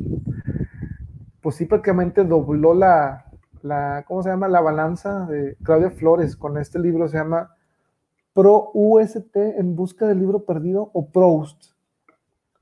[1.41, 3.25] Pues sí, prácticamente dobló la,
[3.61, 4.47] la, ¿cómo se llama?
[4.47, 7.55] La balanza de Claudia Flores con este libro, se llama
[8.33, 11.74] Pro UST en busca del libro perdido o Proust.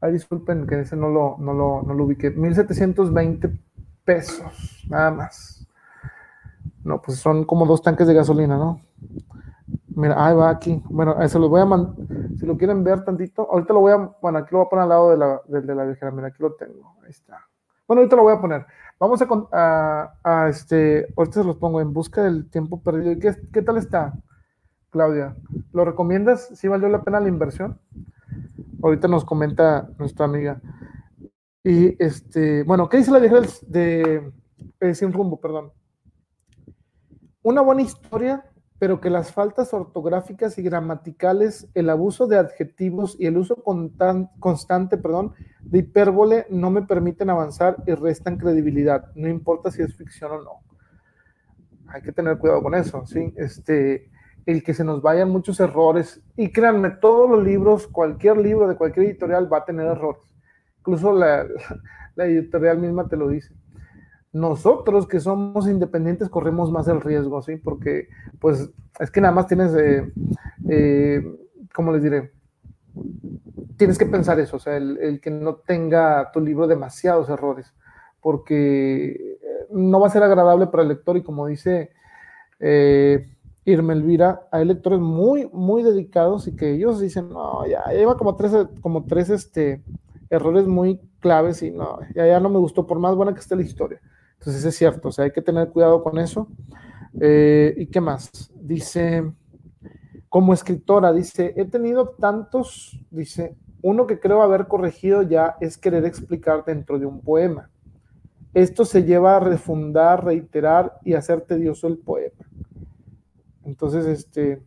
[0.03, 2.29] Ay, disculpen que ese no lo, no lo, no lo ubiqué.
[2.29, 3.57] 1720
[4.03, 5.65] pesos, nada más.
[6.83, 8.81] No, pues son como dos tanques de gasolina, ¿no?
[9.95, 10.83] Mira, ahí va aquí.
[10.89, 11.93] Bueno, se los voy a mandar.
[12.37, 14.11] Si lo quieren ver tantito, ahorita lo voy a.
[14.21, 16.11] Bueno, aquí lo voy a poner al lado de la, de, la viejera.
[16.11, 16.97] Mira, aquí lo tengo.
[17.01, 17.39] Ahí está.
[17.87, 18.65] Bueno, ahorita lo voy a poner.
[18.99, 19.21] Vamos
[19.53, 21.07] a, a, este.
[21.15, 23.17] Ahorita se los pongo en busca del tiempo perdido.
[23.21, 24.13] ¿Qué, qué tal está,
[24.89, 25.37] Claudia?
[25.71, 26.49] ¿Lo recomiendas?
[26.55, 27.79] ¿Sí valió la pena la inversión?
[28.83, 30.61] Ahorita nos comenta nuestra amiga.
[31.63, 32.63] Y este.
[32.63, 34.31] Bueno, ¿qué dice la viejera de.
[34.79, 35.71] de Sin rumbo, perdón?
[37.41, 38.43] Una buena historia
[38.83, 43.63] pero que las faltas ortográficas y gramaticales, el abuso de adjetivos y el uso
[44.39, 49.95] constante perdón, de hipérbole no me permiten avanzar y restan credibilidad, no importa si es
[49.95, 50.51] ficción o no.
[51.87, 53.33] Hay que tener cuidado con eso, ¿sí?
[53.37, 54.09] Este,
[54.45, 58.75] el que se nos vayan muchos errores, y créanme, todos los libros, cualquier libro de
[58.75, 60.23] cualquier editorial va a tener errores.
[60.79, 61.45] Incluso la,
[62.17, 63.53] editorial misma te lo dice
[64.33, 67.55] nosotros que somos independientes corremos más el riesgo, ¿sí?
[67.57, 68.09] Porque,
[68.39, 68.67] pues,
[68.99, 70.11] es que nada más tienes, eh,
[70.67, 71.23] eh,
[71.71, 72.31] ¿cómo les diré?
[73.77, 77.75] Tienes que pensar eso, o sea, el, que no tenga tu libro demasiados errores,
[78.21, 81.91] porque eh, no va a ser agradable para el lector y como dice
[82.59, 83.32] eh,
[83.65, 88.35] Irma Elvira, hay lectores muy, muy dedicados y que ellos dicen, no, ya, lleva como
[88.35, 89.83] tres, como tres este,
[90.29, 93.55] errores muy claves y no, ya, ya no me gustó, por más buena que esté
[93.55, 94.01] la historia.
[94.39, 96.47] Entonces es cierto, o sea, hay que tener cuidado con eso.
[97.21, 98.29] Eh, ¿Y qué más?
[98.55, 99.31] Dice,
[100.27, 106.03] como escritora, dice, he tenido tantos, dice, uno que creo haber corregido ya es querer
[106.05, 107.69] explicar dentro de un poema.
[108.53, 112.45] Esto se lleva a refundar, reiterar y hacer tedioso el poema.
[113.65, 114.61] Entonces, este,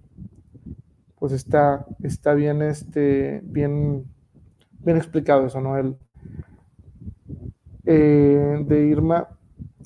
[1.18, 4.04] pues está, está bien, este, bien,
[4.80, 5.76] bien explicado eso, ¿no?
[5.76, 5.96] El,
[7.84, 9.28] eh, de Irma,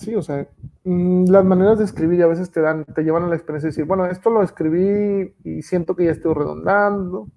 [0.01, 0.49] Sí, o sea,
[0.85, 3.73] mm, las maneras de escribir a veces te dan, te llevan a la experiencia de
[3.73, 7.29] decir, bueno, esto lo escribí y siento que ya estoy redondando,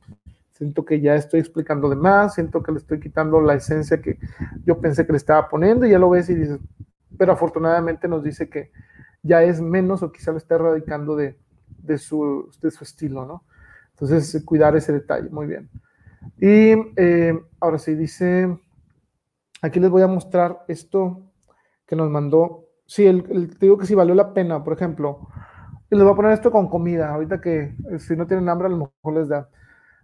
[0.54, 4.18] siento que ya estoy explicando de más, siento que le estoy quitando la esencia que
[4.66, 6.60] yo pensé que le estaba poniendo y ya lo ves y dices,
[7.18, 8.72] pero afortunadamente nos dice que
[9.24, 11.38] ya es menos o quizá lo está erradicando de,
[11.98, 13.44] su, de su estilo, ¿no?
[13.92, 15.70] Entonces, cuidar ese detalle, muy bien.
[16.40, 18.58] Y eh, ahora sí, dice,
[19.62, 21.22] aquí les voy a mostrar esto
[21.86, 22.66] que nos mandó.
[22.86, 23.24] Sí, el,
[23.58, 25.28] te digo que sí valió la pena, por ejemplo.
[25.90, 28.68] Y les voy a poner esto con comida, ahorita que eh, si no tienen hambre
[28.68, 29.50] a lo mejor les da.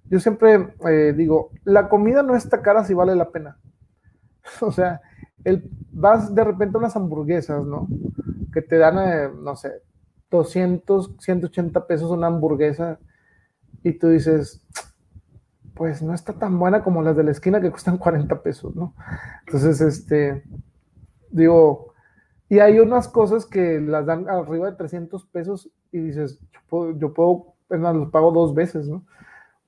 [0.05, 3.57] Yo siempre eh, digo, la comida no está cara si vale la pena.
[4.61, 5.01] o sea,
[5.43, 7.87] el, vas de repente a unas hamburguesas, ¿no?
[8.53, 9.81] Que te dan, eh, no sé,
[10.31, 12.99] 200, 180 pesos una hamburguesa
[13.83, 14.65] y tú dices,
[15.73, 18.93] pues no está tan buena como las de la esquina que cuestan 40 pesos, ¿no?
[19.45, 20.43] Entonces, este,
[21.31, 21.93] Digo,
[22.49, 26.97] y hay unas cosas que las dan arriba de 300 pesos y dices, yo puedo,
[26.97, 29.05] yo puedo los pago dos veces, ¿no?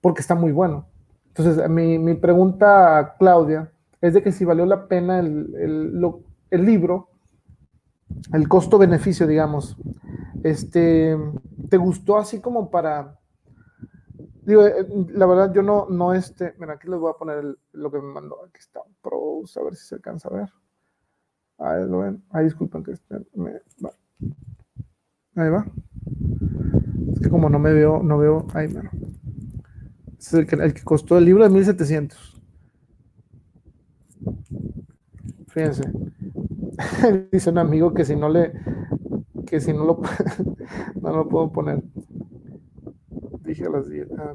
[0.02, 0.88] Porque está muy bueno.
[1.28, 3.72] Entonces, mi, mi pregunta a Claudia
[4.02, 6.16] es de que si valió la pena el, el,
[6.50, 7.10] el libro,
[8.34, 9.78] el costo-beneficio, digamos.
[10.44, 11.18] Este,
[11.70, 13.18] ¿Te gustó así como para...
[14.44, 17.92] Digo, eh, la verdad yo no, no este, mira, aquí les voy a poner lo
[17.92, 20.50] que me mandó, aquí está, pros, a ver si se alcanza a ver.
[21.60, 23.52] Ahí lo ven, ahí disculpen que este, me,
[23.86, 23.92] va.
[25.36, 25.66] Ahí va.
[27.14, 28.90] Es que como no me veo, no veo, ahí, bueno.
[30.18, 32.42] es el que, el que costó el libro de 1700.
[35.52, 35.84] Fíjense.
[37.32, 38.54] Dice un amigo que si no le,
[39.46, 40.02] que si no lo,
[41.02, 41.84] no lo puedo poner.
[43.44, 44.08] Dije a las 10.
[44.18, 44.34] Ah,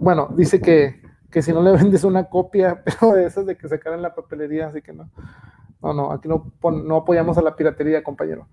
[0.00, 1.00] bueno, dice que,
[1.30, 4.68] que si no le vendes una copia, pero de esas de que en la papelería,
[4.68, 5.08] así que no.
[5.82, 6.52] No, no, aquí no,
[6.82, 8.48] no apoyamos a la piratería, compañero.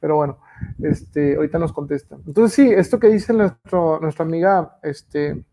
[0.00, 0.38] Pero bueno,
[0.82, 2.16] este, ahorita nos contesta.
[2.26, 5.44] Entonces, sí, esto que dice nuestro, nuestra amiga este,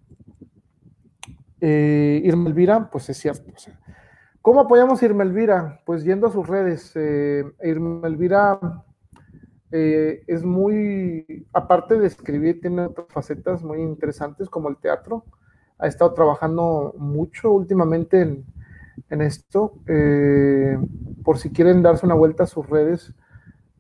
[1.62, 3.50] eh, Irma Elvira, pues es cierto.
[3.56, 3.80] O sea,
[4.42, 5.82] ¿Cómo apoyamos a Irma Elvira?
[5.86, 6.92] Pues yendo a sus redes.
[6.96, 8.60] Eh, Irma Elvira
[9.72, 15.26] eh, es muy, aparte de escribir, tiene otras facetas muy interesantes como el teatro.
[15.78, 18.44] Ha estado trabajando mucho últimamente
[19.10, 19.74] en, esto.
[19.86, 20.76] Eh,
[21.24, 23.14] por si quieren darse una vuelta a sus redes,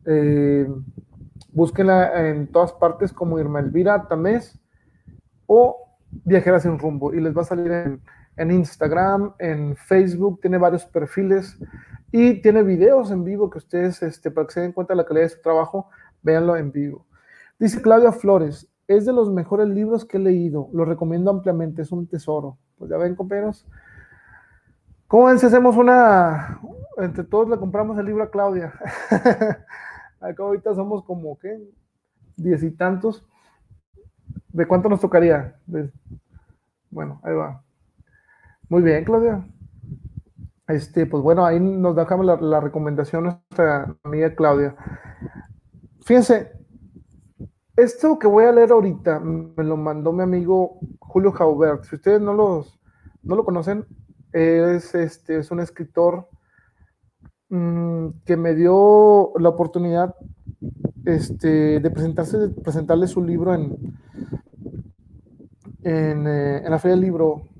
[0.05, 0.67] eh,
[1.51, 4.59] búsquenla en todas partes como Irma Elvira Tamés
[5.47, 5.87] o
[6.23, 8.01] Viajeras sin rumbo y les va a salir en
[8.37, 11.57] en Instagram, en Facebook, tiene varios perfiles
[12.11, 15.05] y tiene videos en vivo que ustedes, este, para que se den cuenta de la
[15.05, 15.89] calidad de su trabajo,
[16.21, 17.05] véanlo en vivo.
[17.59, 21.91] Dice Claudia Flores, es de los mejores libros que he leído, lo recomiendo ampliamente, es
[21.91, 22.57] un tesoro.
[22.77, 23.67] Pues ya ven, compañeros.
[25.07, 26.59] ¿Cómo ven si hacemos una,
[26.97, 28.73] entre todos le compramos el libro a Claudia?
[30.19, 31.59] Acá ahorita somos como, ¿qué?
[32.35, 33.27] Diez y tantos.
[34.49, 35.55] ¿De cuánto nos tocaría?
[36.89, 37.63] Bueno, ahí va.
[38.71, 39.45] Muy bien, Claudia.
[40.69, 44.77] Este, pues bueno, ahí nos dejamos la, recomendación nuestra amiga Claudia.
[46.05, 46.53] Fíjense,
[47.75, 51.83] esto que voy a leer ahorita me lo mandó mi amigo Julio Jaubert.
[51.83, 52.79] Si ustedes no, los,
[53.23, 53.85] no lo conocen,
[54.31, 56.29] es, este, es un escritor
[57.49, 60.15] mm, que me dio la oportunidad
[61.03, 63.97] este, de presentarse, de presentarle su libro en,
[65.83, 67.50] en, eh, en la Feria del Libro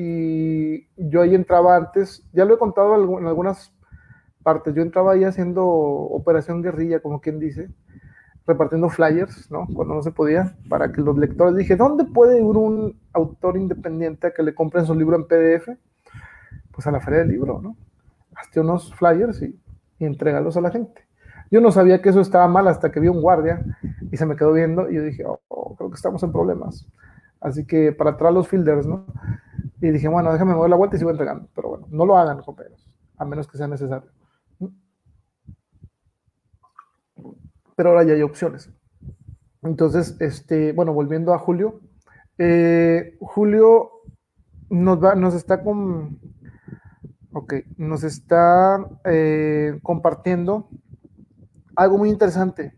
[0.00, 3.74] y yo ahí entraba antes, ya lo he contado en algunas
[4.44, 7.68] partes, yo entraba ahí haciendo operación guerrilla, como quien dice,
[8.46, 9.66] repartiendo flyers, ¿no?
[9.74, 14.28] Cuando no se podía, para que los lectores, dije, ¿dónde puede ir un autor independiente
[14.28, 15.76] a que le compren su libro en PDF?
[16.70, 17.76] Pues a la feria del libro, ¿no?
[18.36, 19.60] Hazte unos flyers y,
[19.98, 21.08] y entrégalos a la gente.
[21.50, 23.64] Yo no sabía que eso estaba mal hasta que vi un guardia
[24.12, 26.86] y se me quedó viendo y yo dije, oh, creo que estamos en problemas.
[27.40, 29.06] Así que para atrás los fielders, ¿no?
[29.80, 31.48] Y dije, bueno, déjame mover la vuelta y sigo entregando.
[31.54, 34.10] Pero bueno, no lo hagan, compañeros, a menos que sea necesario.
[37.76, 38.72] Pero ahora ya hay opciones.
[39.62, 41.80] Entonces, este, bueno, volviendo a Julio.
[42.38, 43.90] Eh, Julio
[44.70, 46.18] nos, va, nos está con,
[47.32, 50.68] ok, nos está eh, compartiendo
[51.76, 52.74] algo muy interesante.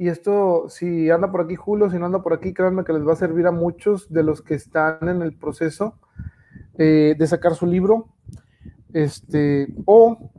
[0.00, 3.06] Y esto, si anda por aquí Julio, si no anda por aquí, créanme que les
[3.06, 6.00] va a servir a muchos de los que están en el proceso
[6.78, 8.08] eh, de sacar su libro,
[8.94, 10.32] este, o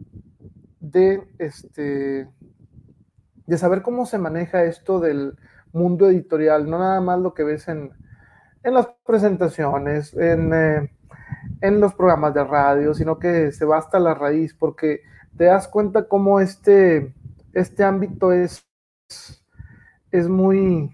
[0.80, 2.28] de, este,
[3.46, 5.38] de saber cómo se maneja esto del
[5.74, 7.92] mundo editorial, no nada más lo que ves en,
[8.64, 10.92] en las presentaciones, en, eh,
[11.62, 15.02] en los programas de radio, sino que se va hasta la raíz, porque
[15.38, 17.14] te das cuenta cómo este,
[17.54, 18.68] este ámbito es
[20.12, 20.94] es muy,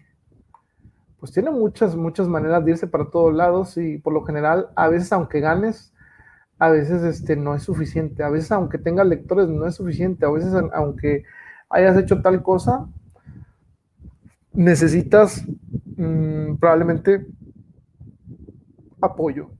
[1.19, 4.87] pues tiene muchas, muchas maneras de irse para todos lados y por lo general, a
[4.87, 5.93] veces aunque ganes,
[6.59, 10.29] a veces este, no es suficiente, a veces aunque tengas lectores no es suficiente, a
[10.29, 11.23] veces aunque
[11.69, 12.87] hayas hecho tal cosa,
[14.53, 15.43] necesitas
[15.97, 17.27] mm, probablemente
[19.01, 19.51] apoyo.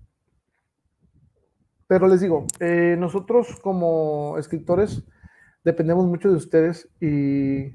[1.87, 5.03] Pero les digo, eh, nosotros como escritores
[5.63, 7.71] dependemos mucho de ustedes y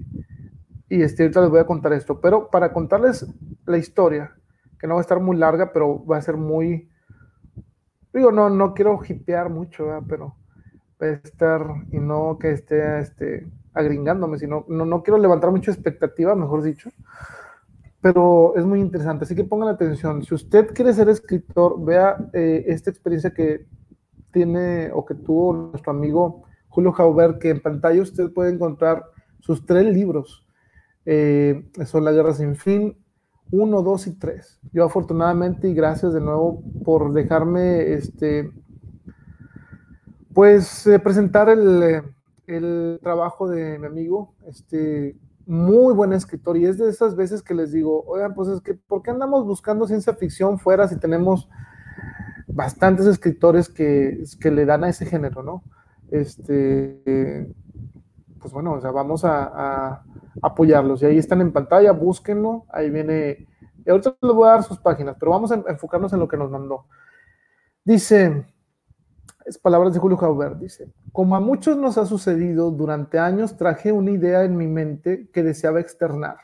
[0.92, 3.26] y este, ahorita les voy a contar esto, pero para contarles
[3.64, 4.36] la historia,
[4.78, 6.90] que no va a estar muy larga, pero va a ser muy,
[8.12, 10.36] digo, no, no quiero hipear mucho, pero
[11.00, 15.70] va a estar, y no que esté este, agringándome, sino, no, no quiero levantar mucha
[15.70, 16.90] expectativa, mejor dicho,
[18.02, 22.64] pero es muy interesante, así que pongan atención, si usted quiere ser escritor, vea eh,
[22.66, 23.64] esta experiencia que
[24.30, 29.06] tiene o que tuvo nuestro amigo Julio Jauber, que en pantalla usted puede encontrar
[29.40, 30.41] sus tres libros,
[31.04, 32.96] eh, son La Guerra Sin Fin,
[33.50, 34.60] 1, 2 y 3.
[34.72, 38.50] Yo afortunadamente y gracias de nuevo por dejarme este,
[40.32, 42.02] pues eh, presentar el,
[42.46, 47.54] el, trabajo de mi amigo, este muy buen escritor y es de esas veces que
[47.54, 51.48] les digo, oigan, pues es que, ¿por qué andamos buscando ciencia ficción fuera si tenemos
[52.46, 55.62] bastantes escritores que, que le dan a ese género, ¿no?
[56.10, 57.48] Este,
[58.42, 60.02] pues bueno, o sea, vamos a,
[60.42, 61.02] apoyarlos.
[61.02, 62.66] Y ahí están en pantalla, búsquenlo.
[62.68, 63.46] Ahí viene.
[63.86, 66.36] Y ahorita les voy a dar sus páginas, pero vamos a enfocarnos en lo que
[66.36, 66.86] nos mandó.
[67.84, 68.46] Dice,
[69.44, 73.90] es palabras de Julio Jauber, dice, como a muchos nos ha sucedido, durante años traje
[73.90, 76.36] una idea en mi mente que deseaba externar,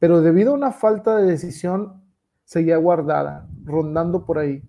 [0.00, 2.02] pero debido a una falta de decisión
[2.44, 4.62] seguía guardada, rondando por ahí,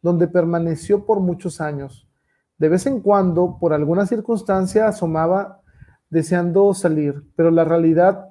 [0.00, 2.08] donde permaneció por muchos años.
[2.58, 5.61] De vez en cuando, por alguna circunstancia, asomaba
[6.12, 8.28] deseando salir, pero la realidad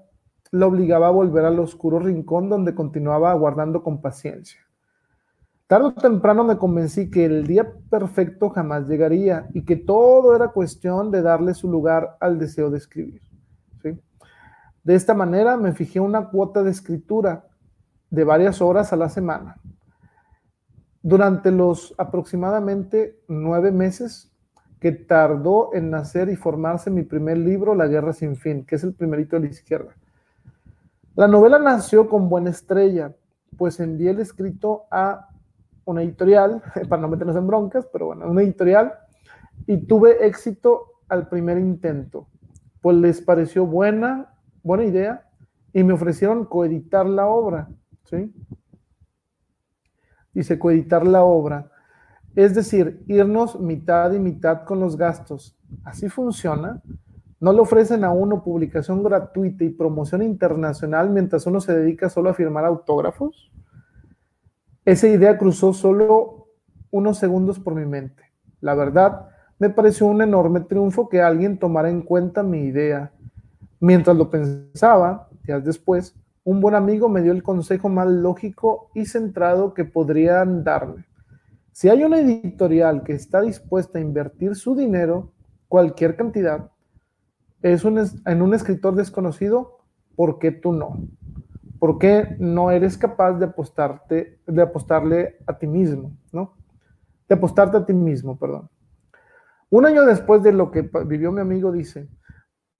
[0.52, 4.62] la obligaba a volver al oscuro rincón donde continuaba aguardando con paciencia.
[5.66, 10.49] Tarde o temprano me convencí que el día perfecto jamás llegaría y que todo era
[10.49, 13.22] cuestión de darle su lugar al deseo de escribir.
[14.84, 17.48] De esta manera me fijé una cuota de escritura
[18.12, 19.60] de varias horas a la semana.
[21.02, 24.31] Durante los aproximadamente nueve meses
[24.82, 28.84] que tardó en nacer y formarse mi primer libro, La Guerra Sin Fin, que es
[28.84, 29.95] el primerito de la izquierda.
[31.14, 33.14] La novela nació con buena estrella,
[33.58, 35.30] pues envié el escrito a
[35.86, 38.91] una editorial, para no meternos en broncas, pero bueno, una editorial,
[39.68, 42.28] y tuve éxito al primer intento,
[42.82, 44.34] pues les pareció buena,
[44.64, 45.30] buena idea,
[45.74, 47.70] y me ofrecieron coeditar la obra,
[48.06, 48.34] ¿sí?
[50.34, 51.70] Dice, coeditar la obra.
[52.36, 55.58] Es decir, irnos mitad y mitad con los gastos.
[55.84, 56.82] Así funciona.
[57.40, 62.30] No le ofrecen a uno publicación gratuita y promoción internacional mientras uno se dedica solo
[62.30, 63.52] a firmar autógrafos.
[64.86, 66.48] Esa idea cruzó solo
[66.91, 68.24] unos segundos por mi mente.
[68.62, 69.30] La verdad,
[69.60, 73.12] me pareció un enorme triunfo que alguien tomara en cuenta mi idea.
[73.80, 79.06] Mientras lo pensaba, días después, un buen amigo me dio el consejo más lógico y
[79.06, 81.06] centrado que podrían darme.
[81.72, 85.31] Si hay una editorial que está dispuesta a invertir su dinero,
[85.68, 86.69] cualquier cantidad,
[87.61, 89.80] es en un escritor desconocido,
[90.15, 91.07] ¿por qué tú no?
[91.80, 96.56] ¿Por qué no eres capaz de apostarte, de apostarle a ti mismo, no?
[97.30, 98.69] De apostarte a ti mismo, perdón.
[99.69, 102.10] Un año después de lo que vivió mi amigo, dice,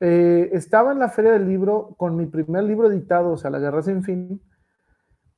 [0.02, 3.60] eh, estaba en la feria del libro con mi primer libro editado, o sea, La
[3.60, 4.42] Guerra Sin Fin.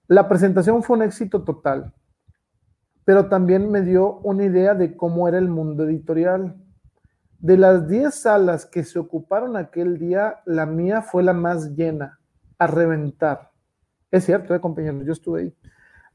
[0.07, 1.93] La presentación fue un éxito total
[3.05, 6.55] pero también me dio una idea de cómo era el mundo editorial.
[7.39, 12.19] De las 10 salas que se ocuparon aquel día, la mía fue la más llena,
[12.57, 13.51] a reventar.
[14.11, 15.55] Es cierto, ¿eh, compañeros, yo estuve ahí.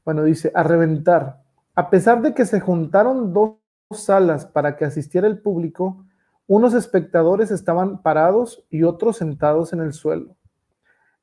[0.03, 1.41] Bueno, dice, a reventar.
[1.75, 3.57] A pesar de que se juntaron dos
[3.91, 6.05] salas para que asistiera el público,
[6.47, 10.35] unos espectadores estaban parados y otros sentados en el suelo.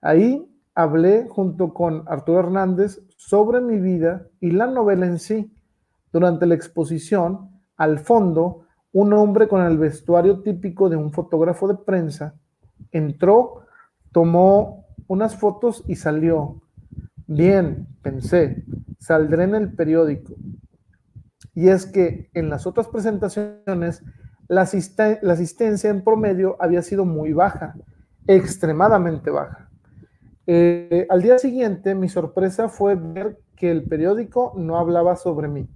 [0.00, 5.52] Ahí hablé junto con Arturo Hernández sobre mi vida y la novela en sí.
[6.16, 8.62] Durante la exposición, al fondo,
[8.92, 12.34] un hombre con el vestuario típico de un fotógrafo de prensa
[12.90, 13.66] entró,
[14.12, 16.62] tomó unas fotos y salió.
[17.26, 18.64] Bien, pensé,
[18.98, 20.36] saldré en el periódico.
[21.52, 24.02] Y es que en las otras presentaciones
[24.48, 27.74] la, asistencia en promedio había sido muy baja,
[28.26, 29.68] extremadamente baja.
[30.46, 35.68] Eh, al día siguiente mi sorpresa fue ver que el periódico no hablaba sobre mí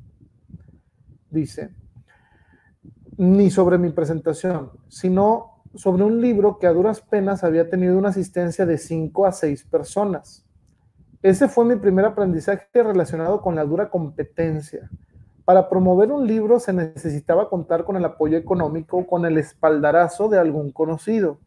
[1.31, 1.71] dice,
[3.17, 8.09] ni sobre mi presentación, sino sobre un libro que a duras penas había tenido una
[8.09, 10.45] asistencia de 5 a 6 personas.
[11.23, 14.91] Ese fue mi primer aprendizaje relacionado con la dura competencia.
[15.45, 20.39] Para promover un libro se necesitaba contar con el apoyo económico, con el espaldarazo de
[20.39, 21.39] algún conocido,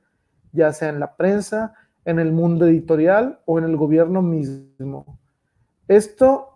[0.51, 1.73] ya sea en la prensa,
[2.05, 5.17] en el mundo editorial o en el gobierno mismo.
[5.87, 6.52] Esto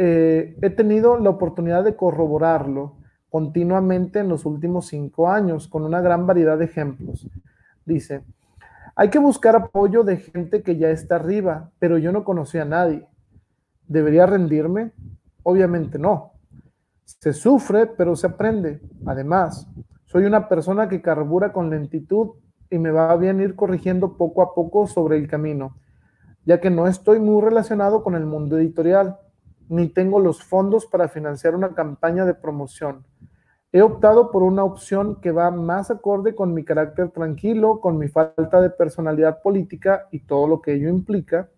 [0.00, 2.94] eh, he tenido la oportunidad de corroborarlo
[3.30, 7.28] continuamente en los últimos cinco años con una gran variedad de ejemplos.
[7.84, 8.22] Dice,
[8.94, 12.66] hay que buscar apoyo de gente que ya está arriba, pero yo no conocía a
[12.66, 13.06] nadie.
[13.88, 14.92] ¿Debería rendirme?
[15.42, 16.32] Obviamente no.
[17.04, 18.80] Se sufre, pero se aprende.
[19.04, 19.68] Además,
[20.04, 22.36] soy una persona que carbura con lentitud
[22.70, 25.76] y me va bien ir corrigiendo poco a poco sobre el camino,
[26.44, 29.18] ya que no estoy muy relacionado con el mundo editorial
[29.68, 33.04] ni tengo los fondos para financiar una campaña de promoción.
[33.70, 38.08] He optado por una opción que va más acorde con mi carácter tranquilo, con mi
[38.08, 41.50] falta de personalidad política y todo lo que ello implica,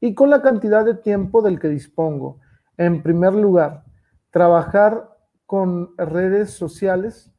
[0.00, 2.38] y con la cantidad de tiempo del que dispongo.
[2.76, 3.84] En primer lugar,
[4.30, 5.08] trabajar
[5.46, 7.32] con redes sociales,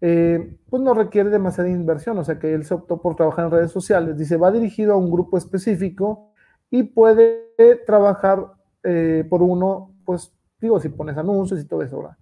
[0.00, 3.50] eh, pues no requiere demasiada inversión, o sea que él se optó por trabajar en
[3.52, 4.18] redes sociales.
[4.18, 6.32] Dice, va dirigido a un grupo específico
[6.70, 7.46] y puede
[7.86, 8.55] trabajar
[8.86, 11.98] eh, por uno, pues digo, si pones anuncios y todo eso.
[11.98, 12.16] ¿verdad?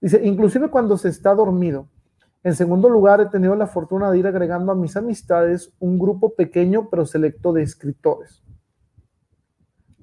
[0.00, 1.88] Dice, inclusive cuando se está dormido.
[2.44, 6.34] En segundo lugar, he tenido la fortuna de ir agregando a mis amistades un grupo
[6.34, 8.42] pequeño pero selecto de escritores,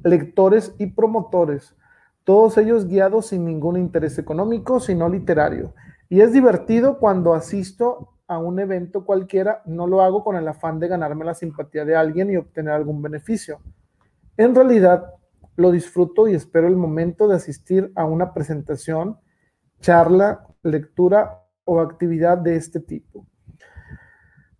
[0.04, 1.76] lectores y promotores,
[2.24, 5.74] todos ellos guiados sin ningún interés económico, sino literario.
[6.08, 10.80] Y es divertido cuando asisto a un evento cualquiera, no lo hago con el afán
[10.80, 13.60] de ganarme la simpatía de alguien y obtener algún beneficio.
[14.38, 15.14] En realidad,
[15.60, 19.18] lo disfruto y espero el momento de asistir a una presentación,
[19.82, 23.26] charla, lectura o actividad de este tipo.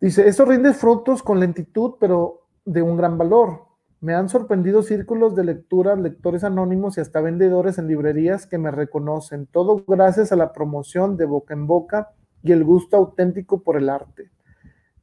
[0.02, 3.68] Dice, esto rinde frutos con lentitud, pero de un gran valor.
[4.02, 8.72] Me han sorprendido círculos de lectura, lectores anónimos y hasta vendedores en librerías que me
[8.72, 12.10] reconocen, todo gracias a la promoción de boca en boca
[12.44, 14.32] y el gusto auténtico por el arte.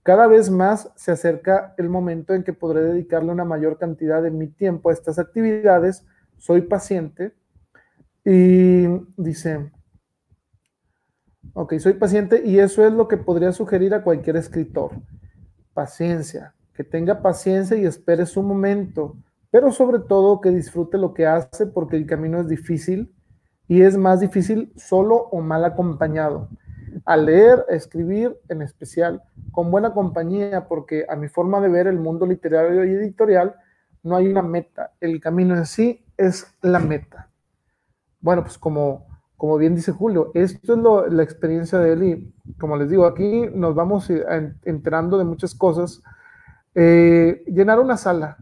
[0.07, 4.31] Cada vez más se acerca el momento en que podré dedicarle una mayor cantidad de
[4.31, 6.07] mi tiempo a estas actividades.
[6.37, 7.35] Soy paciente
[8.25, 9.73] y dice,
[11.55, 14.93] ok, soy paciente y eso es lo que podría sugerir a cualquier escritor.
[15.75, 19.17] Paciencia, que tenga paciencia y espere su momento,
[19.51, 23.13] pero sobre todo que disfrute lo que hace porque el camino es difícil
[23.67, 26.49] y es más difícil solo o mal acompañado
[27.07, 29.23] a leer, a escribir en especial,
[29.53, 33.55] con buena compañía, porque a mi forma de ver el mundo literario y editorial
[34.03, 37.31] no hay una meta, el camino en sí es la meta.
[38.21, 39.07] Bueno, pues como,
[39.37, 43.47] como bien dice Julio, esto es la experiencia de él y como les digo, aquí
[43.55, 44.11] nos vamos
[44.65, 46.03] enterando de muchas cosas.
[46.75, 48.37] Eh, llenar una sala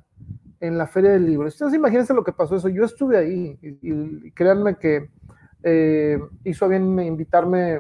[0.61, 1.49] en la feria del libro.
[1.49, 2.69] Ustedes imagínense lo que pasó eso.
[2.69, 5.11] Yo estuve ahí y créanme que
[5.63, 7.79] eh, hizo bien invitarme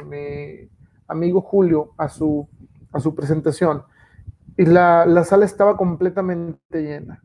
[1.15, 2.49] amigo Julio a su,
[2.93, 3.82] a su presentación
[4.57, 7.23] y la, sala estaba completamente llena.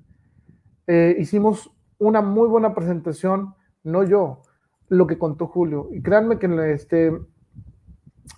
[0.87, 3.53] Eh, hicimos una muy buena presentación,
[3.83, 4.41] no yo,
[4.87, 5.89] lo que contó Julio.
[5.91, 7.15] Y créanme que este,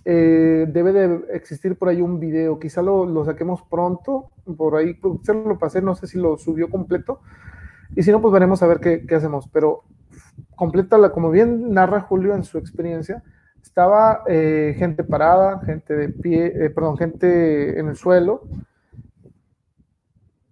[0.03, 5.33] eh, debe de existir por ahí un video, quizá lo, saquemos pronto, por ahí se
[5.33, 7.21] lo pasé, no sé si lo subió completo,
[7.95, 9.83] y si no, pues veremos a ver qué, qué hacemos, pero
[10.55, 13.23] completa, la, como bien narra Julio en su experiencia,
[13.61, 18.43] estaba eh, gente parada, gente de pie, eh, perdón, gente en el suelo,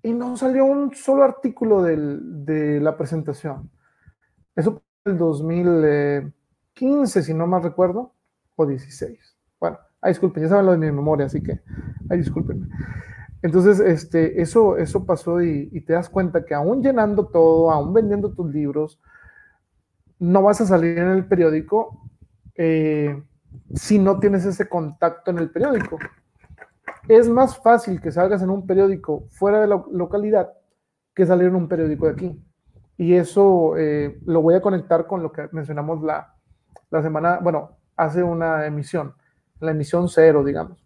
[0.01, 3.69] y no salió un solo artículo del, de la presentación.
[4.55, 8.13] Eso fue el 2015, si no mal recuerdo,
[8.55, 9.37] o 16.
[9.59, 11.59] Bueno, ay, disculpen, ya saben lo de mi memoria, así que,
[12.09, 12.69] ay, disculpen.
[13.41, 17.93] Entonces, este, eso, eso pasó y, y, te das cuenta que aún llenando todo, aún
[17.93, 18.99] vendiendo tus libros,
[20.19, 22.01] no vas a salir en el periódico
[22.61, 23.23] eh,
[23.73, 25.97] si no tienes ese contacto en el periódico.
[27.07, 30.51] Es más fácil que salgas en un periódico fuera de la localidad
[31.15, 32.45] que salir en un periódico de aquí.
[32.97, 36.35] Y eso eh, lo voy a conectar con lo que mencionamos la,
[36.89, 39.15] la semana, bueno, hace una emisión,
[39.61, 40.85] la emisión cero, digamos.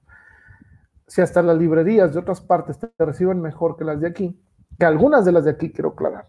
[1.08, 4.40] Si hasta las librerías de otras partes te reciben mejor que las de aquí,
[4.78, 6.28] que algunas de las de aquí, quiero aclarar,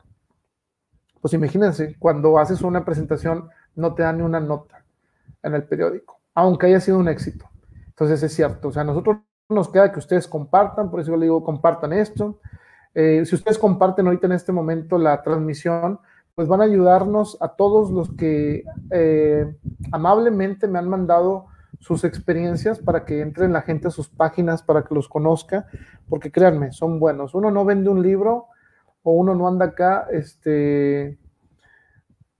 [1.20, 4.83] pues imagínense, cuando haces una presentación no te dan ni una nota
[5.44, 7.48] en el periódico, aunque haya sido un éxito.
[7.88, 9.18] Entonces es cierto, o sea, a nosotros
[9.48, 12.40] nos queda que ustedes compartan, por eso yo le digo, compartan esto.
[12.94, 16.00] Eh, si ustedes comparten ahorita en este momento la transmisión,
[16.34, 19.56] pues van a ayudarnos a todos los que eh,
[19.92, 21.46] amablemente me han mandado
[21.78, 25.66] sus experiencias para que entren la gente a sus páginas, para que los conozca,
[26.08, 27.34] porque créanme, son buenos.
[27.34, 28.46] Uno no vende un libro
[29.02, 31.18] o uno no anda acá, este...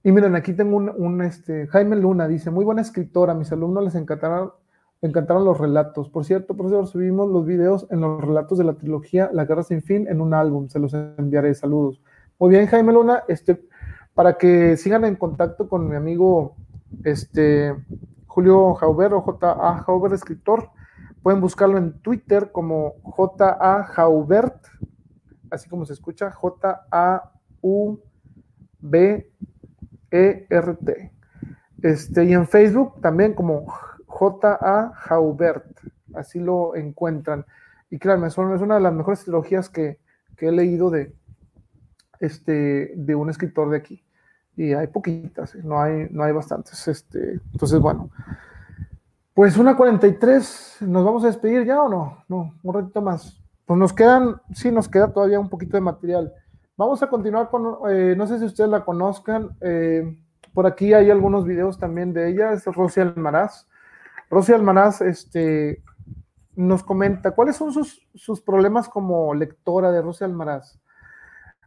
[0.07, 3.95] Y miren, aquí tengo un, este, Jaime Luna, dice, muy buena escritora, mis alumnos les
[3.95, 4.53] encantaron,
[5.01, 6.11] encantaron los relatos.
[6.11, 9.83] Por cierto, profesor, subimos los videos en los relatos de la trilogía La Guerra Sin
[9.83, 12.03] Fin en un álbum, se los enviaré, saludos.
[12.39, 13.67] Muy bien, Jaime Luna, este,
[14.13, 16.55] para que sigan en contacto con mi amigo
[17.03, 17.75] este,
[18.27, 19.79] Julio Jauber o J.A.
[19.85, 20.69] Jauber, escritor,
[21.23, 23.85] pueden buscarlo en Twitter como J.A.
[23.85, 24.67] Jaubert,
[25.51, 26.31] así como se escucha,
[30.15, 31.13] J-A-U-B-E-R-T.
[31.83, 33.67] Este, y en Facebook también como
[34.07, 34.93] J.A.
[34.95, 35.67] Jaubert,
[36.15, 37.45] así lo encuentran.
[37.91, 39.99] Y créanme, es una de las mejores trilogías que,
[40.39, 41.15] he leído de,
[42.21, 44.05] este, de un escritor de aquí.
[44.57, 45.63] Y hay poquitas, ¿eh?
[45.65, 46.87] no, hay, no hay bastantes.
[46.87, 48.11] Este, entonces, bueno,
[49.33, 52.25] pues una 43, ¿nos vamos a despedir ya o no?
[52.29, 53.43] No, un ratito más.
[53.67, 56.33] Pues nos quedan, sí, nos queda todavía un poquito de material,
[56.77, 60.17] Vamos a continuar con, eh, no sé si ustedes la conozcan, eh,
[60.53, 63.69] por aquí hay algunos videos también de ella, es Rosy Almaraz.
[64.29, 65.85] Rosy Almaraz este,
[66.57, 70.81] nos comenta cuáles son sus, sus problemas como lectora de Rosy Almaraz.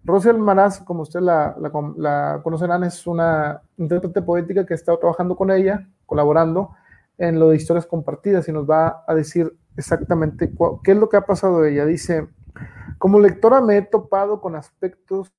[0.03, 1.55] Rosy Almaraz, como ustedes la,
[1.97, 6.71] la, conocerán, es una intérprete poética que ha estado trabajando con ella, colaborando
[7.17, 10.51] en lo de historias compartidas y nos va a decir exactamente
[10.83, 11.85] qué es lo que ha pasado ella.
[11.85, 12.27] Dice,
[12.97, 15.33] como lectora me he topado con aspectos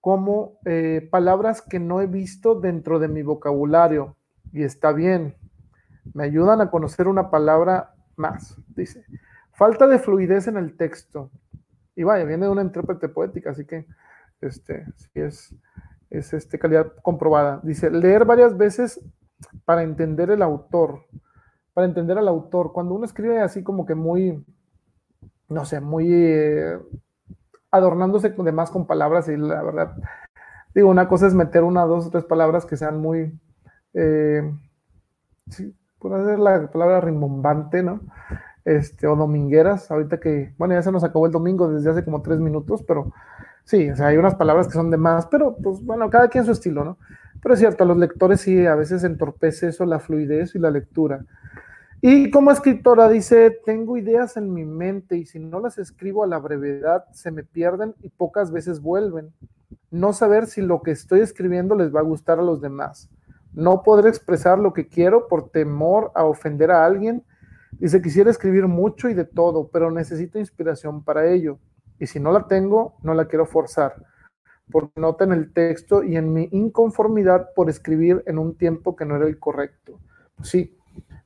[0.00, 4.16] como eh, palabras que no he visto dentro de mi vocabulario
[4.52, 5.36] y está bien,
[6.12, 9.04] me ayudan a conocer una palabra más, dice.
[9.52, 11.30] Falta de fluidez en el texto,
[11.96, 13.86] y vaya, viene de una intérprete poética, así que
[14.40, 15.54] este, sí es,
[16.10, 17.60] es este, calidad comprobada.
[17.62, 19.00] Dice, leer varias veces
[19.64, 21.06] para entender el autor,
[21.72, 22.72] para entender al autor.
[22.72, 24.44] Cuando uno escribe así como que muy,
[25.48, 26.78] no sé, muy eh,
[27.70, 29.96] adornándose de más con palabras y la verdad,
[30.74, 33.38] digo, una cosa es meter una, dos, tres palabras que sean muy,
[33.94, 34.42] eh,
[35.50, 38.00] sí, por hacer la palabra rimbombante, ¿no?
[38.64, 42.22] este, o domingueras, ahorita que, bueno, ya se nos acabó el domingo desde hace como
[42.22, 43.12] tres minutos, pero
[43.64, 46.44] sí, o sea, hay unas palabras que son de más, pero pues bueno, cada quien
[46.44, 46.98] su estilo, ¿no?
[47.42, 50.70] Pero es cierto, a los lectores sí a veces entorpece eso, la fluidez y la
[50.70, 51.26] lectura.
[52.06, 56.26] Y como escritora dice, tengo ideas en mi mente y si no las escribo a
[56.26, 59.32] la brevedad, se me pierden y pocas veces vuelven.
[59.90, 63.08] No saber si lo que estoy escribiendo les va a gustar a los demás.
[63.54, 67.24] No poder expresar lo que quiero por temor a ofender a alguien
[67.78, 71.58] Dice, quisiera escribir mucho y de todo, pero necesito inspiración para ello.
[71.98, 73.96] Y si no la tengo, no la quiero forzar,
[74.70, 79.04] porque nota en el texto y en mi inconformidad por escribir en un tiempo que
[79.04, 79.98] no era el correcto.
[80.42, 80.76] Sí,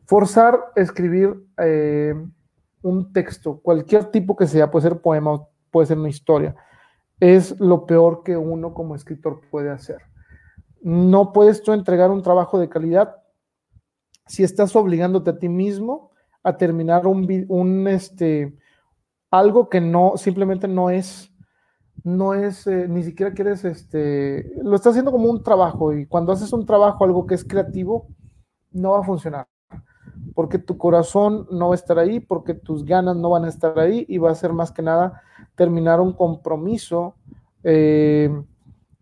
[0.08, 2.14] forzar escribir eh,
[2.80, 6.56] un texto, cualquier tipo que sea, puede ser poema, puede ser una historia,
[7.20, 9.98] es lo peor que uno como escritor puede hacer.
[10.80, 13.16] No puedes tú entregar un trabajo de calidad
[14.26, 16.10] si estás obligándote a ti mismo
[16.42, 18.56] a terminar un, un este,
[19.30, 21.30] algo que no, simplemente no es,
[22.02, 26.32] no es, eh, ni siquiera quieres, este, lo estás haciendo como un trabajo y cuando
[26.32, 28.08] haces un trabajo, algo que es creativo,
[28.70, 29.46] no va a funcionar.
[30.38, 33.76] Porque tu corazón no va a estar ahí, porque tus ganas no van a estar
[33.76, 35.20] ahí y va a ser más que nada
[35.56, 37.16] terminar un compromiso.
[37.64, 38.30] Eh,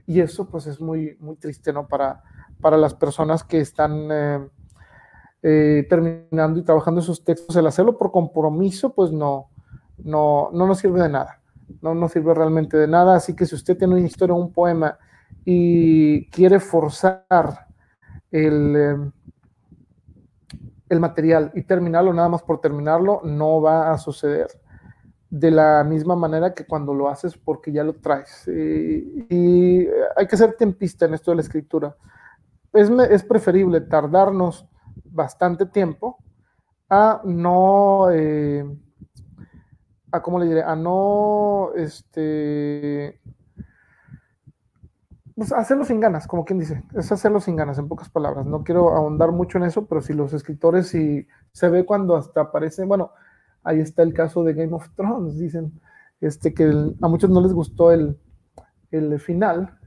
[0.07, 1.87] y eso pues es muy, muy triste, ¿no?
[1.87, 2.23] Para,
[2.59, 4.49] para las personas que están eh,
[5.43, 9.51] eh, terminando y trabajando esos textos, el hacerlo por compromiso, pues no,
[9.99, 11.43] no, no nos sirve de nada,
[11.83, 13.15] no nos sirve realmente de nada.
[13.15, 14.97] Así que si usted tiene una historia, un poema
[15.45, 17.67] y quiere forzar
[18.31, 19.13] el,
[20.89, 24.49] el material y terminarlo nada más por terminarlo, no va a suceder
[25.29, 28.47] de la misma manera que cuando lo haces porque ya lo traes.
[28.49, 29.87] Y,
[30.17, 31.97] hay que ser tempista en esto de la escritura.
[32.73, 34.67] Es, es preferible tardarnos
[35.05, 36.19] bastante tiempo
[36.89, 38.65] a no, eh,
[40.23, 43.21] cómo le diré, a no, este,
[45.37, 48.47] pues hacerlo sin ganas, como quien dice, es hacerlo sin ganas, en pocas palabras.
[48.47, 52.41] No quiero ahondar mucho en eso, pero si los escritores, si se ve cuando hasta
[52.41, 53.13] aparece, bueno,
[53.63, 55.79] ahí está el caso de Game of Thrones, dicen,
[56.23, 58.19] este, que a muchos no les gustó el,
[58.91, 59.79] el final.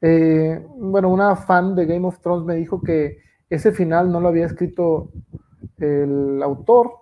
[0.00, 3.18] Eh, bueno, una fan de Game of Thrones me dijo que
[3.50, 5.10] ese final no lo había escrito
[5.76, 6.92] el autor,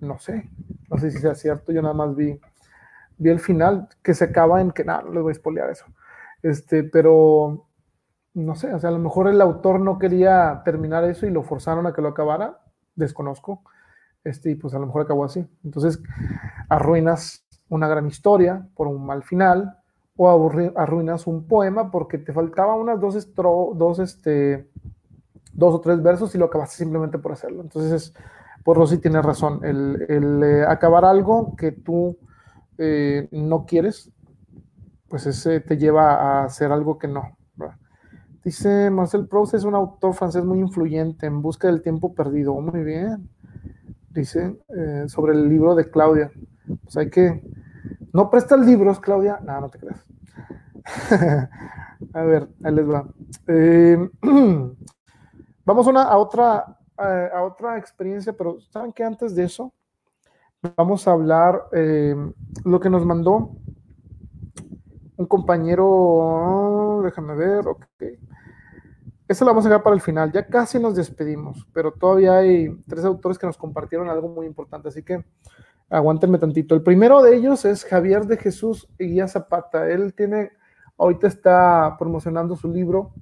[0.00, 0.48] no sé,
[0.88, 2.40] no sé si sea cierto, yo nada más vi,
[3.18, 5.84] vi el final que se acaba en que nada, no les voy a espolear eso.
[6.46, 7.66] Este, pero
[8.34, 11.42] no sé, o sea, a lo mejor el autor no quería terminar eso y lo
[11.42, 12.60] forzaron a que lo acabara,
[12.94, 13.62] desconozco.
[14.22, 15.44] Este, y pues a lo mejor acabó así.
[15.64, 16.00] Entonces,
[16.68, 19.76] arruinas una gran historia por un mal final
[20.16, 24.70] o arruinas un poema porque te faltaba unas dos, estro, dos este,
[25.52, 27.62] dos o tres versos y lo acabaste simplemente por hacerlo.
[27.62, 28.14] Entonces,
[28.62, 32.18] por Rosy tiene razón, el, eh, acabar algo que tú
[32.78, 34.12] eh, no quieres,
[35.08, 37.36] pues ese te lleva a hacer algo que no.
[38.46, 42.54] Dice Marcel Proust es un autor francés muy influyente en busca del tiempo perdido.
[42.60, 43.28] Muy bien.
[44.10, 46.30] Dice eh, sobre el libro de Claudia.
[46.84, 47.42] Pues hay que.
[48.12, 49.40] ¿No prestas libros, Claudia?
[49.44, 50.06] No, no te creas.
[52.14, 53.04] a ver, ahí les va.
[55.64, 59.74] Vamos a otra, eh, a otra experiencia, pero saben que antes de eso
[60.76, 62.14] vamos a hablar eh,
[62.64, 63.56] lo que nos mandó
[65.16, 67.84] un compañero, déjame ver, ok.
[69.28, 72.68] Eso lo vamos a dejar para el final, ya casi nos despedimos, pero todavía hay
[72.86, 75.24] tres autores que nos compartieron algo muy importante, así que
[75.88, 76.74] Aguántenme tantito.
[76.74, 79.88] El primero de ellos es Javier de Jesús Guía Zapata.
[79.88, 80.50] Él tiene,
[80.98, 83.12] ahorita está promocionando su libro.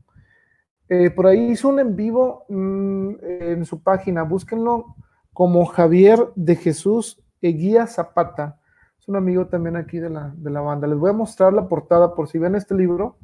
[0.89, 4.23] Eh, por ahí hizo un en vivo mm, en su página.
[4.23, 4.97] Búsquenlo
[5.35, 8.59] como Javier de Jesús Guía Zapata.
[9.05, 10.87] Es un amigo también aquí de la, de la banda.
[10.87, 13.19] Les voy a mostrar la portada por si ven este libro.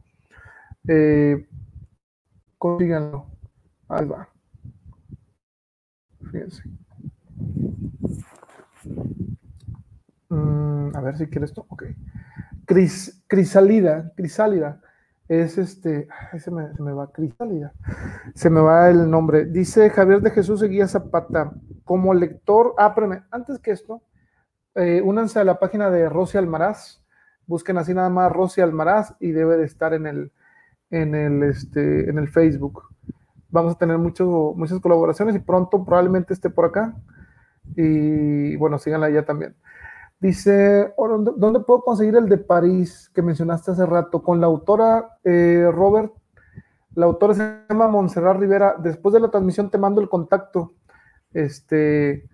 [0.86, 1.48] Eh,
[2.58, 3.24] consíganlo.
[3.88, 4.28] Ahí va.
[6.30, 6.62] Fíjense.
[10.28, 11.64] Mm, a ver si quieres esto.
[11.70, 11.84] Ok.
[12.66, 14.82] Cris, crisálida, crisálida.
[15.28, 16.08] Es este.
[16.38, 17.72] se, me, se me, va, crisálida.
[18.34, 19.46] Se me va el nombre.
[19.46, 21.54] Dice Javier de Jesús Eguía Zapata.
[21.84, 22.74] Como lector.
[22.76, 22.94] Ah.
[23.30, 24.02] Antes que esto,
[24.74, 27.02] eh, únanse a la página de Rosy Almaraz.
[27.46, 30.32] Busquen así nada más Rosy Almaraz y debe de estar en el,
[30.90, 32.82] en el, este, en el Facebook.
[33.48, 36.94] Vamos a tener mucho, muchas colaboraciones y pronto probablemente esté por acá.
[37.76, 39.56] Y bueno, síganla ya también.
[40.20, 40.92] Dice,
[41.36, 44.22] ¿dónde puedo conseguir el de París que mencionaste hace rato?
[44.22, 46.12] Con la autora eh, Robert,
[46.94, 48.74] la autora se llama Montserrat Rivera.
[48.78, 50.74] Después de la transmisión te mando el contacto.
[51.32, 52.28] Este,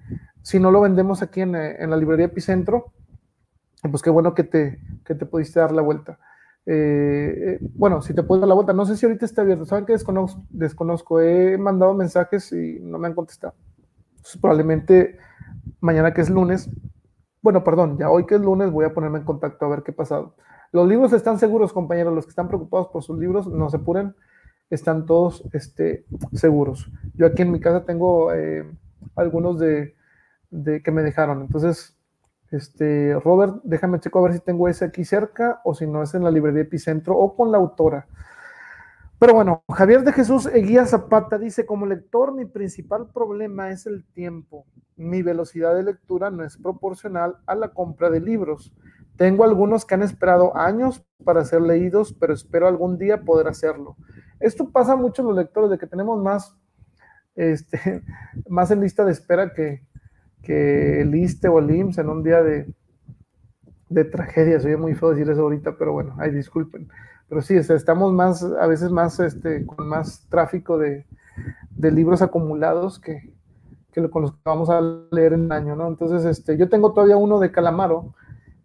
[0.47, 2.93] si no lo vendemos aquí en, en la librería Epicentro,
[3.91, 6.21] pues qué bueno que te, que te pudiste dar la vuelta.
[6.65, 9.65] Eh, eh, bueno, si te puedo dar la vuelta, no sé si ahorita está abierto,
[9.65, 13.55] saben que desconozco, desconozco, he mandado mensajes y no me han contestado.
[14.41, 15.19] Probablemente
[15.81, 16.71] mañana que es lunes,
[17.43, 19.91] bueno, perdón, ya hoy que es lunes voy a ponerme en contacto a ver qué
[19.91, 20.37] ha pasado.
[20.71, 24.15] Los libros están seguros, compañeros, los que están preocupados por sus libros, no se apuren,
[24.71, 26.89] están todos este, seguros.
[27.15, 28.65] Yo aquí en mi casa tengo eh,
[29.17, 29.96] algunos de,
[30.51, 31.97] de que me dejaron, entonces
[32.51, 36.15] este, Robert, déjame checo a ver si tengo ese aquí cerca o si no es
[36.15, 38.07] en la librería Epicentro o con la autora.
[39.19, 44.05] Pero bueno, Javier de Jesús Eguía Zapata dice, como lector mi principal problema es el
[44.13, 44.67] tiempo.
[44.95, 48.75] Mi velocidad de lectura no es proporcional a la compra de libros.
[49.17, 53.97] Tengo algunos que han esperado años para ser leídos, pero espero algún día poder hacerlo.
[54.39, 56.55] Esto pasa mucho en los lectores, de que tenemos más,
[57.35, 58.03] este,
[58.49, 59.83] más en lista de espera que,
[60.43, 62.67] que el ISTE o el IMSS en un día de,
[63.89, 66.89] de tragedia, soy muy feo decir eso ahorita, pero bueno, ay, disculpen.
[67.29, 71.07] Pero sí, estamos más, a veces más, este, con más tráfico de,
[71.71, 73.33] de libros acumulados que,
[73.93, 74.81] que, con los que vamos a
[75.11, 75.89] leer en un año, ¿no?
[75.89, 78.15] Entonces, este, yo tengo todavía uno de Calamaro,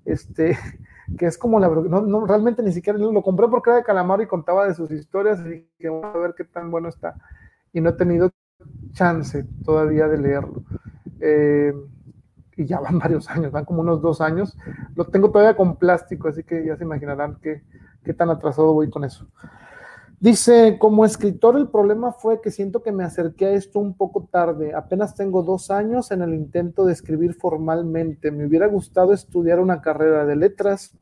[0.06, 0.58] este,
[1.18, 4.24] que es como la no, no, realmente ni siquiera lo compré porque era de Calamaro
[4.24, 7.16] y contaba de sus historias y que vamos a ver qué tan bueno está.
[7.74, 8.32] Y no he tenido
[8.94, 10.64] chance todavía de leerlo.
[11.22, 11.74] Eh,
[12.58, 14.58] y ya van varios años, van como unos dos años.
[14.96, 17.64] Lo tengo todavía con plástico, así que ya se imaginarán qué,
[18.04, 19.28] qué tan atrasado voy con eso.
[20.20, 24.30] Dice, como escritor el problema fue que siento que me acerqué a esto un poco
[24.32, 24.76] tarde.
[24.76, 28.30] Apenas tengo dos años en el intento de escribir formalmente.
[28.30, 30.96] Me hubiera gustado estudiar una carrera de letras.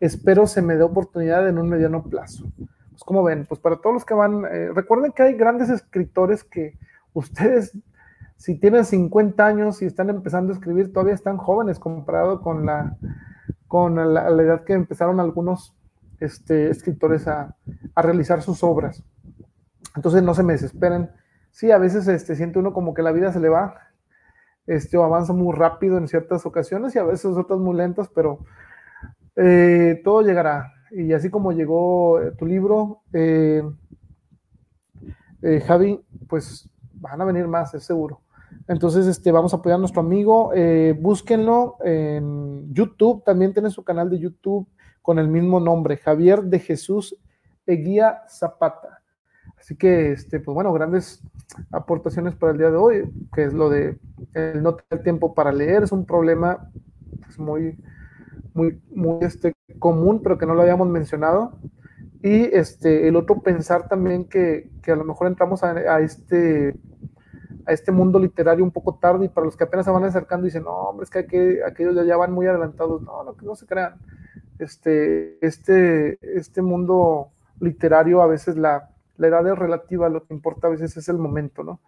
[0.00, 2.50] Espero se me dé oportunidad en un mediano plazo.
[2.56, 6.42] Pues como ven, pues para todos los que van, eh, recuerden que hay grandes escritores
[6.42, 6.78] que
[7.12, 7.76] ustedes
[8.44, 12.94] si tienen 50 años y están empezando a escribir, todavía están jóvenes comparado con la,
[13.66, 15.74] con la, edad que empezaron algunos
[16.20, 17.56] este, escritores a,
[17.94, 19.02] a, realizar sus obras.
[19.96, 21.10] Entonces no se me desesperen.
[21.52, 23.78] Sí, a veces este, siente uno como que la vida se le va,
[24.66, 28.40] este, o avanza muy rápido en ciertas ocasiones y a veces otras muy lentas, pero
[29.36, 30.70] eh, todo llegará.
[30.90, 33.62] Y así como llegó eh, tu libro, eh,
[35.66, 38.20] Javi, pues van a venir más, es seguro.
[38.66, 40.52] Entonces, este, vamos a apoyar a nuestro amigo.
[40.54, 43.22] Eh, búsquenlo en YouTube.
[43.24, 44.66] También tiene su canal de YouTube
[45.02, 47.16] con el mismo nombre, Javier de Jesús
[47.66, 49.02] Eguía Zapata.
[49.58, 51.22] Así que, este, pues bueno, grandes
[51.70, 53.98] aportaciones para el día de hoy, que es lo de
[54.56, 55.82] no tener tiempo para leer.
[55.82, 56.70] Es un problema
[57.22, 57.78] pues, muy,
[58.54, 61.58] muy, muy este, común, pero que no lo habíamos mencionado.
[62.22, 66.74] Y este, el otro pensar también que, que a lo mejor entramos a este
[67.66, 70.44] a este mundo literario un poco tarde y para los que apenas se van acercando
[70.44, 73.02] dicen, no, hombre, es que, aquellos ya van muy adelantados.
[73.02, 73.94] No, no, que no se crean.
[74.58, 77.30] Este, este, este mundo
[77.60, 81.18] literario a veces la, la edad es relativa, lo que importa a veces es el
[81.18, 81.80] momento, ¿no?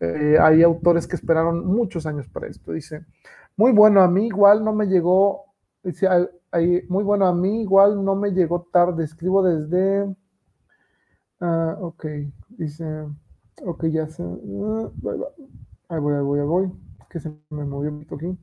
[0.00, 2.72] Eh, hay autores que esperaron muchos años para esto.
[2.72, 3.04] Dice,
[3.56, 5.44] muy bueno, a mí igual no me llegó,
[5.82, 6.08] dice,
[6.88, 10.04] muy bueno, a mí igual no me llegó tarde, escribo desde,
[11.40, 12.06] uh, ok,
[12.48, 13.06] dice,
[13.64, 14.22] Ok, ya se.
[14.22, 14.90] Uh,
[15.88, 16.72] ahí voy, ahí voy, ahí voy.
[17.08, 18.38] Que se me movió un poquito aquí.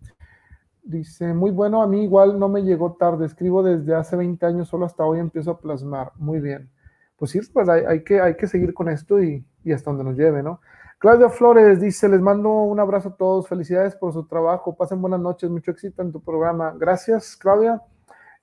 [0.83, 3.25] Dice, muy bueno, a mí igual no me llegó tarde.
[3.25, 6.11] Escribo desde hace 20 años, solo hasta hoy empiezo a plasmar.
[6.17, 6.69] Muy bien.
[7.17, 10.03] Pues sí, pues hay, hay que, hay que seguir con esto y, y, hasta donde
[10.03, 10.61] nos lleve, ¿no?
[10.99, 15.19] Claudia Flores dice, les mando un abrazo a todos, felicidades por su trabajo, pasen buenas
[15.19, 16.75] noches, mucho éxito en tu programa.
[16.77, 17.81] Gracias, Claudia.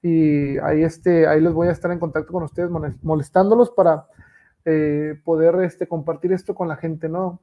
[0.02, 2.70] Y ahí, este, ahí les voy a estar en contacto con ustedes,
[3.02, 4.06] molestándolos para
[4.64, 7.40] eh, poder este, compartir esto con la gente, ¿no?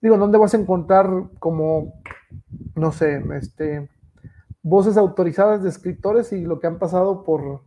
[0.00, 1.08] Digo, ¿dónde vas a encontrar
[1.38, 1.94] como,
[2.74, 3.88] no sé, este,
[4.62, 7.62] voces autorizadas de escritores y lo que han pasado por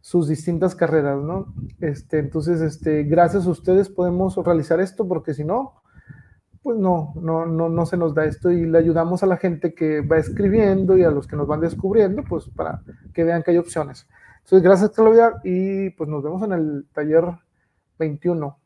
[0.00, 1.52] sus distintas carreras, ¿no?
[1.80, 5.82] Este, entonces, este, gracias a ustedes podemos realizar esto, porque si no,
[6.62, 9.74] pues no, no, no, no se nos da esto y le ayudamos a la gente
[9.74, 12.82] que va escribiendo y a los que nos van descubriendo, pues para
[13.14, 14.06] que vean que hay opciones.
[14.44, 17.24] Entonces, gracias Claudia y pues nos vemos en el taller
[17.98, 18.58] 21.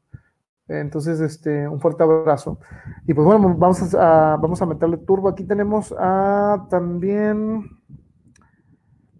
[0.68, 2.58] Entonces, este, un fuerte abrazo.
[3.06, 5.28] Y pues bueno, vamos a, vamos a meterle turbo.
[5.28, 7.68] Aquí tenemos a también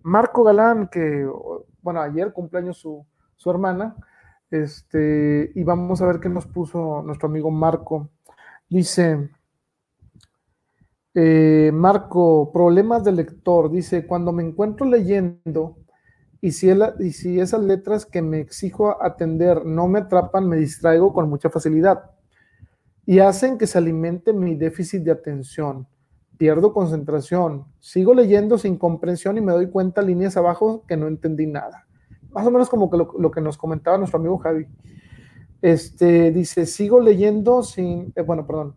[0.03, 1.29] Marco Galán, que,
[1.83, 3.05] bueno, ayer cumpleaños su,
[3.37, 3.97] su hermana.
[4.51, 8.11] Este, y vamos a ver qué nos puso nuestro amigo Marco.
[8.69, 9.31] Dice,
[11.15, 13.71] eh, Marco, problemas de lector.
[13.71, 15.79] Dice, cuando me encuentro leyendo,
[16.43, 21.51] y si, esas letras que me exijo atender no me atrapan, me distraigo con mucha
[21.51, 22.11] facilidad
[23.05, 25.87] y hacen que se alimente mi déficit de atención.
[26.39, 31.47] Pierdo concentración, sigo leyendo sin comprensión y me doy cuenta líneas abajo que no entendí
[31.47, 31.87] nada.
[32.31, 34.67] Más o menos como lo, que nos comentaba nuestro amigo Javi.
[35.61, 38.77] Este dice, sigo leyendo sin, eh, bueno, perdón,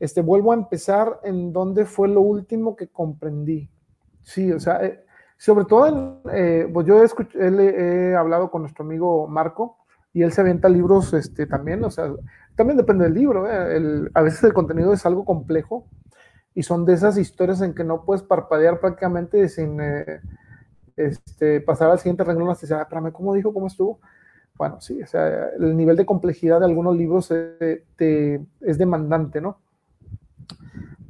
[0.00, 3.68] este, vuelvo a empezar en donde fue lo último que comprendí.
[4.22, 5.04] Sí, o sea, eh,
[5.42, 9.76] sobre todo, eh, pues yo he, he, hablado con nuestro amigo Marco
[10.12, 12.12] y él se avienta libros este, también, o sea,
[12.54, 14.08] también depende del libro, ¿eh?
[14.14, 15.84] a veces el contenido es algo complejo
[16.54, 20.20] y son de esas historias en que no puedes parpadear prácticamente sin eh,
[20.94, 23.52] este, pasar al siguiente renglón hasta decir, ah, espérame, ¿cómo dijo?
[23.52, 23.98] ¿Cómo estuvo?
[24.54, 29.58] Bueno, sí, o sea, el nivel de complejidad de algunos libros es demandante, ¿no?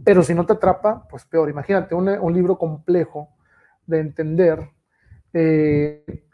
[0.03, 1.51] Pero si no te atrapa, pues peor.
[1.51, 3.29] Imagínate un libro complejo
[3.87, 4.71] de entender.
[5.33, 6.25] Eh,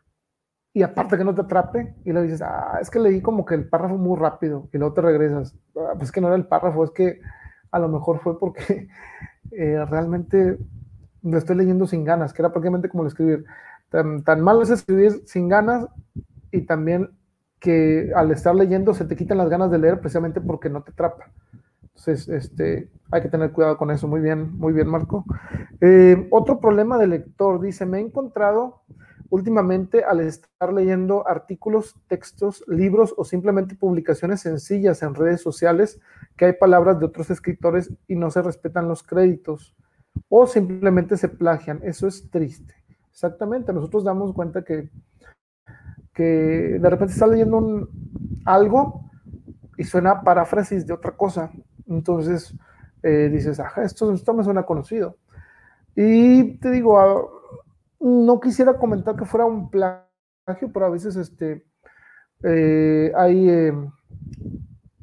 [0.73, 3.55] y aparte que no te atrape, y le dices, ah, es que leí como que
[3.55, 5.57] el párrafo muy rápido, y luego te regresas.
[5.77, 7.21] Ah, pues que no era el párrafo, es que
[7.71, 8.89] a lo mejor fue porque
[9.51, 10.59] eh, realmente
[11.23, 13.45] lo estoy leyendo sin ganas, que era prácticamente como escribir.
[13.91, 15.87] Tan, tan malo es escribir sin ganas
[16.53, 17.11] y también
[17.59, 20.93] que al estar leyendo se te quitan las ganas de leer precisamente porque no te
[20.93, 21.33] atrapa.
[21.99, 24.07] Entonces, este, hay que tener cuidado con eso.
[24.07, 25.25] Muy bien, muy bien, Marco.
[25.81, 28.83] Eh, otro problema de lector, dice, me he encontrado
[29.31, 36.01] últimamente al estar leyendo artículos, textos, libros o simplemente publicaciones sencillas en redes sociales
[36.37, 39.77] que hay palabras de otros escritores y no se respetan los créditos
[40.29, 41.81] o simplemente se plagian.
[41.83, 42.75] Eso es triste.
[43.11, 44.89] Exactamente, nosotros damos cuenta que,
[46.15, 47.89] que de repente está leyendo
[48.45, 49.11] algo
[49.77, 51.51] y suena paráfrasis de otra cosa
[51.89, 52.55] entonces
[53.03, 55.17] eh, dices, ajá, esto, esto me suena conocido.
[55.95, 57.23] Y te digo, ah,
[58.01, 61.65] no quisiera comentar que fuera un plagio, pero a veces este,
[62.45, 63.73] eh, hay eh,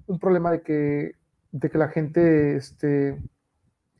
[0.08, 1.16] un problema de que,
[1.52, 3.22] de que la gente este,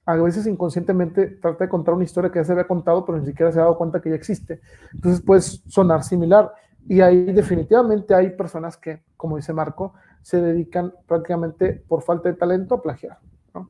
[0.06, 3.26] a veces inconscientemente trata de contar una historia que ya se había contado, pero ni
[3.26, 4.62] siquiera se ha dado cuenta que ya existe.
[4.94, 6.54] Entonces puede sonar similar.
[6.88, 9.96] Y ahí definitivamente hay personas que, como dice Marco,
[10.26, 13.20] se dedican prácticamente por falta de talento a plagiar,
[13.54, 13.70] ¿no?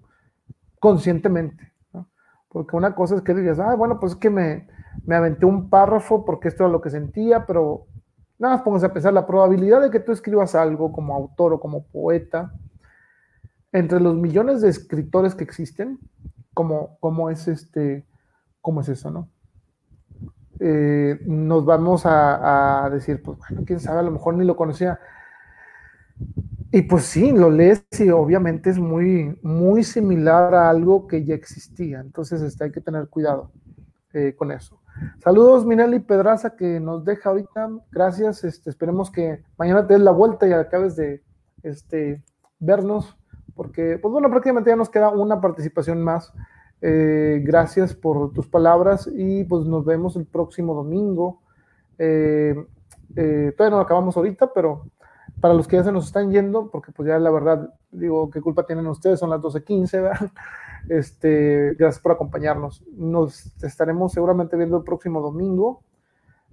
[0.79, 1.73] conscientemente.
[1.91, 2.07] ¿no?
[2.47, 4.65] Porque una cosa es que digas, ah, bueno, pues es que me,
[5.05, 7.87] me aventé un párrafo porque esto era lo que sentía, pero
[8.39, 11.59] nada más pónganse a pensar, la probabilidad de que tú escribas algo como autor o
[11.59, 12.53] como poeta,
[13.73, 15.99] entre los millones de escritores que existen,
[16.53, 18.07] como, como es este,
[18.61, 19.27] cómo es eso, ¿no?
[20.61, 24.55] Eh, nos vamos a, a, decir, pues bueno, quién sabe, a lo mejor ni lo
[24.55, 25.01] conocía.
[26.71, 31.33] Y pues sí, lo lees y obviamente es muy, muy similar a algo que ya
[31.33, 32.01] existía.
[32.01, 33.51] Entonces este, hay que tener cuidado
[34.13, 34.81] eh, con eso.
[35.23, 37.69] Saludos, Minelli Pedraza, que nos deja ahorita.
[37.91, 38.43] Gracias.
[38.43, 41.23] Este, esperemos que mañana te des la vuelta y acabes de
[41.63, 42.23] este,
[42.59, 43.17] vernos,
[43.55, 46.33] porque, pues bueno, prácticamente ya nos queda una participación más.
[46.81, 51.41] Eh, gracias por tus palabras y pues nos vemos el próximo domingo.
[51.97, 52.53] Eh,
[53.15, 54.87] todavía no acabamos ahorita, pero
[55.45, 58.41] para los que ya se nos están yendo, porque pues ya la verdad, digo, ¿qué
[58.41, 59.19] culpa tienen ustedes?
[59.19, 60.31] Son las 12.15, ¿verdad?
[60.89, 62.83] Este, gracias por acompañarnos.
[62.97, 65.83] Nos estaremos seguramente viendo el próximo domingo.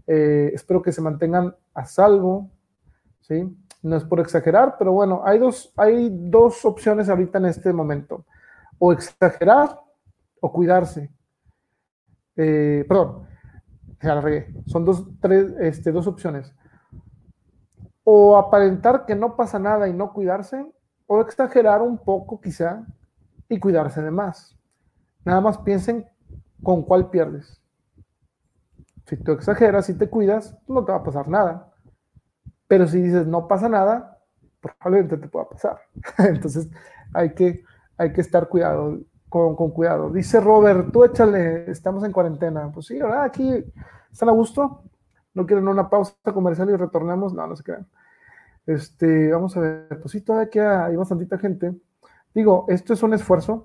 [0.06, 2.50] Eh, espero que se mantengan a salvo,
[3.22, 3.50] ¿sí?
[3.82, 8.26] No es por exagerar, pero bueno, hay dos, hay dos opciones ahorita en este momento.
[8.78, 9.80] O exagerar
[10.38, 11.10] o cuidarse.
[12.36, 13.22] Eh, perdón,
[14.02, 14.52] ya la regué.
[14.66, 16.54] Son dos, tres, este, dos opciones
[18.04, 20.66] o aparentar que no pasa nada y no cuidarse,
[21.06, 22.84] o exagerar un poco quizá
[23.48, 24.56] y cuidarse de más.
[25.24, 26.06] Nada más piensen
[26.62, 27.60] con cuál pierdes.
[29.06, 31.72] Si tú exageras, y te cuidas, no te va a pasar nada.
[32.66, 34.18] Pero si dices no pasa nada,
[34.60, 35.80] probablemente te pueda pasar.
[36.18, 36.70] Entonces
[37.12, 37.64] hay que,
[37.98, 40.10] hay que estar cuidado, con, con, cuidado.
[40.10, 42.70] Dice Robert, tú échale, estamos en cuarentena.
[42.72, 43.24] Pues sí, ¿verdad?
[43.24, 43.64] Aquí
[44.10, 44.84] están a gusto.
[45.34, 47.34] No quieren una pausa comercial y retornamos.
[47.34, 47.86] No, no se crean.
[48.66, 51.74] Este, vamos a ver, pues sí, todavía hay bastantita gente.
[52.34, 53.64] Digo, esto es un esfuerzo.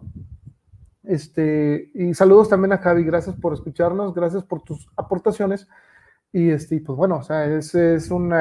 [1.03, 5.67] Este, y saludos también a Javi, gracias por escucharnos, gracias por tus aportaciones.
[6.33, 7.73] Y este, pues bueno, o sea, es,
[8.11, 8.33] un,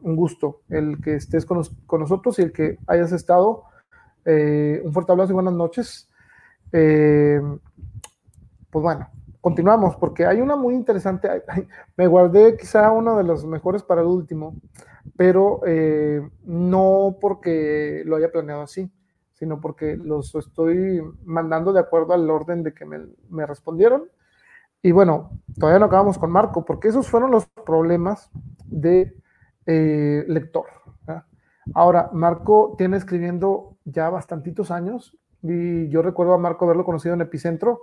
[0.00, 3.64] gusto el que estés con, con, nosotros y el que hayas estado.
[4.24, 6.08] Eh, un fuerte abrazo y buenas noches.
[6.72, 7.40] Eh,
[8.70, 9.08] pues bueno,
[9.44, 11.28] continuamos porque hay una muy interesante.
[11.98, 14.56] Me guardé quizá uno de los mejores para el último,
[15.18, 18.90] pero eh, no porque lo haya planeado así,
[19.34, 24.04] sino porque los estoy mandando de acuerdo al orden de que me, me respondieron.
[24.80, 28.30] Y bueno, todavía no acabamos con Marco, porque esos fueron los problemas
[28.64, 29.14] de
[29.66, 30.68] eh, lector.
[31.74, 37.20] Ahora, Marco tiene escribiendo ya bastantitos años, y yo recuerdo a Marco haberlo conocido en
[37.20, 37.82] Epicentro.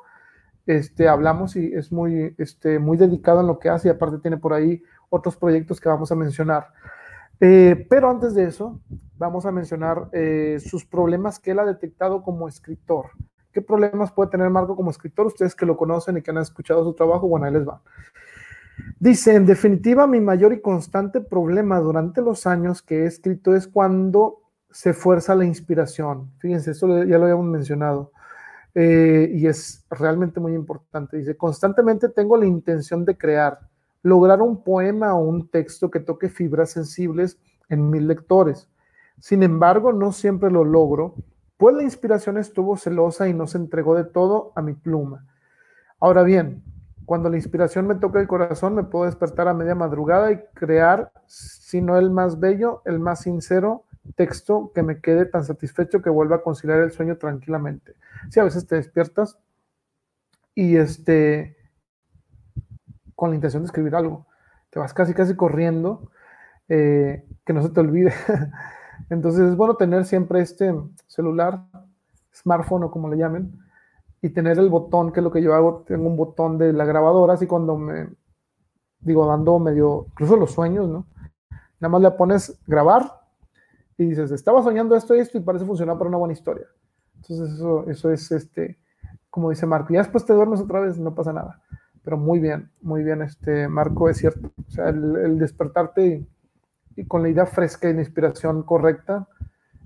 [0.72, 4.38] Este, hablamos y es muy, este, muy dedicado en lo que hace, y aparte tiene
[4.38, 6.68] por ahí otros proyectos que vamos a mencionar.
[7.42, 8.80] Eh, pero antes de eso,
[9.18, 13.08] vamos a mencionar eh, sus problemas que él ha detectado como escritor.
[13.52, 15.26] ¿Qué problemas puede tener Marco como escritor?
[15.28, 17.82] Ustedes que lo conocen y que han escuchado su trabajo, bueno, ahí les va.
[18.98, 23.68] Dice, en definitiva, mi mayor y constante problema durante los años que he escrito es
[23.68, 24.38] cuando
[24.70, 26.32] se fuerza la inspiración.
[26.38, 28.14] Fíjense, eso ya lo habíamos mencionado.
[28.74, 31.18] Eh, y es realmente muy importante.
[31.18, 33.60] Dice, constantemente tengo la intención de crear,
[34.02, 37.38] lograr un poema o un texto que toque fibras sensibles
[37.70, 38.70] en mis lectores.
[39.20, 41.16] Sin embargo, no siempre lo logro,
[41.58, 45.28] pues la inspiración estuvo celosa y no se entregó de todo a mi pluma.
[46.00, 46.64] Ahora bien,
[47.06, 51.12] cuando la inspiración me toca el corazón, me puedo despertar a media madrugada y crear,
[51.28, 53.84] si no el más bello, el más sincero
[54.16, 57.94] texto que me quede tan satisfecho que vuelva a conciliar el sueño tranquilamente.
[58.26, 59.38] Si sí, a veces te despiertas
[60.56, 61.58] y este
[63.16, 64.26] con la intención de escribir algo.
[64.72, 66.10] Te vas casi, casi corriendo,
[66.68, 68.14] eh, que no se te olvide.
[69.12, 70.74] Entonces es bueno tener siempre este
[71.06, 71.66] celular,
[72.34, 73.60] smartphone o como le llamen,
[74.24, 76.86] y tener el botón, que es lo que yo hago, tengo un botón de la
[76.86, 78.10] grabadora, así cuando me,
[79.02, 81.06] digo, dando medio, incluso los sueños, ¿no?
[81.80, 83.21] Nada más le pones grabar
[83.98, 86.66] y dices, estaba soñando esto y esto y parece funcionar para una buena historia.
[87.18, 88.78] Entonces eso, eso es, este,
[89.30, 91.62] como dice Marco, y después te duermes otra vez, no pasa nada
[92.04, 94.52] pero muy bien, muy bien, este Marco, es cierto.
[94.68, 96.28] O sea, el, el despertarte y,
[96.96, 99.28] y, con la idea fresca y la inspiración correcta,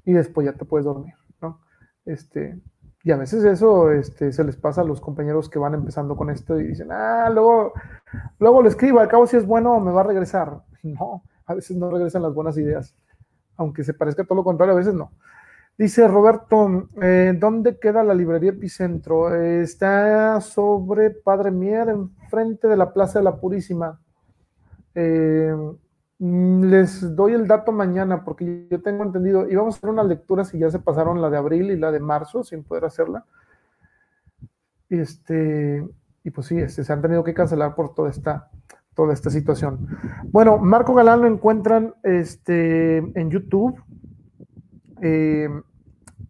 [0.05, 1.59] y después ya te puedes dormir, ¿no?
[2.05, 2.59] Este,
[3.03, 6.29] y a veces eso este, se les pasa a los compañeros que van empezando con
[6.29, 7.73] esto y dicen, ah, luego,
[8.39, 10.61] luego lo escribo, al cabo si es bueno me va a regresar.
[10.85, 12.95] No, a veces no regresan las buenas ideas,
[13.57, 15.11] aunque se parezca todo lo contrario, a veces no.
[15.77, 19.35] Dice Roberto, eh, ¿dónde queda la librería Epicentro?
[19.35, 23.99] Eh, está sobre Padre Mier, enfrente de la Plaza de la Purísima.
[24.93, 25.53] Eh,
[26.17, 30.57] les doy el dato mañana porque yo tengo entendido, íbamos a hacer una lectura si
[30.57, 33.25] ya se pasaron la de abril y la de marzo sin poder hacerla.
[34.89, 35.85] Este,
[36.23, 38.49] y pues sí, este, se han tenido que cancelar por toda esta,
[38.95, 39.87] toda esta situación.
[40.31, 43.81] Bueno, Marco Galán lo encuentran este, en YouTube
[45.01, 45.49] eh,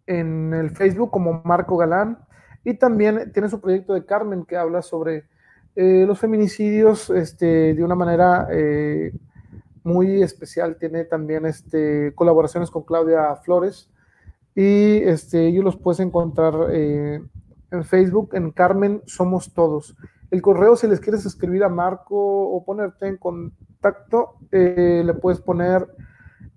[0.08, 2.20] en el Facebook como Marco Galán
[2.64, 5.26] y también tiene su proyecto de Carmen que habla sobre
[5.76, 9.14] eh, los feminicidios este, de una manera eh,
[9.84, 10.78] muy especial.
[10.78, 13.90] Tiene también este, colaboraciones con Claudia Flores
[14.56, 17.30] y este, ellos los puedes encontrar en
[17.84, 19.96] Facebook en Carmen Somos Todos.
[20.32, 25.40] El correo, si les quieres escribir a Marco o ponerte en contacto, eh, le puedes
[25.40, 25.88] poner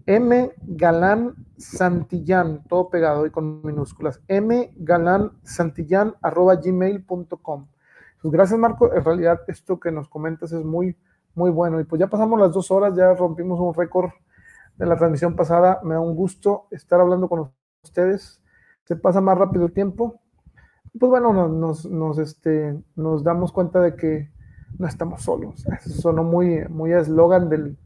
[0.07, 4.23] M Galán Santillán, todo pegado y con minúsculas.
[4.27, 7.67] M Galán Santillán arroba gmail.com.
[8.23, 8.93] Pues gracias, Marco.
[8.93, 10.97] En realidad, esto que nos comentas es muy,
[11.35, 11.79] muy bueno.
[11.79, 14.11] Y pues ya pasamos las dos horas, ya rompimos un récord
[14.77, 15.81] de la transmisión pasada.
[15.85, 18.41] Me da un gusto estar hablando con ustedes.
[18.85, 20.21] Se pasa más rápido el tiempo.
[20.99, 24.31] Pues bueno, nos, nos, este, nos damos cuenta de que
[24.79, 25.67] no estamos solos.
[25.67, 27.77] Eso sonó muy, muy eslogan del,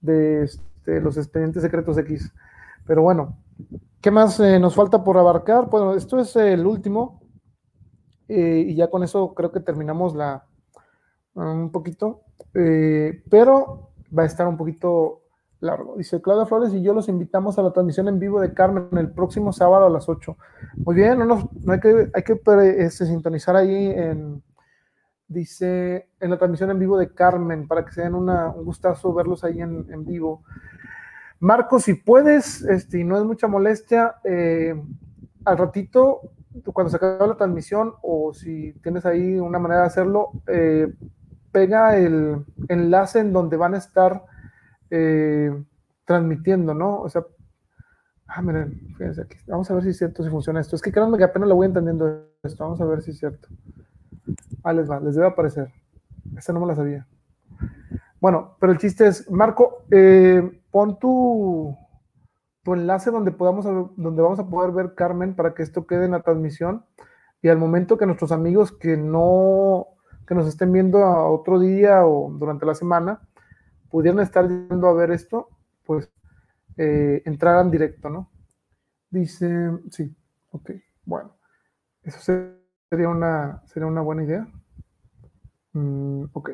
[0.00, 2.32] de este, los expedientes secretos X.
[2.86, 3.36] Pero bueno,
[4.00, 5.68] ¿qué más eh, nos falta por abarcar?
[5.68, 7.20] Bueno, esto es el último.
[8.28, 10.46] Eh, y ya con eso creo que terminamos la
[11.34, 12.22] un poquito.
[12.54, 15.25] Eh, pero va a estar un poquito
[15.60, 15.96] largo.
[15.96, 19.10] Dice Claudia Flores y yo los invitamos a la transmisión en vivo de Carmen el
[19.10, 20.36] próximo sábado a las 8.
[20.76, 22.40] Muy bien, no, hay que, hay que
[22.78, 24.42] este, sintonizar ahí en,
[25.28, 28.30] dice, en la transmisión en vivo de Carmen para que se den un
[28.64, 30.42] gustazo verlos ahí en, vivo.
[31.40, 34.74] Marco, si puedes, este, no es mucha molestia, eh,
[35.44, 36.32] al ratito,
[36.72, 40.92] cuando se acabe la transmisión o si tienes ahí una manera de hacerlo, eh,
[41.52, 44.24] pega el enlace en donde van a estar
[44.90, 45.50] eh,
[46.04, 47.00] transmitiendo, ¿no?
[47.00, 47.24] O sea,
[48.26, 50.76] ah, miren, fíjense aquí, vamos a ver si es cierto, si funciona esto.
[50.76, 53.48] Es que créanme que apenas lo voy entendiendo esto, vamos a ver si es cierto.
[54.62, 55.72] Ah, les va, les debe aparecer.
[56.36, 57.06] Esta no me la sabía.
[58.20, 61.76] Bueno, pero el chiste es, Marco, eh, pon tu,
[62.62, 66.12] tu enlace donde, podamos, donde vamos a poder ver Carmen para que esto quede en
[66.12, 66.84] la transmisión
[67.42, 69.86] y al momento que nuestros amigos que no,
[70.26, 73.20] que nos estén viendo a otro día o durante la semana,
[73.90, 75.48] pudieran estar yendo a ver esto,
[75.84, 76.10] pues
[76.76, 78.30] eh, entraran directo, ¿no?
[79.10, 80.14] Dice, sí,
[80.50, 80.70] ok,
[81.04, 81.36] bueno,
[82.02, 82.18] eso
[82.88, 84.46] sería una, sería una buena idea.
[85.72, 86.50] Mm, ok.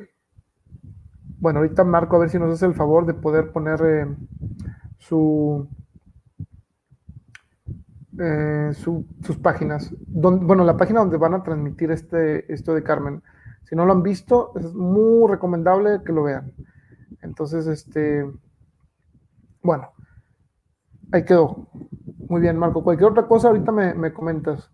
[1.39, 4.07] Bueno, ahorita Marco a ver si nos hace el favor de poder poner eh,
[4.99, 5.69] su,
[8.19, 9.93] eh, sus páginas.
[10.07, 13.23] bueno, la página donde van a transmitir este, esto de Carmen.
[13.65, 16.53] Si no lo han visto, es muy recomendable que lo vean.
[17.21, 18.25] Entonces, este,
[19.63, 19.91] bueno,
[21.13, 21.69] ahí quedó.
[22.29, 22.83] Muy bien, Marco.
[22.83, 24.71] Cualquier otra cosa, ahorita me, comentas.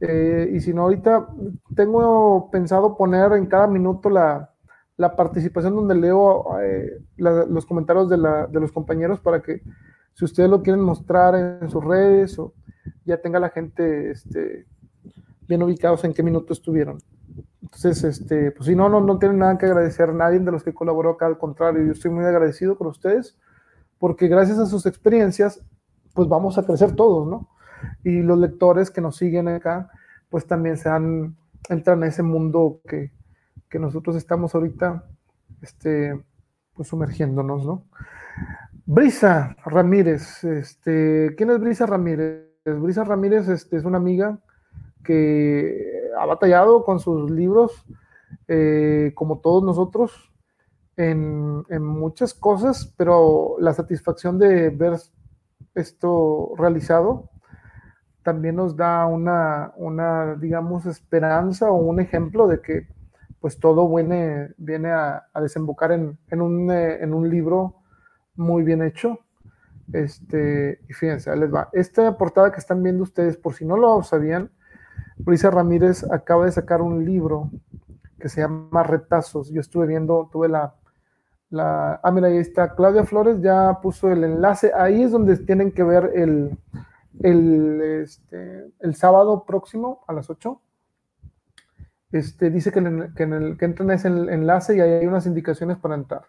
[0.00, 1.28] Eh, y si no, ahorita
[1.74, 4.52] tengo pensado poner en cada minuto la,
[5.16, 9.62] participación donde leo eh, los comentarios de, los compañeros para que
[10.14, 12.54] si ustedes lo quieren mostrar en, sus redes o
[13.04, 14.66] ya tenga la gente este,
[15.46, 16.98] bien ubicados en qué minuto estuvieron.
[17.66, 20.62] Entonces, este, pues si no, no, no tienen nada que agradecer a nadie de los
[20.62, 23.36] que colaboró acá, al contrario, yo estoy muy agradecido con ustedes,
[23.98, 25.60] porque gracias a sus experiencias,
[26.14, 27.48] pues vamos a crecer todos, ¿no?
[28.04, 29.90] Y los lectores que nos siguen acá,
[30.30, 31.36] pues también se han,
[31.68, 33.10] entran en ese mundo que,
[33.68, 35.04] que nosotros estamos ahorita,
[35.60, 36.22] este,
[36.72, 37.84] pues sumergiéndonos, ¿no?
[38.84, 42.46] Brisa Ramírez, este, ¿quién es Brisa Ramírez?
[42.64, 44.38] Brisa Ramírez este, es una amiga
[45.02, 47.84] que ha batallado con sus libros,
[48.48, 50.32] eh, como todos nosotros,
[50.96, 54.94] en, muchas cosas, pero la satisfacción de ver
[55.74, 57.30] esto realizado
[58.22, 62.88] también nos da una, una digamos, esperanza o un ejemplo de que
[63.40, 67.76] pues todo viene, viene a, desembocar en, un, eh, en un libro
[68.34, 69.20] muy bien hecho.
[69.92, 71.68] Este, y fíjense, les va.
[71.72, 74.50] Esta portada que están viendo ustedes, por si no lo sabían,
[75.24, 77.50] Luisa Ramírez acaba de sacar un libro
[78.18, 79.50] que se llama Retazos.
[79.50, 80.74] Yo estuve viendo, tuve la,
[81.50, 82.00] la...
[82.02, 82.74] Ah, mira, ahí está.
[82.74, 84.72] Claudia Flores ya puso el enlace.
[84.74, 86.58] Ahí es donde tienen que ver el,
[87.20, 90.60] el, este, el sábado próximo a las 8.
[92.12, 95.76] Este, dice que, en el, que entren a ese enlace y ahí hay unas indicaciones
[95.78, 96.22] para entrar.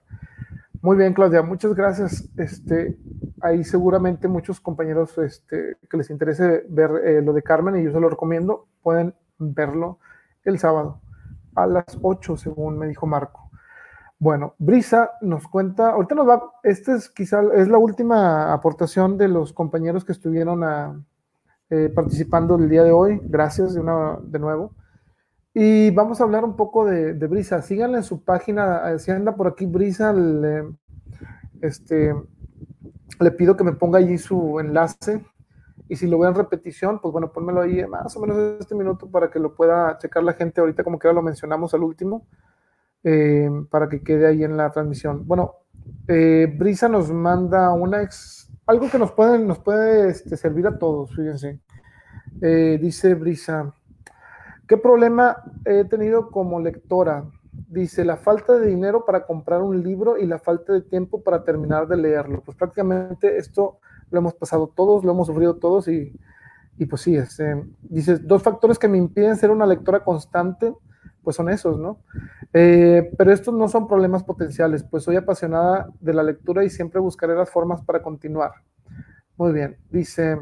[0.81, 2.29] Muy bien, Claudia, muchas gracias.
[2.37, 2.97] Este,
[3.41, 7.91] hay seguramente muchos compañeros este, que les interese ver eh, lo de Carmen y yo
[7.91, 8.67] se lo recomiendo.
[8.83, 9.99] Pueden verlo
[10.43, 11.01] el sábado
[11.55, 13.49] a las 8, según me dijo Marco.
[14.19, 19.27] Bueno, Brisa nos cuenta, ahorita nos va, esta es quizá es la última aportación de
[19.27, 20.99] los compañeros que estuvieron a,
[21.69, 23.19] eh, participando el día de hoy.
[23.23, 24.73] Gracias de, una, de nuevo.
[25.59, 27.63] Y vamos a hablar un poco de, Brisa.
[27.63, 30.67] Síganle en su página, eh, si anda por aquí Brisa, le,
[31.63, 32.13] este,
[33.19, 35.25] le pido que me ponga allí su enlace.
[35.89, 39.09] Y si lo veo en repetición, pues bueno, pónmelo ahí más o menos este minuto
[39.09, 42.27] para que lo pueda checar la gente ahorita, como que ya lo mencionamos al último,
[43.03, 45.25] eh, para que quede ahí en la transmisión.
[45.25, 45.55] Bueno,
[46.07, 50.77] eh, Brisa nos manda una ex, algo que nos puede, nos puede este, servir a
[50.77, 51.59] todos, fíjense.
[52.79, 53.73] dice Brisa,
[54.67, 57.25] ¿Qué problema he tenido como lectora?
[57.69, 61.43] Dice, la falta de dinero para comprar un libro y la falta de tiempo para
[61.43, 62.41] terminar de leerlo.
[62.43, 63.79] Pues prácticamente esto
[64.11, 66.13] lo hemos pasado todos, lo hemos sufrido todos y,
[66.89, 70.73] pues sí, este, dice, dos factores que me impiden ser una lectora constante,
[71.23, 71.99] pues son esos, ¿no?
[72.53, 76.99] Eh, pero estos no son problemas potenciales, pues soy apasionada de la lectura y siempre
[76.99, 78.51] buscaré las formas para continuar.
[79.35, 80.39] Muy bien, dice,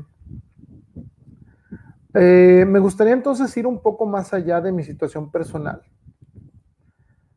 [2.16, 5.82] eh, me gustaría entonces ir un poco más allá de mi situación personal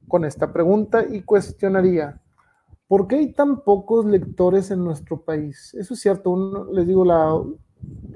[0.09, 2.21] con esta pregunta y cuestionaría,
[2.87, 5.75] ¿por qué hay tan pocos lectores en nuestro país?
[5.75, 7.05] Eso es cierto, les digo,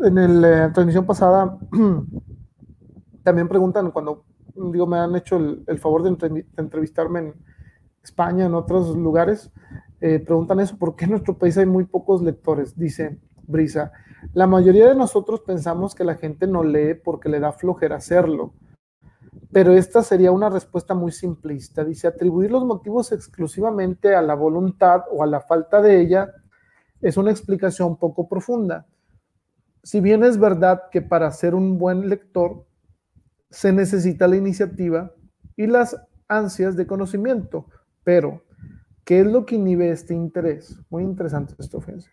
[0.01, 1.59] en la transmisión pasada
[3.23, 4.25] también preguntan cuando
[4.55, 7.35] digo, me han hecho el, favor de, entrevistarme en
[8.03, 9.51] España, en otros lugares,
[10.01, 12.77] eh, preguntan eso, ¿por qué en nuestro país hay muy pocos lectores?
[12.77, 13.93] Dice Brisa,
[14.33, 18.55] la mayoría de nosotros pensamos que la gente no lee porque le da flojera hacerlo,
[19.53, 21.85] pero esta sería una respuesta muy simplista.
[21.85, 26.33] Dice, atribuir los motivos exclusivamente a la voluntad o a la falta de ella
[27.01, 28.87] es una explicación poco profunda.
[29.83, 32.65] Si bien es verdad que para ser un buen lector
[33.51, 35.13] se necesita la iniciativa
[35.57, 37.67] y las ansias de conocimiento,
[38.05, 38.43] pero
[39.05, 40.79] ¿qué es lo que inhibe este interés?
[40.89, 42.11] Muy interesante esta ofensa.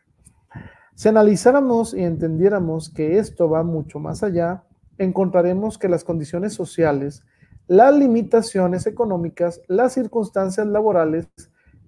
[0.99, 4.65] Si analizáramos y entendiéramos que esto va mucho más allá,
[4.97, 7.23] encontraremos que las condiciones sociales,
[7.67, 11.29] las limitaciones económicas, las circunstancias laborales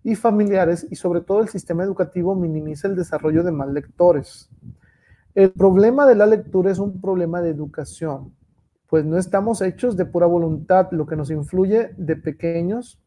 [0.01, 4.49] y familiares y sobre todo el sistema educativo minimiza el desarrollo de más lectores.
[5.35, 8.33] El problema de la lectura es un problema de educación,
[8.87, 12.97] pues no estamos hechos de pura voluntad, lo que nos influye de pequeños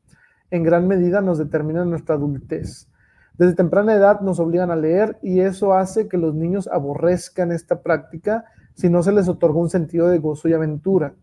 [0.51, 2.91] en gran medida nos determina nuestra adultez.
[3.37, 7.83] Desde temprana edad nos obligan a leer y eso hace que los niños aborrezcan esta
[7.83, 8.45] práctica
[8.75, 11.15] si no se les otorga un sentido de gozo y aventura.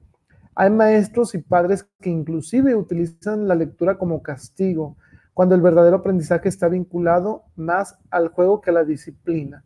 [0.55, 4.97] Hay maestros y padres que inclusive utilizan la lectura como castigo,
[5.33, 9.63] cuando el verdadero aprendizaje está vinculado más al juego que a la disciplina.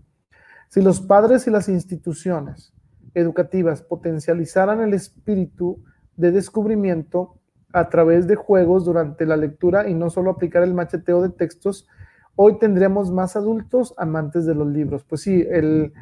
[0.70, 2.74] Si los padres y las instituciones
[3.16, 5.84] educativas potencializaran el espíritu
[6.16, 7.40] de descubrimiento
[7.74, 11.88] a través de juegos durante la lectura y no solo aplicar el macheteo de textos,
[12.36, 15.04] hoy tendríamos más adultos amantes de los libros.
[15.04, 15.94] Pues sí, el,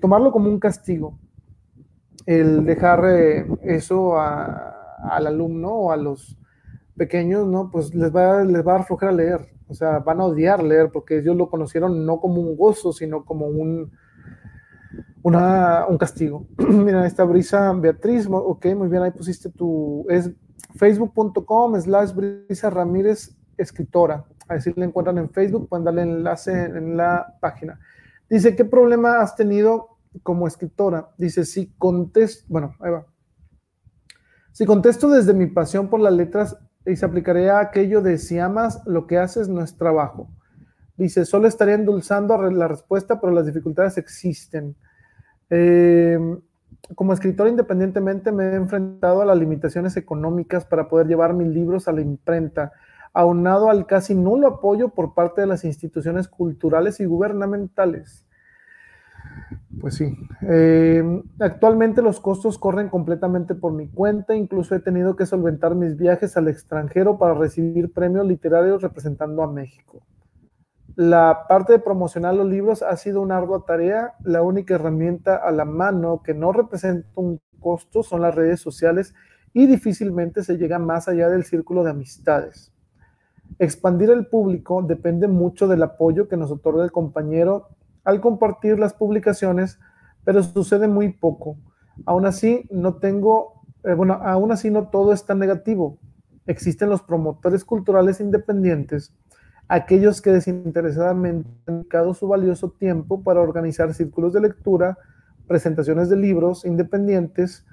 [0.00, 1.18] tomarlo como un castigo,
[2.26, 6.36] el dejar eh, eso al alumno o a los
[6.96, 7.70] pequeños, ¿no?
[7.70, 10.90] Pues les va, les va a dar flojera leer, o sea, van a odiar leer
[10.92, 13.92] porque ellos lo conocieron no como un gozo, sino como un,
[15.22, 16.46] una, un castigo.
[16.58, 20.30] Mira, esta brisa Beatriz, ok, muy bien, ahí pusiste tu, es
[20.74, 24.24] facebook.com slash brisa Ramírez escritora.
[24.48, 27.78] Así le encuentran en Facebook, pueden darle enlace en la página.
[28.28, 31.10] Dice, ¿qué problema has tenido como escritora?
[31.16, 33.06] Dice, si contesto, bueno, ahí va.
[34.52, 38.82] Si contesto desde mi pasión por las letras y se aplicaría aquello de si amas
[38.86, 40.30] lo que haces no es trabajo.
[40.96, 44.74] Dice, solo estaría endulzando la respuesta, pero las dificultades existen.
[45.50, 46.18] Eh,
[46.94, 51.88] como escritor independientemente me he enfrentado a las limitaciones económicas para poder llevar mis libros
[51.88, 52.72] a la imprenta,
[53.12, 58.26] aunado al casi nulo apoyo por parte de las instituciones culturales y gubernamentales.
[59.80, 60.16] Pues sí.
[60.42, 65.96] Eh, actualmente los costos corren completamente por mi cuenta, incluso he tenido que solventar mis
[65.96, 70.02] viajes al extranjero para recibir premios literarios representando a México.
[70.96, 74.14] La parte de promocionar los libros ha sido una ardua tarea.
[74.24, 79.14] La única herramienta a la mano que no representa un costo son las redes sociales
[79.52, 82.72] y difícilmente se llega más allá del círculo de amistades.
[83.58, 87.68] Expandir el público depende mucho del apoyo que nos otorga el compañero
[88.04, 89.78] al compartir las publicaciones,
[90.24, 91.56] pero sucede muy poco.
[92.06, 95.98] Aún así, no tengo, eh, bueno, aún así no todo es tan negativo.
[96.46, 99.12] Existen los promotores culturales independientes
[99.68, 104.98] aquellos que desinteresadamente han dedicado su valioso tiempo para organizar círculos de lectura,
[105.46, 107.64] presentaciones de libros independientes,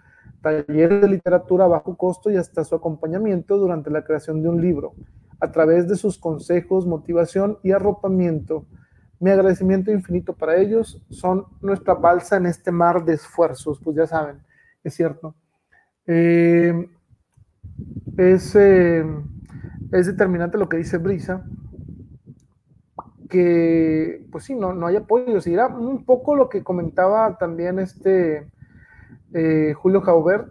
[0.42, 4.62] talleres de literatura a bajo costo y hasta su acompañamiento durante la creación de un
[4.62, 4.94] libro,
[5.40, 8.66] a través de sus consejos, motivación y arropamiento.
[9.20, 14.08] Mi agradecimiento infinito para ellos son nuestra balsa en este mar de esfuerzos, pues ya
[14.08, 14.40] saben,
[14.84, 15.36] es cierto.
[16.08, 16.90] Eh,
[18.18, 19.06] es, eh,
[19.92, 21.46] es determinante lo que dice Brisa,
[23.30, 25.40] que, pues sí, no, no hay apoyo.
[25.46, 28.50] Era un poco lo que comentaba también este
[29.34, 30.50] eh, Julio Jaubert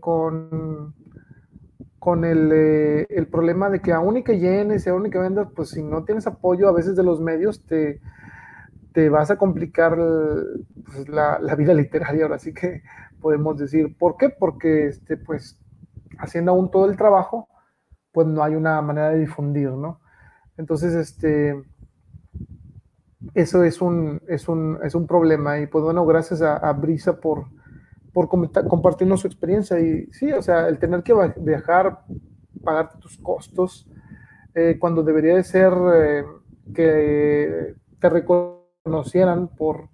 [0.00, 0.94] con,
[2.00, 5.48] con el, el, problema de que aún y que llenes y aún y que vendas,
[5.54, 8.00] pues si no tienes apoyo a veces de los medios, te,
[8.92, 9.96] te vas a complicar
[10.86, 12.24] pues, la, la, vida literaria.
[12.24, 12.82] Ahora sí que
[13.20, 14.30] podemos decir, ¿por qué?
[14.30, 15.60] Porque, este, pues,
[16.18, 17.48] haciendo aún todo el trabajo,
[18.12, 20.00] pues no hay una manera de difundir, ¿no?
[20.56, 21.62] Entonces, este,
[23.34, 25.60] eso es un, es un, es un problema.
[25.60, 27.46] Y pues bueno, gracias a, Brisa por,
[28.12, 29.78] por compartirnos su experiencia.
[29.80, 32.00] Y sí, o sea, el tener que viajar,
[32.62, 33.88] pagarte tus costos,
[34.54, 36.24] eh, cuando debería de ser eh,
[36.74, 39.88] que te reconocieran por,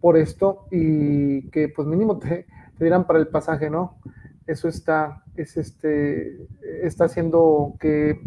[0.00, 2.46] por esto y que pues mínimo te,
[2.78, 3.98] te dieran para el pasaje, ¿no?
[4.46, 6.46] Eso está, es este,
[6.82, 8.20] está haciendo que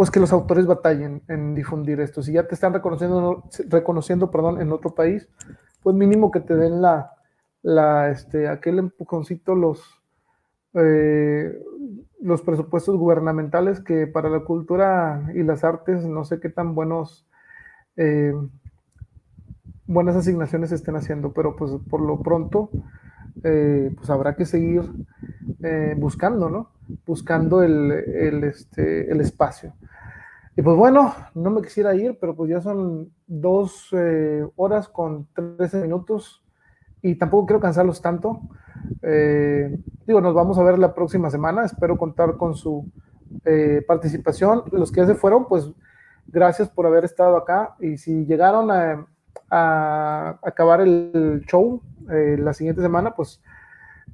[0.00, 2.22] pues que los autores batallen en difundir esto.
[2.22, 5.28] Si ya te están reconociendo, reconociendo perdón, en otro país,
[5.82, 9.82] pues mínimo que te den la, este, aquel empujoncito, los,
[10.74, 11.58] eh,
[12.20, 17.26] los presupuestos gubernamentales que para la cultura y las artes no sé qué tan buenos
[17.96, 18.34] eh,
[19.86, 22.70] buenas asignaciones estén haciendo, pero pues por lo pronto
[23.42, 24.82] eh, pues habrá que seguir
[25.98, 26.70] buscando, ¿no?
[27.06, 29.74] Buscando el, el, este, el espacio.
[30.60, 35.26] Y pues bueno, no me quisiera ir, pero pues ya son dos eh, horas con
[35.32, 36.44] 13 minutos
[37.00, 38.42] y tampoco quiero cansarlos tanto.
[39.00, 39.74] Eh,
[40.06, 41.64] digo, nos vamos a ver la próxima semana.
[41.64, 42.84] Espero contar con su
[43.46, 44.64] eh, participación.
[44.70, 45.72] Los que ya se fueron, pues
[46.26, 47.74] gracias por haber estado acá.
[47.80, 49.06] Y si llegaron a,
[50.42, 53.40] acabar el show la siguiente semana, pues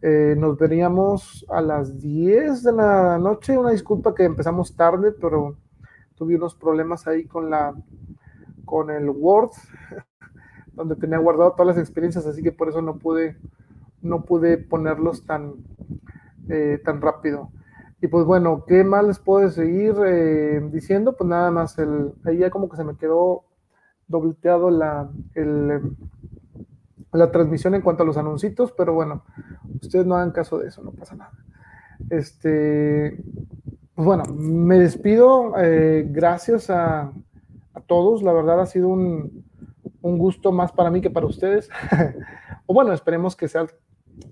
[0.00, 3.58] nos veríamos a las 10 de la noche.
[3.58, 5.56] Una disculpa que empezamos tarde, pero
[6.16, 7.74] tuve unos problemas ahí con la
[8.66, 9.52] con el Word,
[10.74, 13.38] donde tenía guardado todas las experiencias, así que por eso no pude,
[14.02, 15.54] no pude ponerlos tan,
[16.50, 17.50] eh, tan rápido.
[18.02, 21.16] Y pues bueno, ¿qué más les puedo seguir eh, diciendo?
[21.16, 23.44] Pues nada más, el, ahí ya como que se me quedó
[24.06, 25.96] dobleteado la, el,
[27.12, 29.24] la transmisión en cuanto a los anuncios, pero bueno,
[29.80, 31.32] ustedes no hagan caso de eso, no pasa nada.
[32.10, 33.18] Este,
[33.96, 35.54] bueno, me despido.
[35.58, 37.12] Eh, gracias a,
[37.74, 38.22] a, todos.
[38.22, 39.44] La verdad ha sido un,
[40.02, 41.70] un, gusto más para mí que para ustedes.
[42.66, 43.66] o bueno, esperemos que sea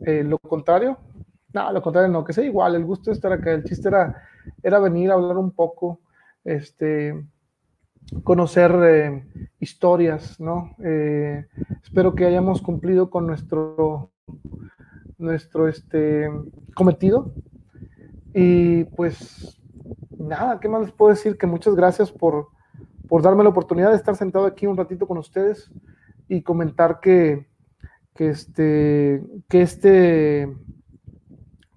[0.07, 0.99] eh, lo contrario.
[1.53, 2.75] No, lo contrario no, que sea igual.
[2.75, 3.53] El gusto de estar acá.
[3.53, 4.23] El chiste era,
[4.63, 6.01] era venir a hablar un poco,
[6.45, 7.25] este,
[8.23, 9.25] conocer eh,
[9.61, 10.75] historias, ¿no?
[10.85, 11.47] Eh,
[11.83, 14.11] espero que hayamos cumplido con nuestro,
[15.17, 16.29] nuestro este,
[16.75, 17.33] cometido
[18.35, 19.61] y pues
[20.19, 21.39] nada, ¿qué más les puedo decir?
[21.39, 22.49] Que muchas gracias por,
[23.09, 25.71] por darme la oportunidad de estar sentado aquí un ratito con ustedes
[26.29, 27.47] y comentar que,
[28.15, 30.53] que, este, que este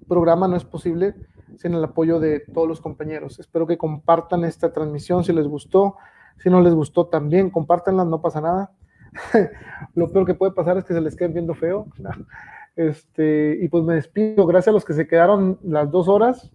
[0.07, 1.15] programa no es posible
[1.57, 3.39] sin el apoyo de todos los compañeros.
[3.39, 5.95] Espero que compartan esta transmisión si les gustó.
[6.37, 8.71] Si no les gustó también, compártanla, no pasa nada.
[9.95, 11.87] Lo peor que puede pasar es que se les queden viendo feo.
[12.77, 14.45] Este, y pues me despido.
[14.45, 16.51] Gracias a los que se quedaron las dos horas.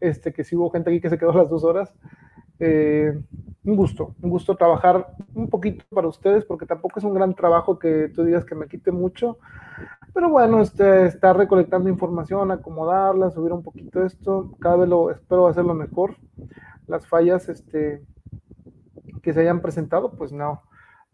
[0.00, 1.92] Este, que sí hubo gente aquí que se quedó las dos horas.
[2.60, 3.18] Eh,
[3.64, 7.78] un gusto, un gusto trabajar un poquito para ustedes, porque tampoco es un gran trabajo
[7.78, 9.38] que tú digas que me quite mucho.
[10.12, 15.46] Pero bueno, este, estar recolectando información, acomodarla, subir un poquito esto, cada vez lo espero
[15.46, 16.16] hacerlo mejor.
[16.86, 18.04] Las fallas este,
[19.22, 20.62] que se hayan presentado, pues no,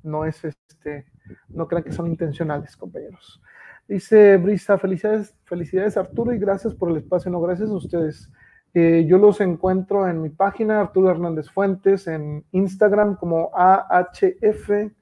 [0.02, 1.06] no es este,
[1.48, 3.40] no crean que son intencionales, compañeros.
[3.88, 7.30] Dice Brisa, felicidades, felicidades Arturo y gracias por el espacio.
[7.30, 8.30] No, gracias a ustedes.
[8.74, 14.92] Eh, yo los encuentro en mi página, Arturo Hernández Fuentes, en Instagram como AHF,